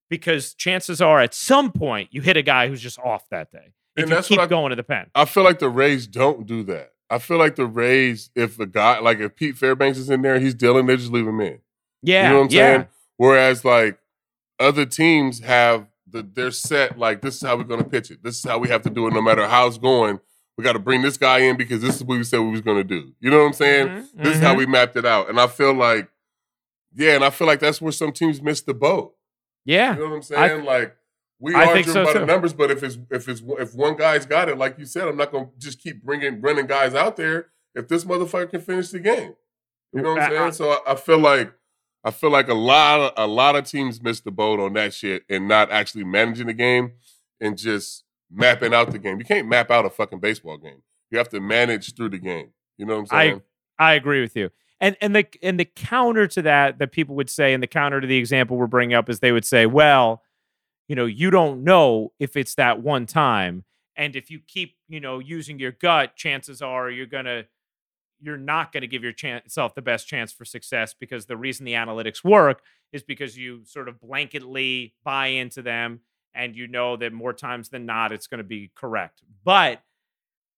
Because 0.09 0.53
chances 0.53 1.01
are 1.01 1.19
at 1.21 1.33
some 1.33 1.71
point 1.71 2.09
you 2.11 2.21
hit 2.21 2.37
a 2.37 2.43
guy 2.43 2.67
who's 2.67 2.81
just 2.81 2.99
off 2.99 3.27
that 3.29 3.51
day 3.51 3.73
if 3.95 4.03
And 4.03 4.09
you 4.09 4.15
that's 4.15 4.27
keep 4.27 4.37
what 4.37 4.43
I- 4.45 4.47
going 4.47 4.69
to 4.69 4.75
the 4.75 4.83
pen. 4.83 5.07
I 5.15 5.25
feel 5.25 5.43
like 5.43 5.59
the 5.59 5.69
Rays 5.69 6.05
don't 6.07 6.45
do 6.45 6.61
that. 6.63 6.91
I 7.09 7.17
feel 7.19 7.37
like 7.37 7.55
the 7.55 7.65
Rays, 7.65 8.29
if 8.35 8.59
a 8.59 8.65
guy 8.67 8.99
like 8.99 9.19
if 9.19 9.35
Pete 9.35 9.57
Fairbanks 9.57 9.97
is 9.97 10.09
in 10.09 10.21
there, 10.21 10.39
he's 10.39 10.53
dealing, 10.53 10.85
they 10.85 10.97
just 10.97 11.11
leave 11.11 11.27
him 11.27 11.39
in. 11.41 11.59
Yeah, 12.03 12.23
You 12.27 12.29
know 12.29 12.35
what 12.39 12.43
I'm 12.45 12.51
yeah, 12.51 12.73
saying? 12.75 12.87
Whereas 13.17 13.65
like 13.65 13.97
other 14.59 14.85
teams 14.85 15.39
have 15.39 15.87
the 16.07 16.21
they're 16.21 16.51
set 16.51 16.97
like 16.99 17.21
this 17.21 17.35
is 17.37 17.41
how 17.41 17.55
we're 17.57 17.63
gonna 17.63 17.83
pitch 17.83 18.11
it. 18.11 18.21
This 18.23 18.37
is 18.37 18.43
how 18.43 18.59
we 18.59 18.69
have 18.69 18.83
to 18.83 18.89
do 18.91 19.07
it 19.07 19.13
no 19.13 19.21
matter 19.21 19.47
how 19.47 19.65
it's 19.67 19.77
going. 19.79 20.19
We 20.57 20.63
got 20.63 20.73
to 20.73 20.79
bring 20.79 21.01
this 21.01 21.17
guy 21.17 21.39
in 21.39 21.57
because 21.57 21.81
this 21.81 21.95
is 21.95 22.03
what 22.03 22.17
we 22.17 22.23
said 22.23 22.39
we 22.39 22.51
was 22.51 22.61
gonna 22.61 22.83
do. 22.83 23.13
You 23.19 23.31
know 23.31 23.39
what 23.39 23.47
I'm 23.47 23.53
saying? 23.53 23.87
Mhm, 23.87 24.07
This 24.23 24.35
is 24.37 24.41
how 24.43 24.53
mhm. 24.53 24.57
we 24.59 24.65
mapped 24.67 24.95
it 24.95 25.05
out. 25.05 25.29
And 25.29 25.39
I 25.39 25.47
feel 25.47 25.73
like, 25.73 26.09
yeah, 26.93 27.15
and 27.15 27.23
I 27.25 27.31
feel 27.31 27.47
like 27.47 27.59
that's 27.59 27.81
where 27.81 27.91
some 27.91 28.11
teams 28.11 28.41
miss 28.41 28.61
the 28.61 28.73
boat. 28.73 29.15
yeah. 29.65 29.93
You 29.93 29.99
know 29.99 30.05
what 30.09 30.11
I'm 30.31 30.37
I- 30.37 30.47
saying? 30.49 30.65
like 30.65 30.95
we 31.39 31.55
I 31.55 31.63
are 31.65 31.73
driven 31.73 31.93
so, 31.93 32.05
by 32.05 32.13
the 32.13 32.25
numbers, 32.25 32.53
but 32.53 32.69
if 32.71 32.83
it's 32.83 32.97
if 33.09 33.27
it's 33.27 33.41
if 33.59 33.73
one 33.73 33.97
guy's 33.97 34.25
got 34.25 34.47
it, 34.47 34.57
like 34.57 34.77
you 34.77 34.85
said, 34.85 35.07
I'm 35.07 35.17
not 35.17 35.31
gonna 35.31 35.49
just 35.57 35.79
keep 35.81 36.03
bringing 36.03 36.39
running 36.39 36.67
guys 36.67 36.93
out 36.93 37.17
there 37.17 37.47
if 37.73 37.87
this 37.87 38.05
motherfucker 38.05 38.51
can 38.51 38.61
finish 38.61 38.89
the 38.89 38.99
game. 38.99 39.33
You 39.91 40.01
know 40.03 40.13
what 40.13 40.21
I'm 40.21 40.29
saying? 40.29 40.41
I- 40.43 40.49
so 40.51 40.69
I, 40.85 40.91
I 40.91 40.95
feel 40.95 41.17
like 41.19 41.51
I 42.03 42.11
feel 42.11 42.29
like 42.29 42.47
a 42.49 42.53
lot 42.53 42.99
of 42.99 43.13
a 43.17 43.25
lot 43.27 43.55
of 43.55 43.65
teams 43.65 44.01
miss 44.03 44.19
the 44.21 44.29
boat 44.31 44.59
on 44.59 44.73
that 44.73 44.93
shit 44.93 45.23
and 45.29 45.47
not 45.47 45.71
actually 45.71 46.03
managing 46.03 46.47
the 46.47 46.53
game 46.53 46.91
and 47.41 47.57
just 47.57 48.03
mapping 48.33 48.73
out 48.73 48.91
the 48.91 48.99
game. 48.99 49.19
You 49.19 49.25
can't 49.25 49.47
map 49.47 49.71
out 49.71 49.85
a 49.85 49.89
fucking 49.89 50.19
baseball 50.19 50.57
game. 50.57 50.81
You 51.11 51.17
have 51.17 51.29
to 51.29 51.39
manage 51.39 51.95
through 51.95 52.09
the 52.09 52.17
game. 52.17 52.49
You 52.77 52.85
know 52.85 52.95
what 52.95 53.11
I'm 53.13 53.19
saying? 53.19 53.41
I-? 53.79 53.91
I 53.91 53.93
agree 53.93 54.21
with 54.21 54.35
you. 54.35 54.49
And 54.79 54.97
and 54.99 55.15
the 55.15 55.25
and 55.41 55.59
the 55.59 55.65
counter 55.65 56.27
to 56.27 56.41
that 56.41 56.79
that 56.79 56.91
people 56.91 57.15
would 57.15 57.29
say, 57.29 57.53
and 57.53 57.63
the 57.63 57.67
counter 57.67 58.01
to 58.01 58.07
the 58.07 58.17
example 58.17 58.57
we're 58.57 58.67
bringing 58.67 58.95
up 58.95 59.09
is 59.09 59.19
they 59.19 59.31
would 59.31 59.45
say, 59.45 59.65
well, 59.65 60.23
you 60.87 60.95
know, 60.95 61.05
you 61.05 61.31
don't 61.31 61.63
know 61.63 62.11
if 62.19 62.35
it's 62.35 62.55
that 62.55 62.81
one 62.81 63.05
time, 63.05 63.63
and 63.95 64.15
if 64.15 64.29
you 64.29 64.39
keep, 64.45 64.75
you 64.89 64.99
know, 64.99 65.19
using 65.19 65.57
your 65.57 65.71
gut, 65.71 66.15
chances 66.15 66.61
are 66.61 66.89
you're 66.89 67.05
gonna 67.05 67.45
you're 68.23 68.37
not 68.37 68.71
going 68.71 68.81
to 68.81 68.87
give 68.87 69.03
yourself 69.03 69.75
the 69.75 69.81
best 69.81 70.07
chance 70.07 70.31
for 70.31 70.45
success 70.45 70.95
because 70.97 71.25
the 71.25 71.37
reason 71.37 71.65
the 71.65 71.73
analytics 71.73 72.23
work 72.23 72.61
is 72.93 73.03
because 73.03 73.37
you 73.37 73.63
sort 73.65 73.89
of 73.89 73.99
blanketly 73.99 74.93
buy 75.03 75.27
into 75.27 75.61
them 75.61 75.99
and 76.35 76.55
you 76.55 76.67
know 76.67 76.95
that 76.97 77.13
more 77.13 77.33
times 77.33 77.69
than 77.69 77.85
not 77.85 78.11
it's 78.11 78.27
going 78.27 78.39
to 78.39 78.43
be 78.43 78.71
correct. 78.75 79.21
But 79.43 79.81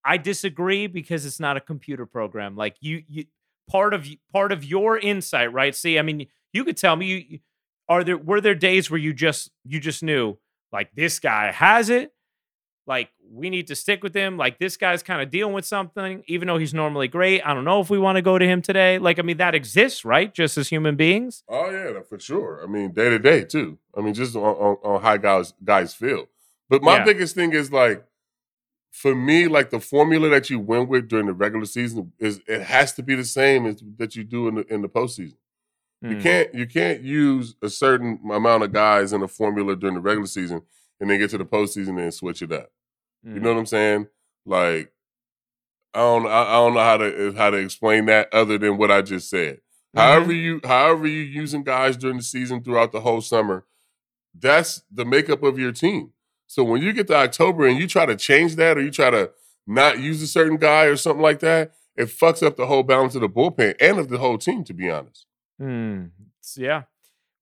I 0.04 0.18
disagree 0.18 0.88
because 0.88 1.26
it's 1.26 1.40
not 1.40 1.58
a 1.58 1.62
computer 1.62 2.06
program. 2.06 2.56
Like 2.56 2.76
you, 2.80 3.04
you 3.08 3.26
part 3.70 3.94
of 3.94 4.08
part 4.32 4.52
of 4.52 4.64
your 4.64 4.98
insight, 4.98 5.52
right? 5.52 5.76
See, 5.76 5.98
I 5.98 6.02
mean, 6.02 6.28
you 6.54 6.64
could 6.64 6.78
tell 6.78 6.96
me, 6.96 7.06
you, 7.06 7.40
are 7.90 8.04
there 8.04 8.18
were 8.18 8.42
there 8.42 8.56
days 8.56 8.90
where 8.90 9.00
you 9.00 9.14
just 9.14 9.52
you 9.64 9.80
just 9.80 10.04
knew 10.04 10.38
like 10.72 10.92
this 10.96 11.20
guy 11.20 11.52
has 11.52 11.90
it, 11.90 12.14
like 12.88 13.10
we 13.32 13.50
need 13.50 13.67
to 13.67 13.76
stick 13.76 14.04
with 14.04 14.13
him. 14.15 14.38
Like 14.38 14.60
this 14.60 14.78
guy's 14.78 15.02
kind 15.04 15.21
of 15.21 15.30
dealing 15.32 15.54
with 15.54 15.65
something, 15.65 16.24
even 16.28 16.48
though 16.48 16.58
he's 16.58 16.74
normally 16.74 17.08
great. 17.08 17.41
I 17.41 17.54
don't 17.54 17.65
know 17.65 17.80
if 17.82 17.89
we 17.89 17.98
want 17.98 18.17
to 18.17 18.21
go 18.21 18.38
to 18.38 18.45
him 18.45 18.62
today. 18.62 18.98
Like, 19.00 19.17
I 19.19 19.24
mean, 19.24 19.38
that 19.38 19.56
exists, 19.56 20.06
right? 20.06 20.34
Just 20.34 20.58
as 20.58 20.69
human 20.69 20.95
beings. 20.95 21.43
Oh 21.50 21.69
yeah, 21.71 22.02
for 22.08 22.19
sure. 22.19 22.62
I 22.63 22.67
mean, 22.67 22.91
day 22.91 23.10
to 23.10 23.19
day 23.19 23.43
too. 23.43 23.78
I 23.98 24.02
mean, 24.02 24.13
just 24.13 24.36
on, 24.36 24.43
on, 24.43 24.78
on 24.84 25.02
how 25.02 25.17
guys 25.17 25.54
guys 25.63 25.93
feel. 25.93 26.26
But 26.69 26.84
my 26.84 26.98
Yeah. 26.98 27.04
biggest 27.06 27.36
thing 27.36 27.54
is 27.54 27.71
like, 27.71 28.04
for 28.91 29.13
me, 29.13 29.48
like 29.48 29.71
the 29.71 29.80
formula 29.80 30.30
that 30.30 30.50
you 30.50 30.58
win 30.60 30.88
with 30.88 31.08
during 31.10 31.26
the 31.26 31.34
regular 31.34 31.65
season 31.65 32.13
is 32.19 32.39
it 32.48 32.62
has 32.62 32.93
to 32.93 33.04
be 33.04 33.15
the 33.15 33.26
same 33.26 33.65
as 33.65 33.82
that 33.98 34.15
you 34.15 34.24
do 34.24 34.48
in 34.48 34.56
the 34.56 34.74
in 34.74 34.82
the 34.82 34.89
postseason. 34.89 35.36
You 36.02 36.15
Hmm. 36.17 36.21
can't 36.21 36.54
you 36.56 36.65
can't 36.67 37.02
use 37.02 37.56
a 37.62 37.69
certain 37.69 38.19
amount 38.32 38.63
of 38.63 38.71
guys 38.71 39.12
in 39.12 39.21
a 39.24 39.28
formula 39.28 39.76
during 39.76 39.95
the 39.95 40.02
regular 40.02 40.28
season 40.28 40.62
and 41.00 41.10
then 41.10 41.19
get 41.19 41.30
to 41.32 41.38
the 41.38 41.45
postseason 41.45 42.00
and 42.02 42.13
switch 42.13 42.41
it 42.41 42.52
up. 42.52 42.71
You 43.26 43.32
mm. 43.32 43.42
know 43.42 43.54
what 43.54 43.60
I'm 43.60 43.66
saying? 43.66 44.08
Like, 44.46 44.94
I 45.94 46.00
don't 46.00 46.28
I, 46.28 46.44
I 46.44 46.54
don't 46.54 46.74
know 46.76 46.80
how 46.82 46.98
to 46.98 47.28
eh, 47.28 47.38
how 47.38 47.50
to 47.50 47.58
explain 47.58 48.06
that 48.06 48.32
other 48.34 48.58
than 48.58 48.78
what 48.78 48.92
I 48.92 49.02
just 49.02 49.30
said. 49.30 49.56
Mm-hmm. 49.56 50.00
However 50.00 50.34
you 50.34 50.62
however 50.64 51.08
you 51.08 51.22
using 51.22 51.64
guys 51.64 51.98
during 51.98 52.18
the 52.18 52.24
season 52.24 52.64
throughout 52.64 52.92
the 52.92 53.02
whole 53.02 53.22
summer, 53.22 53.66
that's 54.38 54.84
the 54.92 55.06
makeup 55.06 55.42
of 55.42 55.58
your 55.58 55.72
team. 55.72 56.12
So 56.48 56.64
when 56.64 56.82
you 56.82 56.94
get 56.94 57.08
to 57.08 57.16
October 57.16 57.66
and 57.66 57.80
you 57.80 57.88
try 57.88 58.06
to 58.06 58.16
change 58.16 58.56
that 58.58 58.78
or 58.78 58.82
you 58.82 58.92
try 58.92 59.10
to 59.10 59.32
not 59.66 60.00
use 60.00 60.22
a 60.22 60.28
certain 60.28 60.58
guy 60.58 60.84
or 60.84 60.96
something 60.96 61.24
like 61.24 61.40
that, 61.40 61.72
it 61.96 62.10
fucks 62.10 62.46
up 62.46 62.56
the 62.56 62.68
whole 62.68 62.84
balance 62.84 63.16
of 63.16 63.22
the 63.22 63.30
bullpen 63.30 63.76
and 63.80 63.98
of 63.98 64.10
the 64.10 64.20
whole 64.20 64.38
team, 64.38 64.64
to 64.66 64.74
be 64.74 64.90
honest. 64.90 65.26
Mm. 65.60 66.12
S- 66.44 66.58
yeah. 66.60 66.84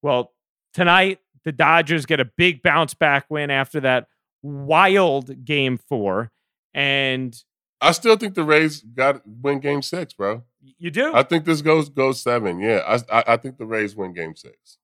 Well, 0.01 0.31
tonight 0.73 1.19
the 1.43 1.51
Dodgers 1.51 2.05
get 2.05 2.19
a 2.19 2.25
big 2.25 2.61
bounce 2.61 2.93
back 2.93 3.25
win 3.29 3.49
after 3.49 3.81
that 3.81 4.07
wild 4.43 5.43
game 5.45 5.77
four, 5.77 6.31
and 6.73 7.35
I 7.81 7.91
still 7.91 8.15
think 8.17 8.35
the 8.35 8.43
Rays 8.43 8.81
got 8.81 9.21
win 9.25 9.59
game 9.59 9.81
six, 9.81 10.13
bro. 10.13 10.43
you 10.77 10.91
do. 10.91 11.13
I 11.13 11.23
think 11.23 11.45
this 11.45 11.61
goes 11.61 11.89
goes 11.89 12.21
seven. 12.21 12.59
Yeah. 12.59 12.81
I 12.87 13.19
I, 13.19 13.23
I 13.33 13.37
think 13.37 13.57
the 13.57 13.65
Rays 13.65 13.95
win 13.95 14.13
game 14.13 14.35
six. 14.35 14.77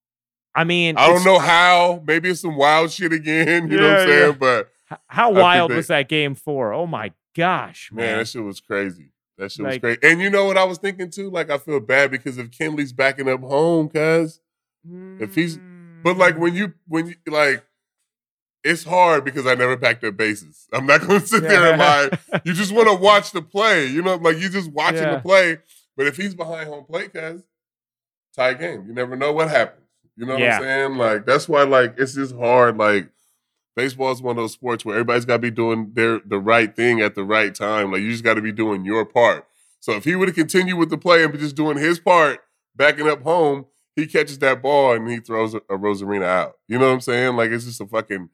I 0.56 0.64
mean, 0.64 0.98
I 0.98 1.08
don't 1.08 1.24
know 1.24 1.40
how. 1.40 2.04
Maybe 2.06 2.30
it's 2.30 2.42
some 2.42 2.56
wild 2.58 2.92
shit 2.92 3.14
again. 3.14 3.68
You 3.72 3.78
know 3.80 3.88
what 3.88 4.00
I'm 4.02 4.08
saying? 4.08 4.32
yeah. 4.32 4.38
But 4.38 4.70
How 5.08 5.32
wild 5.32 5.72
they- 5.72 5.76
was 5.76 5.88
that 5.88 6.10
game 6.10 6.34
four? 6.36 6.74
Oh 6.74 6.88
my 6.88 7.12
gosh, 7.36 7.92
Man, 7.94 8.06
man! 8.06 8.18
that 8.18 8.28
shit 8.28 8.44
was 8.44 8.60
crazy. 8.60 9.12
That 9.38 9.52
shit 9.52 9.64
Like- 9.64 9.82
was 9.84 9.98
crazy. 9.98 10.00
And 10.12 10.20
you 10.22 10.30
know 10.30 10.46
what 10.46 10.58
I 10.58 10.64
was 10.66 10.80
thinking 10.80 11.12
too? 11.12 11.30
Like 11.30 11.50
I 11.50 11.58
feel 11.60 11.80
bad 11.80 12.12
because 12.12 12.38
if 12.38 12.50
Kenley's 12.52 12.92
backing 12.92 13.30
up 13.30 13.42
home, 13.42 13.90
cuz. 13.90 14.42
if 15.20 15.36
he's- 15.36 15.60
But 16.04 16.18
like 16.18 16.36
Mm. 16.36 16.40
when 16.40 16.56
you 16.56 16.74
when 16.88 17.08
you 17.08 17.16
like 17.28 17.64
it's 18.64 18.84
hard 18.84 19.24
because 19.26 19.46
I 19.48 19.56
never 19.56 19.78
backed 19.78 20.04
up 20.04 20.18
bases. 20.18 20.68
I'm 20.74 20.86
not 20.86 21.02
gonna 21.02 21.20
sit 21.22 21.44
there 21.44 21.72
and 21.72 21.80
lie. 21.80 22.10
you 22.46 22.54
just 22.54 22.72
want 22.74 22.88
to 22.90 22.96
watch 22.96 23.32
the 23.32 23.42
play. 23.42 23.88
You 23.88 24.02
know, 24.02 24.16
like 24.16 24.38
you 24.38 24.50
just 24.50 24.72
watching 24.72 25.04
Yeah. 25.04 25.16
the 25.16 25.22
play. 25.22 25.58
But 25.96 26.08
if 26.08 26.18
he's 26.18 26.36
behind 26.36 26.68
home 26.70 26.86
plate, 26.86 27.14
cuz 27.14 27.44
tie 28.36 28.54
game. 28.54 28.86
You 28.88 28.94
never 28.94 29.16
know 29.16 29.32
what 29.34 29.50
happens. 29.50 29.86
You 30.16 30.26
know 30.26 30.34
what 30.34 30.42
Yeah. 30.42 30.58
I'm 30.58 30.62
saying? 30.64 30.98
Like 30.98 31.26
that's 31.26 31.48
why 31.48 31.64
like 31.64 31.96
it's 31.98 32.14
just 32.16 32.36
hard. 32.36 32.78
Like 32.78 33.10
baseball 33.76 34.12
is 34.12 34.22
one 34.22 34.38
of 34.38 34.44
those 34.44 34.54
sports 34.54 34.84
where 34.84 34.96
everybody's 34.96 35.26
got 35.26 35.36
to 35.36 35.40
be 35.40 35.52
doing 35.52 35.92
their 35.94 36.20
the 36.26 36.40
right 36.40 36.76
thing 36.76 37.02
at 37.02 37.16
the 37.16 37.24
right 37.24 37.54
time. 37.56 37.92
Like 37.92 38.02
you 38.02 38.12
just 38.12 38.24
got 38.24 38.34
to 38.36 38.42
be 38.42 38.52
doing 38.52 38.84
your 38.86 39.06
part. 39.06 39.46
So 39.80 39.94
if 39.94 40.04
he 40.04 40.16
would 40.16 40.28
have 40.28 40.36
continued 40.36 40.78
with 40.78 40.90
the 40.90 40.98
play 40.98 41.24
and 41.24 41.32
be 41.32 41.40
just 41.40 41.56
doing 41.56 41.78
his 41.78 42.00
part, 42.00 42.42
backing 42.76 43.08
up 43.08 43.22
home, 43.24 43.66
he 43.96 44.06
catches 44.06 44.40
that 44.40 44.62
ball 44.62 44.94
and 44.94 45.10
he 45.10 45.20
throws 45.20 45.54
a, 45.54 45.62
Arozarena 45.62 46.26
out. 46.26 46.56
You 46.68 46.78
know 46.78 46.88
what 46.88 46.94
I'm 46.96 47.02
saying? 47.02 47.36
Like 47.38 47.52
it's 47.52 47.64
just 47.66 47.80
a 47.80 47.86
fucking 47.88 48.30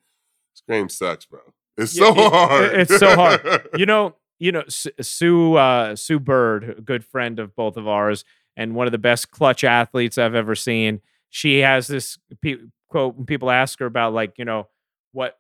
Game 0.70 0.90
sucks, 0.90 1.26
bro. 1.26 1.40
It's 1.78 1.96
Yeah, 1.98 2.06
so 2.06 2.12
it- 2.12 2.32
hard. 2.32 2.74
it's 2.76 2.98
so 2.98 3.16
hard. 3.16 3.68
you 3.78 3.86
know, 3.86 4.16
you 4.40 4.52
know, 4.52 4.64
Sue 4.70 5.56
uh, 5.56 5.96
Sue 5.96 6.20
Bird, 6.20 6.76
a 6.78 6.82
good 6.82 7.04
friend 7.06 7.40
of 7.40 7.56
both 7.56 7.78
of 7.78 7.88
ours, 7.88 8.26
and 8.58 8.76
one 8.76 8.88
of 8.88 8.92
the 8.92 8.98
best 8.98 9.32
clutch 9.32 9.64
athletes 9.64 10.18
I've 10.18 10.36
ever 10.36 10.56
seen. 10.56 11.02
She 11.30 11.60
has 11.60 11.88
this 11.88 12.18
pe- 12.42 12.58
quote 12.90 13.16
when 13.16 13.26
people 13.26 13.50
ask 13.52 13.80
her 13.80 13.86
about 13.86 14.14
like 14.14 14.38
you 14.38 14.46
know 14.46 14.68
what 15.12 15.38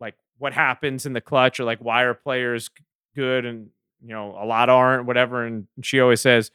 like 0.00 0.14
what 0.38 0.52
happens 0.52 1.06
in 1.06 1.12
the 1.12 1.20
clutch 1.20 1.58
or 1.60 1.64
like 1.64 1.78
why 1.78 2.02
are 2.02 2.14
players 2.14 2.70
good 3.14 3.44
and 3.44 3.68
you 4.02 4.08
know 4.14 4.36
a 4.40 4.44
lot 4.44 4.68
aren't 4.68 5.06
whatever, 5.06 5.44
and 5.44 5.66
she 5.82 6.00
always 6.00 6.20
says 6.20 6.50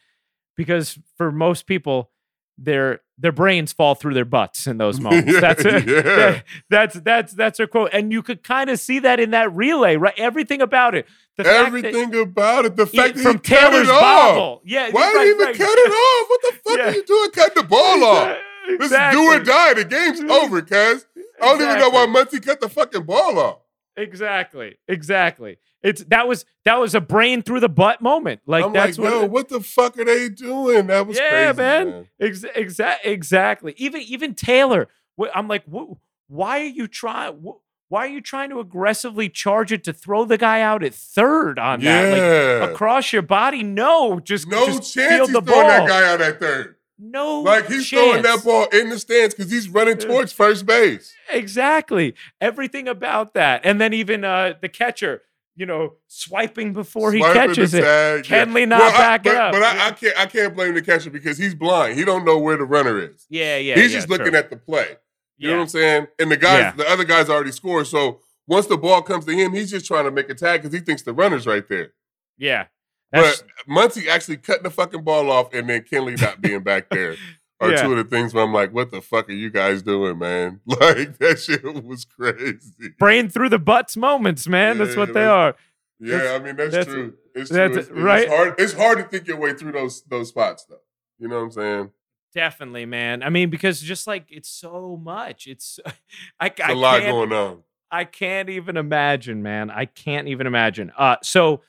because 0.57 0.97
for 1.17 1.31
most 1.31 1.65
people 1.65 2.09
their 2.57 3.01
their 3.17 3.31
brains 3.31 3.71
fall 3.73 3.93
through 3.95 4.13
their 4.13 4.25
butts 4.25 4.65
in 4.67 4.77
those 4.77 4.99
moments. 4.99 5.39
That's 5.39 5.63
it. 5.65 5.87
yeah. 5.87 6.41
That's 6.69 6.95
that's 7.01 7.33
that's 7.33 7.59
her 7.59 7.67
quote, 7.67 7.89
and 7.93 8.11
you 8.11 8.21
could 8.23 8.43
kind 8.43 8.69
of 8.69 8.79
see 8.79 8.99
that 8.99 9.19
in 9.19 9.31
that 9.31 9.53
relay, 9.53 9.95
right? 9.97 10.13
Everything 10.17 10.61
about 10.61 10.95
it. 10.95 11.07
The 11.37 11.43
fact 11.43 11.55
that- 11.55 11.67
Everything 11.67 12.15
about 12.19 12.65
it. 12.65 12.75
The 12.75 12.85
fact 12.87 13.15
that 13.15 13.21
from 13.23 13.33
he 13.33 13.39
cut 13.39 13.71
Taylor's 13.71 13.87
it 13.87 13.93
off. 13.93 14.61
Yeah, 14.65 14.89
Why 14.91 15.01
right, 15.01 15.13
did 15.13 15.21
he 15.23 15.29
even 15.29 15.45
right. 15.47 15.55
cut 15.57 15.77
it 15.77 15.91
off? 15.91 16.29
What 16.29 16.41
the 16.41 16.69
fuck 16.69 16.77
Yeah. 16.79 16.85
are 16.89 16.93
you 16.95 17.03
doing 17.05 17.31
cutting 17.31 17.61
the 17.63 17.67
ball 17.67 18.03
off? 18.03 18.37
This 18.67 18.75
Exactly. 18.85 19.21
is 19.21 19.27
do 19.29 19.33
or 19.35 19.43
die. 19.43 19.73
The 19.73 19.85
game's 19.85 20.21
over, 20.21 20.61
cuz. 20.61 21.05
I 21.41 21.45
don't 21.45 21.61
even 21.61 21.79
know 21.79 21.89
why 21.89 22.03
Exactly. 22.03 22.39
Muncy 22.39 22.45
cut 22.45 22.61
the 22.61 22.69
fucking 22.69 23.03
ball 23.03 23.39
off. 23.39 23.57
Exactly. 23.97 24.77
Exactly. 24.87 25.57
It's 25.83 26.03
that 26.05 26.27
was 26.27 26.45
that 26.65 26.79
was 26.79 26.93
a 26.93 27.01
brain 27.01 27.41
through 27.41 27.59
the 27.61 27.69
butt 27.69 28.01
moment. 28.01 28.41
Like 28.45 28.65
I'm 28.65 28.73
that's 28.73 28.97
like, 28.99 29.09
yo, 29.09 29.21
what. 29.21 29.31
what 29.31 29.49
the 29.49 29.61
fuck 29.61 29.97
are 29.97 30.05
they 30.05 30.29
doing? 30.29 30.87
That 30.87 31.07
was 31.07 31.17
Yeah, 31.17 31.29
crazy, 31.53 31.57
man. 31.57 31.89
man. 31.89 32.07
Ex- 32.19 32.45
exa- 32.55 32.97
exactly. 33.03 33.73
Even 33.77 34.01
even 34.01 34.35
Taylor. 34.35 34.87
I'm 35.33 35.47
like, 35.47 35.63
wh- 35.65 35.93
why 36.27 36.61
are 36.61 36.65
you 36.65 36.87
trying? 36.87 37.33
wh- 37.43 37.59
Why 37.89 38.05
are 38.05 38.09
you 38.09 38.21
trying 38.21 38.49
to 38.51 38.59
aggressively 38.59 39.27
charge 39.27 39.71
it 39.71 39.83
to 39.85 39.91
throw 39.93 40.23
the 40.25 40.37
guy 40.37 40.61
out 40.61 40.83
at 40.83 40.93
third 40.93 41.57
on 41.59 41.81
that? 41.81 42.15
Yeah. 42.17 42.59
Like 42.61 42.71
across 42.71 43.11
your 43.11 43.21
body? 43.23 43.63
No, 43.63 44.19
just 44.19 44.47
no 44.47 44.65
just 44.67 44.93
chance 44.93 45.09
field 45.13 45.29
he's 45.29 45.33
the 45.33 45.41
throwing 45.41 45.67
ball. 45.67 45.85
that 45.85 45.89
guy 45.89 46.13
out 46.13 46.21
at 46.21 46.39
third. 46.39 46.75
No, 47.03 47.41
Like 47.41 47.67
he's 47.67 47.89
throwing 47.89 48.21
that 48.21 48.43
ball 48.43 48.67
in 48.71 48.89
the 48.89 48.99
stands 48.99 49.33
because 49.33 49.51
he's 49.51 49.67
running 49.67 49.97
towards 49.97 50.31
first 50.31 50.67
base. 50.67 51.13
Exactly. 51.31 52.13
Everything 52.39 52.87
about 52.87 53.33
that. 53.33 53.61
And 53.63 53.81
then 53.81 53.91
even 53.93 54.23
uh 54.23 54.53
the 54.61 54.69
catcher, 54.69 55.23
you 55.55 55.65
know, 55.65 55.95
swiping 56.07 56.73
before 56.73 57.11
he 57.11 57.19
Swiping 57.19 57.41
the 57.41 57.47
catches 57.47 57.73
it. 57.73 57.81
tag, 57.81 58.29
yeah. 58.29 58.45
Kenley 58.45 58.67
not 58.67 58.79
Well, 58.79 59.01
I- 59.11 59.17
but, 59.17 59.35
up. 59.35 59.51
But 59.53 59.63
I, 59.63 59.87
I 59.87 59.91
can't 59.91 60.17
I 60.19 60.25
can't 60.25 60.55
blame 60.55 60.73
the 60.73 60.81
catcher 60.81 61.09
because 61.09 61.37
he's 61.37 61.53
blind. 61.55 61.97
He 61.99 62.05
don't 62.05 62.23
know 62.25 62.37
where 62.37 62.57
the 62.57 62.65
runner 62.65 62.99
is. 62.99 63.25
Yeah, 63.29 63.57
yeah. 63.57 63.75
he's 63.75 63.91
yeah, 63.91 63.97
just 63.99 64.09
looking 64.09 64.27
true. 64.27 64.37
at 64.37 64.49
the 64.49 64.57
play. 64.57 64.97
You 65.37 65.49
know 65.49 65.55
what 65.57 65.61
I'm 65.63 65.67
saying? 65.69 66.07
And 66.19 66.31
the 66.31 66.37
guys, 66.37 66.59
Yeah. 66.59 66.71
the 66.73 66.87
other 66.89 67.03
guys 67.03 67.27
already 67.29 67.51
scored. 67.51 67.87
So 67.87 68.19
once 68.47 68.67
the 68.67 68.77
ball 68.77 69.01
comes 69.01 69.25
to 69.25 69.31
him, 69.33 69.53
he's 69.53 69.71
just 69.71 69.85
trying 69.87 70.05
to 70.05 70.11
make 70.11 70.29
a 70.29 70.35
tag 70.35 70.61
because 70.61 70.73
he 70.73 70.79
thinks 70.83 71.01
the 71.01 71.13
runner's 71.13 71.47
right 71.47 71.67
there. 71.67 71.93
Yeah. 72.37 72.65
But 73.11 73.43
Muncy 73.67 74.07
actually 74.07 74.37
cutting 74.37 74.63
the 74.63 74.69
fucking 74.69 75.03
ball 75.03 75.29
off 75.31 75.53
and 75.53 75.67
then 75.69 75.81
Kenley 75.81 76.19
not 76.21 76.39
being 76.41 76.61
back 76.61 76.89
there 76.89 77.15
are 77.61 77.71
Yeah. 77.71 77.83
two 77.83 77.91
of 77.93 77.97
the 77.97 78.03
things 78.03 78.33
where 78.33 78.43
I'm 78.43 78.53
like, 78.53 78.73
what 78.73 78.91
the 78.91 79.01
fuck 79.01 79.29
are 79.29 79.33
you 79.33 79.49
guys 79.49 79.81
doing, 79.83 80.17
man? 80.19 80.59
Like 80.65 81.17
that 81.19 81.39
shit 81.39 81.63
was 81.83 82.03
crazy. 82.05 82.89
brain 82.99 83.29
through 83.29 83.49
the 83.49 83.59
butts 83.59 83.95
moments, 83.95 84.47
man. 84.47 84.77
that's 84.79 84.95
what 84.97 85.13
they 85.13 85.25
are. 85.25 85.55
Yeah, 85.99 86.17
That's- 86.17 86.41
I 86.41 86.43
mean 86.43 86.55
that's, 86.57 86.71
that's- 86.71 86.93
true. 86.93 87.13
It's 87.35 87.49
that's- 87.49 87.71
true. 87.71 87.79
It's, 87.79 87.89
it's 87.89 87.99
right? 87.99 88.27
hard. 88.27 88.55
It's 88.57 88.73
hard 88.73 88.97
to 88.97 89.03
think 89.05 89.27
your 89.27 89.37
way 89.37 89.53
through 89.53 89.71
those 89.73 90.01
those 90.03 90.29
spots 90.29 90.65
though. 90.65 90.81
You 91.19 91.27
know 91.29 91.35
what 91.37 91.43
I'm 91.43 91.51
saying? 91.51 91.91
Definitely, 92.33 92.85
man. 92.85 93.23
I 93.23 93.29
mean, 93.29 93.49
because 93.49 93.79
just 93.81 94.07
like 94.07 94.25
it's 94.29 94.49
so 94.49 94.99
much. 95.01 95.47
It's 95.47 95.79
I, 96.39 96.47
It's 96.47 96.59
I 96.61 96.71
a 96.71 96.75
lot 96.75 96.99
can't 97.01 97.11
going 97.11 97.31
on. 97.33 97.63
I 97.91 98.05
can't 98.05 98.49
even 98.49 98.77
imagine, 98.77 99.43
man. 99.43 99.69
I 99.69 99.85
can't 99.85 100.27
even 100.29 100.47
imagine. 100.47 100.91
Uh 100.97 101.17
so 101.21 101.61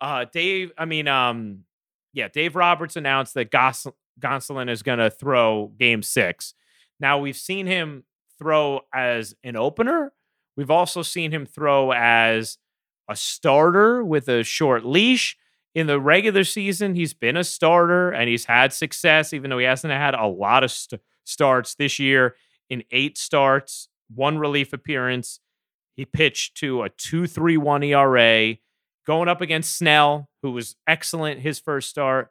uh 0.00 0.24
Dave, 0.32 0.72
I 0.76 0.84
mean, 0.86 1.06
um, 1.06 1.64
yeah, 2.12 2.28
Dave 2.28 2.56
Roberts 2.56 2.96
announced 2.96 3.34
that 3.34 3.50
Gos- 3.50 3.86
Gonsolin 4.20 4.70
is 4.70 4.82
gonna 4.82 5.10
throw 5.10 5.72
game 5.78 6.02
six. 6.02 6.54
Now 6.98 7.18
we've 7.18 7.36
seen 7.36 7.66
him 7.66 8.04
throw 8.38 8.80
as 8.94 9.34
an 9.44 9.56
opener. 9.56 10.12
We've 10.56 10.70
also 10.70 11.02
seen 11.02 11.32
him 11.32 11.46
throw 11.46 11.92
as 11.92 12.58
a 13.08 13.16
starter 13.16 14.04
with 14.04 14.28
a 14.28 14.42
short 14.42 14.84
leash. 14.84 15.36
In 15.74 15.86
the 15.86 16.00
regular 16.00 16.44
season, 16.44 16.94
he's 16.94 17.12
been 17.12 17.36
a 17.36 17.44
starter 17.44 18.10
and 18.10 18.28
he's 18.30 18.46
had 18.46 18.72
success, 18.72 19.34
even 19.34 19.50
though 19.50 19.58
he 19.58 19.66
hasn't 19.66 19.92
had 19.92 20.14
a 20.14 20.26
lot 20.26 20.64
of 20.64 20.70
st- 20.70 21.02
starts 21.24 21.74
this 21.74 21.98
year. 21.98 22.34
In 22.70 22.82
eight 22.90 23.18
starts, 23.18 23.88
one 24.12 24.38
relief 24.38 24.72
appearance, 24.72 25.40
he 25.94 26.04
pitched 26.04 26.56
to 26.58 26.82
a 26.82 26.90
2.31 26.90 27.84
ERA, 27.84 28.56
going 29.06 29.28
up 29.28 29.40
against 29.40 29.76
Snell, 29.76 30.30
who 30.42 30.52
was 30.52 30.76
excellent 30.86 31.40
his 31.40 31.58
first 31.58 31.90
start. 31.90 32.30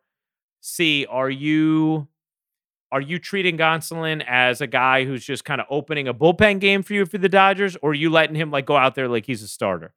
C, 0.70 1.06
are 1.08 1.30
you 1.30 2.08
are 2.92 3.00
you 3.02 3.20
treating 3.20 3.56
Gonsolin 3.56 4.24
as 4.28 4.62
a 4.62 4.68
guy 4.68 5.06
who's 5.06 5.24
just 5.24 5.46
kind 5.46 5.62
of 5.62 5.68
opening 5.70 6.08
a 6.08 6.14
bullpen 6.14 6.60
game 6.60 6.82
for 6.82 6.94
you 6.94 7.06
for 7.06 7.20
the 7.20 7.30
Dodgers, 7.30 7.76
or 7.84 7.92
are 7.92 7.94
you 7.94 8.10
letting 8.10 8.36
him 8.36 8.50
like 8.50 8.66
go 8.66 8.76
out 8.76 8.96
there 8.96 9.08
like 9.08 9.28
he's 9.28 9.44
a 9.44 9.48
starter? 9.48 9.94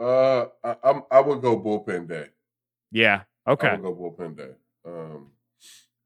Uh, 0.00 0.46
I, 0.64 0.76
I'm 0.82 1.02
I 1.10 1.20
would 1.20 1.42
go 1.42 1.60
bullpen 1.60 2.08
day. 2.08 2.28
Yeah. 2.90 3.22
Okay. 3.46 3.68
I 3.68 3.72
would 3.76 3.82
go 3.82 3.94
bullpen 3.94 4.36
day. 4.38 4.50
Um, 4.86 5.32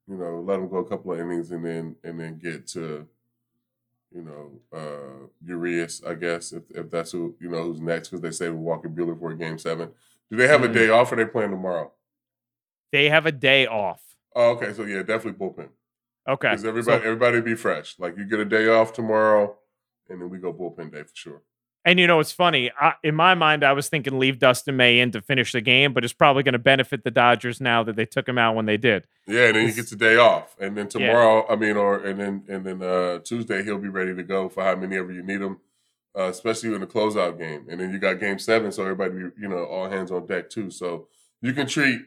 you 0.08 0.16
know, 0.16 0.40
let 0.40 0.58
him 0.58 0.68
go 0.68 0.78
a 0.78 0.88
couple 0.88 1.12
of 1.12 1.20
innings 1.20 1.52
and 1.52 1.64
then 1.64 1.94
and 2.02 2.18
then 2.18 2.36
get 2.38 2.66
to, 2.68 3.06
you 4.12 4.22
know, 4.22 4.60
uh 4.76 5.26
Urias, 5.44 6.02
I 6.04 6.14
guess, 6.14 6.52
if 6.52 6.64
if 6.74 6.90
that's 6.90 7.12
who 7.12 7.36
you 7.40 7.48
know 7.48 7.62
who's 7.62 7.80
next, 7.80 8.08
because 8.08 8.22
they 8.22 8.32
say 8.32 8.48
we're 8.50 8.56
walking 8.56 8.90
Buehler 8.92 9.16
for 9.16 9.30
a 9.30 9.36
game 9.38 9.56
seven. 9.58 9.90
Do 10.32 10.36
they 10.36 10.48
have 10.48 10.62
Mm. 10.62 10.70
a 10.70 10.72
day 10.72 10.88
off 10.88 11.12
or 11.12 11.16
they 11.16 11.24
playing 11.26 11.50
tomorrow? 11.52 11.92
They 12.92 13.08
have 13.08 13.26
a 13.26 13.32
day 13.32 13.66
off. 13.66 14.02
Oh, 14.34 14.50
okay, 14.50 14.72
so 14.72 14.84
yeah, 14.84 15.02
definitely 15.02 15.32
bullpen. 15.44 15.68
Okay. 16.28 16.50
Because 16.50 16.64
everybody 16.64 16.98
So- 17.02 17.04
everybody 17.06 17.40
be 17.40 17.54
fresh. 17.54 17.96
Like 17.98 18.16
you 18.16 18.24
get 18.24 18.40
a 18.40 18.44
day 18.44 18.68
off 18.68 18.92
tomorrow, 18.92 19.56
and 20.08 20.20
then 20.20 20.30
we 20.30 20.38
go 20.38 20.52
bullpen 20.52 20.92
day 20.92 21.02
for 21.02 21.14
sure. 21.14 21.42
And 21.82 21.98
you 21.98 22.06
know, 22.06 22.20
it's 22.20 22.30
funny. 22.32 22.70
I, 22.78 22.92
in 23.02 23.14
my 23.14 23.34
mind, 23.34 23.64
I 23.64 23.72
was 23.72 23.88
thinking 23.88 24.18
leave 24.18 24.38
Dustin 24.38 24.76
May 24.76 25.00
in 25.00 25.12
to 25.12 25.22
finish 25.22 25.52
the 25.52 25.62
game, 25.62 25.94
but 25.94 26.04
it's 26.04 26.12
probably 26.12 26.42
going 26.42 26.52
to 26.52 26.58
benefit 26.58 27.04
the 27.04 27.10
Dodgers 27.10 27.58
now 27.58 27.82
that 27.84 27.96
they 27.96 28.04
took 28.04 28.28
him 28.28 28.36
out 28.36 28.54
when 28.54 28.66
they 28.66 28.76
did. 28.76 29.06
Yeah, 29.26 29.46
and 29.46 29.56
then 29.56 29.66
he 29.66 29.72
gets 29.72 29.90
a 29.90 29.96
day 29.96 30.16
off, 30.16 30.54
and 30.60 30.76
then 30.76 30.88
tomorrow, 30.88 31.46
I 31.48 31.56
mean, 31.56 31.78
or 31.78 31.98
and 31.98 32.20
then 32.20 32.44
and 32.48 32.66
then 32.66 32.82
uh 32.82 33.20
Tuesday 33.20 33.62
he'll 33.64 33.78
be 33.78 33.88
ready 33.88 34.14
to 34.14 34.22
go 34.22 34.48
for 34.50 34.62
how 34.62 34.76
many 34.76 34.96
ever 34.96 35.10
you 35.10 35.22
need 35.22 35.40
him, 35.40 35.58
uh, 36.16 36.24
especially 36.24 36.74
in 36.74 36.82
the 36.82 36.86
closeout 36.86 37.38
game. 37.38 37.66
And 37.70 37.80
then 37.80 37.90
you 37.92 37.98
got 37.98 38.20
Game 38.20 38.38
Seven, 38.38 38.72
so 38.72 38.82
everybody, 38.82 39.12
be, 39.14 39.18
you 39.40 39.48
know, 39.48 39.64
all 39.64 39.88
hands 39.88 40.10
on 40.10 40.26
deck 40.26 40.50
too. 40.50 40.70
So 40.70 41.08
you 41.40 41.54
can 41.54 41.66
treat 41.66 42.02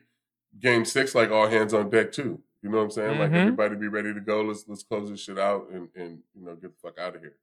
Game 0.60 0.86
Six 0.86 1.14
like 1.16 1.32
all 1.32 1.47
hands 1.47 1.74
on 1.74 1.89
deck 1.89 2.12
too. 2.12 2.41
You 2.62 2.70
know 2.70 2.78
what 2.78 2.84
I'm 2.86 2.91
saying? 2.91 3.20
Like 3.20 3.32
Mhm. 3.32 3.36
everybody 3.36 3.76
be 3.76 3.88
ready 3.88 4.14
to 4.14 4.20
go. 4.22 4.41
Let's 4.41 4.66
let's 4.68 4.84
close 4.84 5.10
this 5.10 5.20
shit 5.22 5.38
out 5.39 5.70
and 5.72 5.89
and 5.95 6.20
you 6.36 6.45
know 6.45 6.56
get 6.56 6.72
the 6.74 6.80
fuck 6.82 6.97
out 6.99 7.16
of 7.16 7.22
here. 7.22 7.36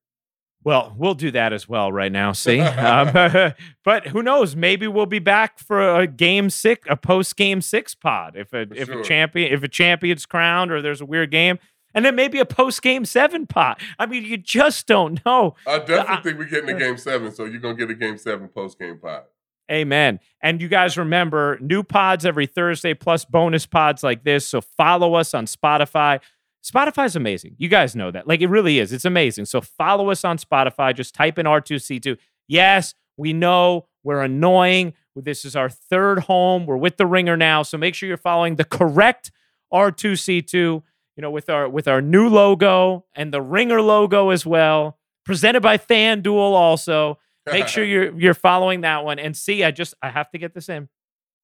Well, 0.63 0.95
we'll 0.99 1.15
do 1.15 1.31
that 1.31 1.55
as 1.55 1.67
well 1.69 1.91
right 1.91 2.13
now. 2.13 2.33
See, 2.33 2.61
um, 2.61 3.13
but 3.85 4.07
who 4.09 4.23
knows? 4.23 4.55
Maybe 4.55 4.87
we'll 4.87 5.07
be 5.07 5.19
back 5.19 5.59
for 5.59 6.01
a 6.01 6.07
game 6.07 6.51
six, 6.51 6.87
a 6.91 6.97
post 6.97 7.37
game 7.37 7.61
six 7.63 7.95
pod. 7.95 8.35
If 8.37 8.53
a 8.53 8.67
For 8.67 8.75
if 8.75 8.87
sure. 8.89 9.01
a 9.01 9.05
champion, 9.05 9.53
if 9.53 9.63
a 9.63 9.69
champion's 9.69 10.27
crowned, 10.27 10.71
or 10.71 10.83
there's 10.83 11.01
a 11.01 11.07
weird 11.07 11.31
game, 11.31 11.59
and 11.95 12.05
then 12.05 12.15
maybe 12.15 12.39
a 12.39 12.45
post 12.47 12.83
game 12.83 13.05
seven 13.07 13.47
pod. 13.47 13.81
I 13.99 14.05
mean, 14.07 14.23
you 14.25 14.37
just 14.37 14.87
don't 14.87 15.25
know. 15.25 15.55
I 15.67 15.79
definitely 15.79 16.07
I- 16.17 16.21
think 16.23 16.39
we're 16.39 16.45
getting 16.45 16.67
to 16.69 16.75
Game 16.83 16.97
Seven, 16.99 17.33
so 17.33 17.47
you're 17.47 17.61
gonna 17.61 17.75
get 17.75 17.91
a 17.91 17.95
Game 17.95 18.19
Seven 18.19 18.49
post 18.49 18.79
game 18.79 18.99
pod. 18.99 19.25
Amen. 19.71 20.19
And 20.43 20.61
you 20.61 20.69
guys 20.69 20.99
remember 20.99 21.59
new 21.61 21.83
pods 21.83 22.27
every 22.27 22.47
Thursday 22.47 22.95
plus 22.95 23.25
bonus 23.25 23.67
pods 23.67 24.03
like 24.03 24.25
this. 24.25 24.47
So 24.47 24.61
follow 24.61 25.15
us 25.15 25.33
on 25.33 25.47
Spotify. 25.47 26.21
Spotify's 26.65 27.17
amazing. 27.17 27.55
You 27.59 27.69
guys 27.69 27.95
know 27.95 28.11
that. 28.11 28.27
Like 28.27 28.41
it 28.41 28.49
really 28.49 28.79
is. 28.79 28.93
It's 28.93 29.05
amazing. 29.05 29.45
So 29.47 29.61
follow 29.61 30.11
us 30.11 30.25
on 30.25 30.39
Spotify. 30.39 30.95
Just 30.95 31.15
type 31.15 31.39
in 31.39 31.47
R2C2. 31.47 32.19
Yes, 32.49 32.95
we 33.17 33.33
know 33.33 33.87
we're 34.03 34.23
annoying. 34.23 34.95
This 35.15 35.45
is 35.45 35.55
our 35.55 35.69
third 35.69 36.21
home. 36.21 36.67
We're 36.67 36.77
with 36.77 36.97
the 36.97 37.07
ringer 37.07 37.37
now. 37.37 37.63
So 37.63 37.77
make 37.79 37.95
sure 37.95 38.09
you're 38.09 38.17
following 38.17 38.57
the 38.57 38.65
correct 38.65 39.31
R2C2, 39.73 40.53
you 40.55 40.83
know, 41.19 41.31
with 41.31 41.51
our 41.51 41.69
with 41.69 41.87
our 41.87 42.01
new 42.01 42.29
logo 42.29 43.05
and 43.15 43.33
the 43.33 43.43
ringer 43.43 43.83
logo 43.83 44.31
as 44.31 44.47
well. 44.47 44.99
Presented 45.25 45.61
by 45.61 45.79
FanDuel 45.79 46.53
also 46.53 47.19
make 47.53 47.69
sure 47.69 47.85
you're 47.93 48.19
you're 48.19 48.35
following 48.35 48.83
that 48.83 49.05
one 49.05 49.19
and 49.19 49.37
see 49.37 49.65
i 49.65 49.71
just 49.71 49.95
i 50.03 50.09
have 50.09 50.31
to 50.31 50.39
get 50.39 50.55
this 50.55 50.69
in 50.69 50.89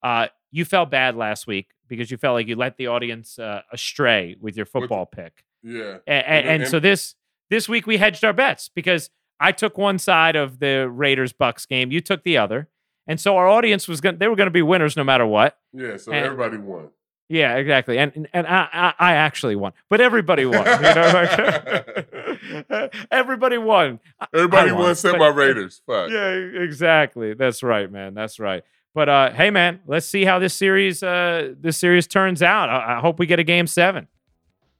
uh 0.03 0.27
you 0.51 0.63
felt 0.65 0.89
bad 0.89 1.15
last 1.15 1.47
week 1.47 1.69
because 1.87 2.09
you 2.11 2.17
felt 2.17 2.33
like 2.33 2.47
you 2.47 2.55
let 2.55 2.77
the 2.77 2.87
audience 2.87 3.37
uh, 3.39 3.61
astray 3.71 4.35
with 4.39 4.55
your 4.55 4.65
football 4.65 5.05
pick 5.05 5.43
yeah. 5.63 5.97
and, 6.07 6.25
and, 6.25 6.61
and 6.61 6.67
so 6.69 6.79
this 6.79 7.15
this 7.49 7.67
week 7.69 7.87
we 7.87 7.97
hedged 7.97 8.23
our 8.23 8.33
bets 8.33 8.69
because 8.73 9.09
i 9.39 9.51
took 9.51 9.77
one 9.77 9.97
side 9.99 10.35
of 10.35 10.59
the 10.59 10.89
raiders 10.89 11.33
bucks 11.33 11.65
game 11.65 11.91
you 11.91 12.01
took 12.01 12.23
the 12.23 12.37
other 12.37 12.69
and 13.07 13.19
so 13.19 13.37
our 13.37 13.47
audience 13.47 13.87
was 13.87 14.01
going 14.01 14.17
they 14.17 14.27
were 14.27 14.35
going 14.35 14.47
to 14.47 14.51
be 14.51 14.61
winners 14.61 14.95
no 14.97 15.03
matter 15.03 15.25
what 15.25 15.57
Yeah, 15.73 15.97
so 15.97 16.11
And- 16.11 16.25
everybody 16.25 16.57
won. 16.57 16.89
yeah 17.29 17.55
exactly 17.55 17.97
and 17.97 18.11
and, 18.15 18.27
and 18.33 18.47
I, 18.47 18.67
I 18.71 18.93
i 18.99 19.13
actually 19.15 19.55
won 19.55 19.73
but 19.89 19.99
everybody 20.01 20.45
won 20.45 20.65
you 20.65 20.81
know 20.81 21.83
Everybody 23.11 23.57
won. 23.57 23.99
Everybody 24.33 24.71
won 24.71 24.91
except 24.91 25.17
my 25.17 25.27
Raiders. 25.27 25.81
Fuck. 25.85 26.09
Yeah, 26.09 26.31
exactly. 26.31 27.33
That's 27.33 27.63
right, 27.63 27.91
man. 27.91 28.13
That's 28.13 28.39
right. 28.39 28.63
But 28.93 29.09
uh, 29.09 29.31
hey, 29.33 29.51
man, 29.51 29.81
let's 29.85 30.05
see 30.05 30.25
how 30.25 30.39
this 30.39 30.53
series 30.53 31.03
uh, 31.03 31.53
this 31.59 31.77
series 31.77 32.07
turns 32.07 32.41
out. 32.41 32.69
I, 32.69 32.97
I 32.97 32.99
hope 32.99 33.19
we 33.19 33.25
get 33.25 33.39
a 33.39 33.43
game 33.43 33.67
seven. 33.67 34.07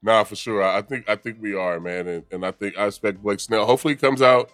Nah, 0.02 0.24
for 0.24 0.36
sure. 0.36 0.64
I 0.64 0.82
think 0.82 1.10
I 1.10 1.16
think 1.16 1.38
we 1.42 1.56
are, 1.56 1.80
man, 1.80 2.08
and, 2.08 2.24
and 2.32 2.46
I 2.46 2.52
think 2.52 2.78
I 2.78 2.88
expect 2.88 3.22
Blake 3.22 3.40
Snell. 3.40 3.66
Hopefully, 3.66 3.94
he 3.94 3.98
comes 3.98 4.22
out 4.22 4.52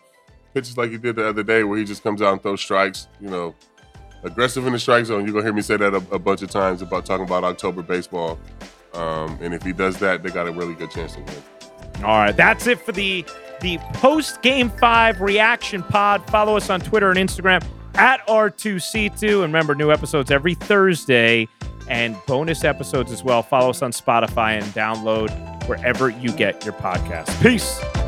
pitches 0.53 0.77
like 0.77 0.91
he 0.91 0.97
did 0.97 1.15
the 1.15 1.27
other 1.27 1.43
day, 1.43 1.63
where 1.63 1.77
he 1.77 1.83
just 1.83 2.03
comes 2.03 2.21
out 2.21 2.33
and 2.33 2.41
throws 2.41 2.61
strikes. 2.61 3.07
You 3.19 3.29
know, 3.29 3.55
aggressive 4.23 4.65
in 4.67 4.73
the 4.73 4.79
strike 4.79 5.05
zone. 5.05 5.25
You're 5.25 5.33
gonna 5.33 5.45
hear 5.45 5.53
me 5.53 5.61
say 5.61 5.77
that 5.77 5.93
a, 5.93 6.03
a 6.13 6.19
bunch 6.19 6.41
of 6.41 6.49
times 6.49 6.81
about 6.81 7.05
talking 7.05 7.25
about 7.25 7.43
October 7.43 7.81
baseball. 7.81 8.39
Um, 8.93 9.39
and 9.41 9.53
if 9.53 9.63
he 9.63 9.73
does 9.73 9.97
that, 9.99 10.23
they 10.23 10.29
got 10.29 10.47
a 10.47 10.51
really 10.51 10.75
good 10.75 10.91
chance 10.91 11.13
to 11.13 11.21
win. 11.21 11.43
All 12.05 12.17
right, 12.17 12.35
that's 12.35 12.67
it 12.67 12.79
for 12.79 12.91
the 12.91 13.25
the 13.61 13.77
post 13.93 14.41
game 14.41 14.69
five 14.69 15.21
reaction 15.21 15.83
pod. 15.83 16.25
Follow 16.29 16.57
us 16.57 16.69
on 16.69 16.81
Twitter 16.81 17.09
and 17.09 17.17
Instagram 17.17 17.63
at 17.95 18.25
R2C2. 18.27 19.23
And 19.43 19.53
remember, 19.53 19.73
new 19.75 19.91
episodes 19.91 20.31
every 20.31 20.53
Thursday 20.55 21.47
and 21.87 22.15
bonus 22.27 22.63
episodes 22.63 23.11
as 23.11 23.23
well. 23.23 23.41
Follow 23.43 23.69
us 23.69 23.81
on 23.81 23.91
Spotify 23.91 24.57
and 24.57 24.65
download 24.73 25.29
wherever 25.67 26.09
you 26.09 26.31
get 26.31 26.65
your 26.65 26.73
podcast. 26.73 27.41
Peace. 27.41 28.02